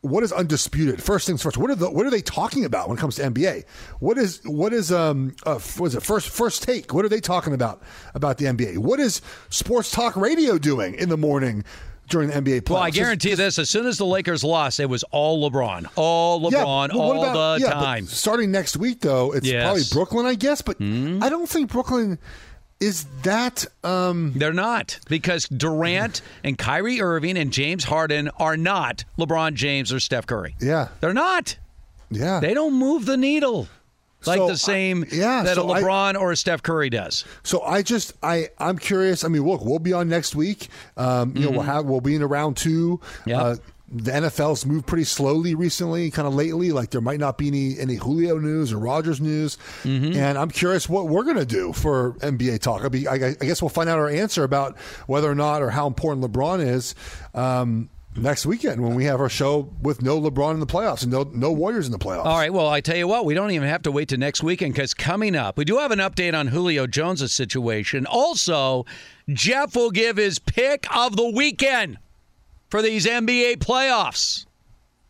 [0.00, 1.02] what is undisputed?
[1.02, 1.56] First things first.
[1.56, 3.64] What are the what are they talking about when it comes to NBA?
[3.98, 6.92] What is what is um uh, what is it first first take?
[6.92, 7.82] What are they talking about
[8.14, 8.78] about the NBA?
[8.78, 11.64] What is sports talk radio doing in the morning
[12.08, 12.70] during the NBA playoffs?
[12.70, 15.86] Well, I guarantee you this: as soon as the Lakers lost, it was all LeBron,
[15.96, 18.06] all LeBron, what all about- the yeah, time.
[18.06, 19.62] starting next week, though, it's Yes.
[19.64, 20.62] probably Brooklyn, I guess.
[20.62, 22.18] But I don't think Brooklyn
[22.80, 23.66] is that.
[23.84, 29.92] Um, They're not because Durant and Kyrie Irving and James Harden are not LeBron James
[29.92, 30.54] or Steph Curry.
[30.60, 31.56] Yeah, they're not.
[32.10, 33.68] Yeah, they don't move the needle
[34.26, 37.24] like So, the same yeah, that so a I- LeBron or a Steph Curry does.
[37.42, 39.24] So I just I I'm curious.
[39.24, 40.68] I mean, look, we'll be on next week.
[40.96, 41.66] Um, you know, we'll Mhm.
[41.66, 43.00] have we'll be in a round two.
[43.26, 43.40] Yep.
[43.40, 43.56] Uh,
[43.90, 46.72] the NFL's moved pretty slowly recently, kind of lately.
[46.72, 50.14] Like there might not be any any Julio news or Rodgers news, Mm-hmm.
[50.18, 52.82] and I'm curious what we're gonna do for NBA talk.
[52.82, 54.76] I'll be, I, I guess we'll find out our answer about
[55.06, 56.94] whether or not or how important LeBron is.
[57.34, 57.88] Um,
[58.18, 61.22] Next weekend, when we have our show with no LeBron in the playoffs and no
[61.32, 62.24] no Warriors in the playoffs.
[62.26, 62.52] All right.
[62.52, 64.92] Well, I tell you what, we don't even have to wait to next weekend because
[64.92, 68.06] coming up, we do have an update on Julio Jones' situation.
[68.06, 68.86] Also,
[69.28, 71.98] Jeff will give his pick of the weekend
[72.68, 74.46] for these NBA playoffs.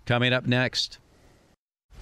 [0.05, 0.99] Coming up next.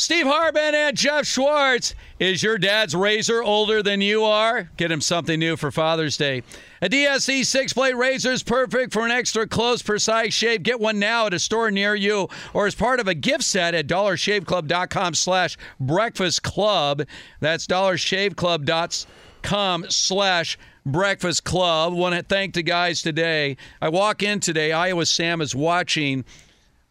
[0.00, 1.94] Steve Hartman and Jeff Schwartz.
[2.18, 4.70] Is your dad's razor older than you are?
[4.78, 6.42] Get him something new for Father's Day.
[6.80, 10.62] A DSC six blade razor is perfect for an extra close, precise shave.
[10.62, 13.74] Get one now at a store near you or as part of a gift set
[13.74, 17.02] at dollarshaveclub.com slash breakfast club.
[17.40, 21.92] That's dollarshaveclub.com slash breakfast club.
[21.92, 23.58] Want to thank the guys today.
[23.82, 24.72] I walk in today.
[24.72, 26.24] Iowa Sam is watching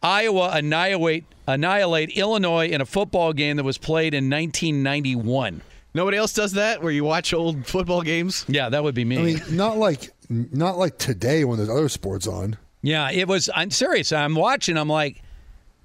[0.02, 5.62] Iowa annihilate annihilate Illinois in a football game that was played in 1991.
[5.92, 8.44] Nobody else does that where you watch old football games?
[8.48, 9.18] Yeah, that would be me.
[9.18, 12.56] I mean, not like not like today when there's other sports on.
[12.82, 13.50] Yeah, it was.
[13.54, 14.12] I'm serious.
[14.12, 14.78] I'm watching.
[14.78, 15.22] I'm like,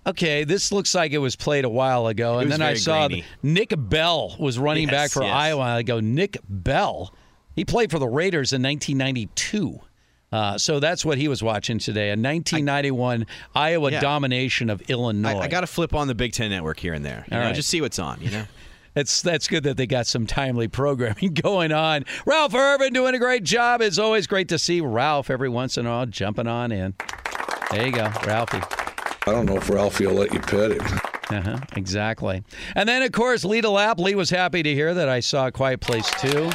[0.07, 2.39] okay, this looks like it was played a while ago.
[2.39, 3.25] And then I saw grainy.
[3.43, 5.33] Nick Bell was running Yes, back for yes.
[5.33, 5.61] Iowa.
[5.63, 7.13] I go, Nick Bell.
[7.55, 9.79] He played for the Raiders in 1992.
[10.35, 12.07] Uh, so that's what he was watching today.
[12.09, 13.25] A 1991
[13.55, 13.99] Iowa Yeah.
[14.01, 15.29] domination of Illinois.
[15.39, 17.23] I, I got to flip on the Big Ten Network here and there.
[17.29, 17.55] You All know, right.
[17.55, 18.19] just see what's on.
[18.21, 18.45] You know.
[18.97, 22.05] It's that's good that they got some timely programming going on.
[22.25, 23.81] Ralph Irvin doing a great job.
[23.81, 26.93] It's always great to see Ralph every once in a while jumping on in.
[27.71, 28.61] There you go, Ralphie.
[29.27, 30.99] I don't know if Ralphie will let you pet him.
[31.29, 32.41] Uh-huh, exactly.
[32.75, 33.99] And then, of course, Lita Lapp.
[33.99, 36.49] Lee was happy to hear that I saw a Quiet Place 2.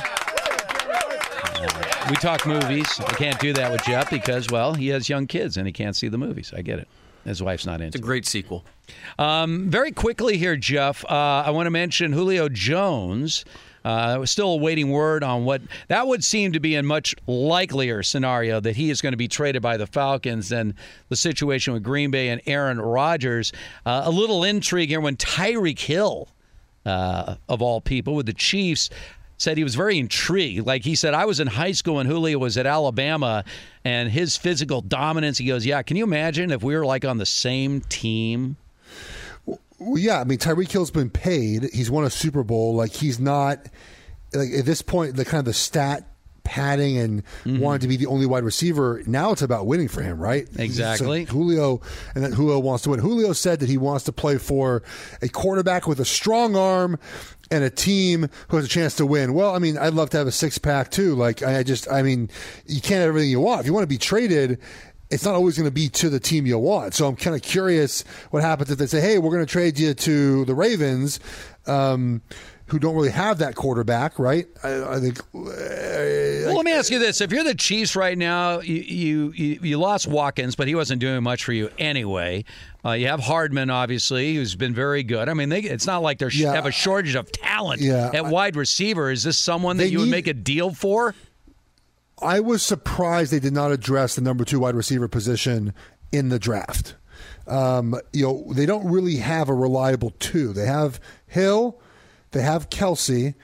[2.08, 3.00] We talk movies.
[3.00, 5.94] I can't do that with Jeff because, well, he has young kids and he can't
[5.94, 6.52] see the movies.
[6.56, 6.88] I get it.
[7.24, 8.64] His wife's not into It's a great sequel.
[9.18, 13.44] um, very quickly here, Jeff, uh, I want to mention Julio Jones.
[13.82, 18.60] Uh, still awaiting word on what that would seem to be a much likelier scenario
[18.60, 20.74] that he is going to be traded by the Falcons than
[21.08, 23.52] the situation with Green Bay and Aaron Rodgers.
[23.86, 26.28] Uh, a little intrigue here when Tyreek Hill,
[26.84, 28.90] uh, of all people, with the Chiefs,
[29.40, 30.66] said he was very intrigued.
[30.66, 33.44] Like he said, I was in high school when Julio was at Alabama,
[33.84, 35.38] and his physical dominance.
[35.38, 38.56] He goes, "Yeah, can you imagine if we were like on the same team?"
[39.46, 41.70] Well, yeah, I mean Tyreek Hill's been paid.
[41.72, 42.74] He's won a Super Bowl.
[42.74, 43.66] Like he's not
[44.34, 46.06] like at this point the kind of the stat
[46.44, 47.58] padding and Mm-hmm.
[47.60, 49.02] wanting to be the only wide receiver.
[49.06, 50.46] Now it's about winning for him, right?
[50.58, 51.24] Exactly.
[51.24, 51.80] So Julio
[52.14, 53.00] and then Julio wants to win.
[53.00, 54.82] Julio said that he wants to play for
[55.22, 56.98] a quarterback with a strong arm
[57.50, 59.34] and a team who has a chance to win.
[59.34, 61.14] Well, I mean, I'd love to have a six pack too.
[61.14, 62.30] Like I just, I mean,
[62.66, 63.60] you can't have everything you want.
[63.60, 64.60] If you want to be traded,
[65.10, 66.94] it's not always going to be to the team you want.
[66.94, 69.78] So I'm kind of curious what happens if they say, "Hey, we're going to trade
[69.78, 71.20] you to the Ravens."
[71.66, 72.22] Um,
[72.70, 74.46] who don't really have that quarterback, right?
[74.62, 75.18] I, I think.
[75.32, 79.78] Well, let me ask you this: If you're the Chiefs right now, you you, you
[79.78, 82.44] lost Watkins, but he wasn't doing much for you anyway.
[82.84, 85.28] Uh, you have Hardman, obviously, who's been very good.
[85.28, 86.54] I mean, they, it's not like they Yeah.
[86.54, 88.10] have a shortage of talent Yeah.
[88.14, 89.10] at wide receiver.
[89.10, 91.14] Is this someone that you would need- make a deal for?
[92.22, 95.72] I was surprised they did not address the number two wide receiver position
[96.12, 96.94] in the draft.
[97.46, 100.52] Um, you know, they don't really have a reliable two.
[100.52, 101.78] They have Hill,
[102.32, 103.34] they have Kelce,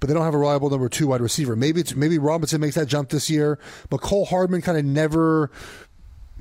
[0.00, 1.54] but they don't have a reliable number two wide receiver.
[1.56, 3.58] Maybe it's maybe Robinson makes that jump this year,
[3.88, 5.50] but Cole Hardman kind of never.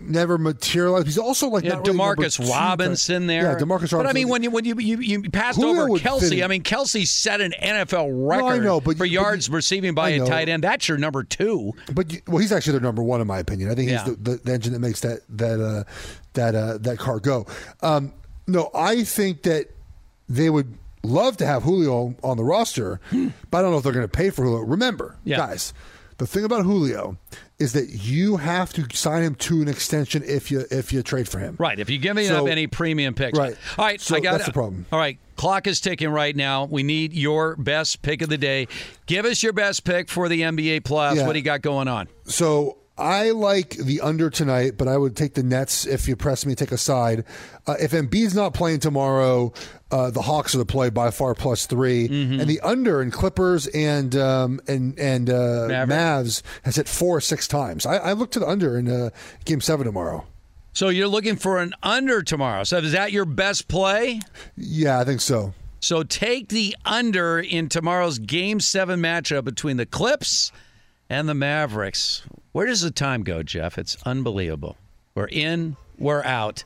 [0.03, 1.05] Never materialized.
[1.07, 3.43] He's also like Yeah, really Demarcus two Robinson there.
[3.43, 3.97] Yeah, Demarcus Robinson.
[3.99, 6.43] But I mean, when you when you you, you passed Julio over Kelce.
[6.43, 9.93] I mean, Kelce set an NFL No, record I know, but for but yards receiving
[9.93, 10.63] by a tight end.
[10.63, 11.73] That's your number two.
[11.93, 13.69] But you, well, he's actually their number one in my opinion.
[13.71, 14.03] I think Yeah.
[14.05, 15.83] he's the, the engine that makes that that uh,
[16.33, 17.45] that uh, that car go.
[17.81, 18.13] Um,
[18.47, 19.67] no, I think that
[20.27, 23.91] they would love to have Julio on the roster, but I don't know if they're
[23.93, 24.61] going to pay for Julio.
[24.61, 25.37] Remember, Yeah.
[25.37, 25.73] guys,
[26.21, 27.17] the thing about Julio
[27.57, 31.27] is that you have to sign him to an extension if you if you trade
[31.27, 31.55] for him.
[31.57, 31.79] Right.
[31.79, 33.35] If you give me So- up any premium picks.
[33.39, 33.57] Right.
[33.75, 33.99] All right.
[33.99, 34.85] So I got that's the problem.
[34.91, 35.17] All right.
[35.35, 36.65] Clock is ticking right now.
[36.65, 38.67] We need your best pick of the day.
[39.07, 41.15] Give us your best pick for the NBA playoffs.
[41.15, 41.25] Yeah.
[41.25, 42.07] What do you got going on?
[42.25, 46.45] So I like the under tonight, but I would take the Nets if you press
[46.45, 46.55] me.
[46.55, 47.25] Take a side.
[47.67, 49.51] Uh, if Embiid's not playing tomorrow,
[49.91, 52.39] uh, the Hawks are the play by far plus 3 Mm-hmm.
[52.39, 57.21] and the under in Clippers and um, and and uh, Mavs has hit four or
[57.21, 57.85] six times.
[57.85, 59.09] I, I look to the under in uh,
[59.45, 60.25] Game Seven tomorrow.
[60.73, 62.63] So you're looking for an under tomorrow.
[62.63, 64.21] So is that your best play?
[64.55, 65.53] Yeah, I think so.
[65.81, 70.51] So take the under in tomorrow's Game 7 matchup between the Clips
[71.09, 72.21] and the Mavericks.
[72.51, 73.77] Where does the time go, Jeff?
[73.77, 74.77] It's unbelievable.
[75.15, 76.65] We're in, we're out.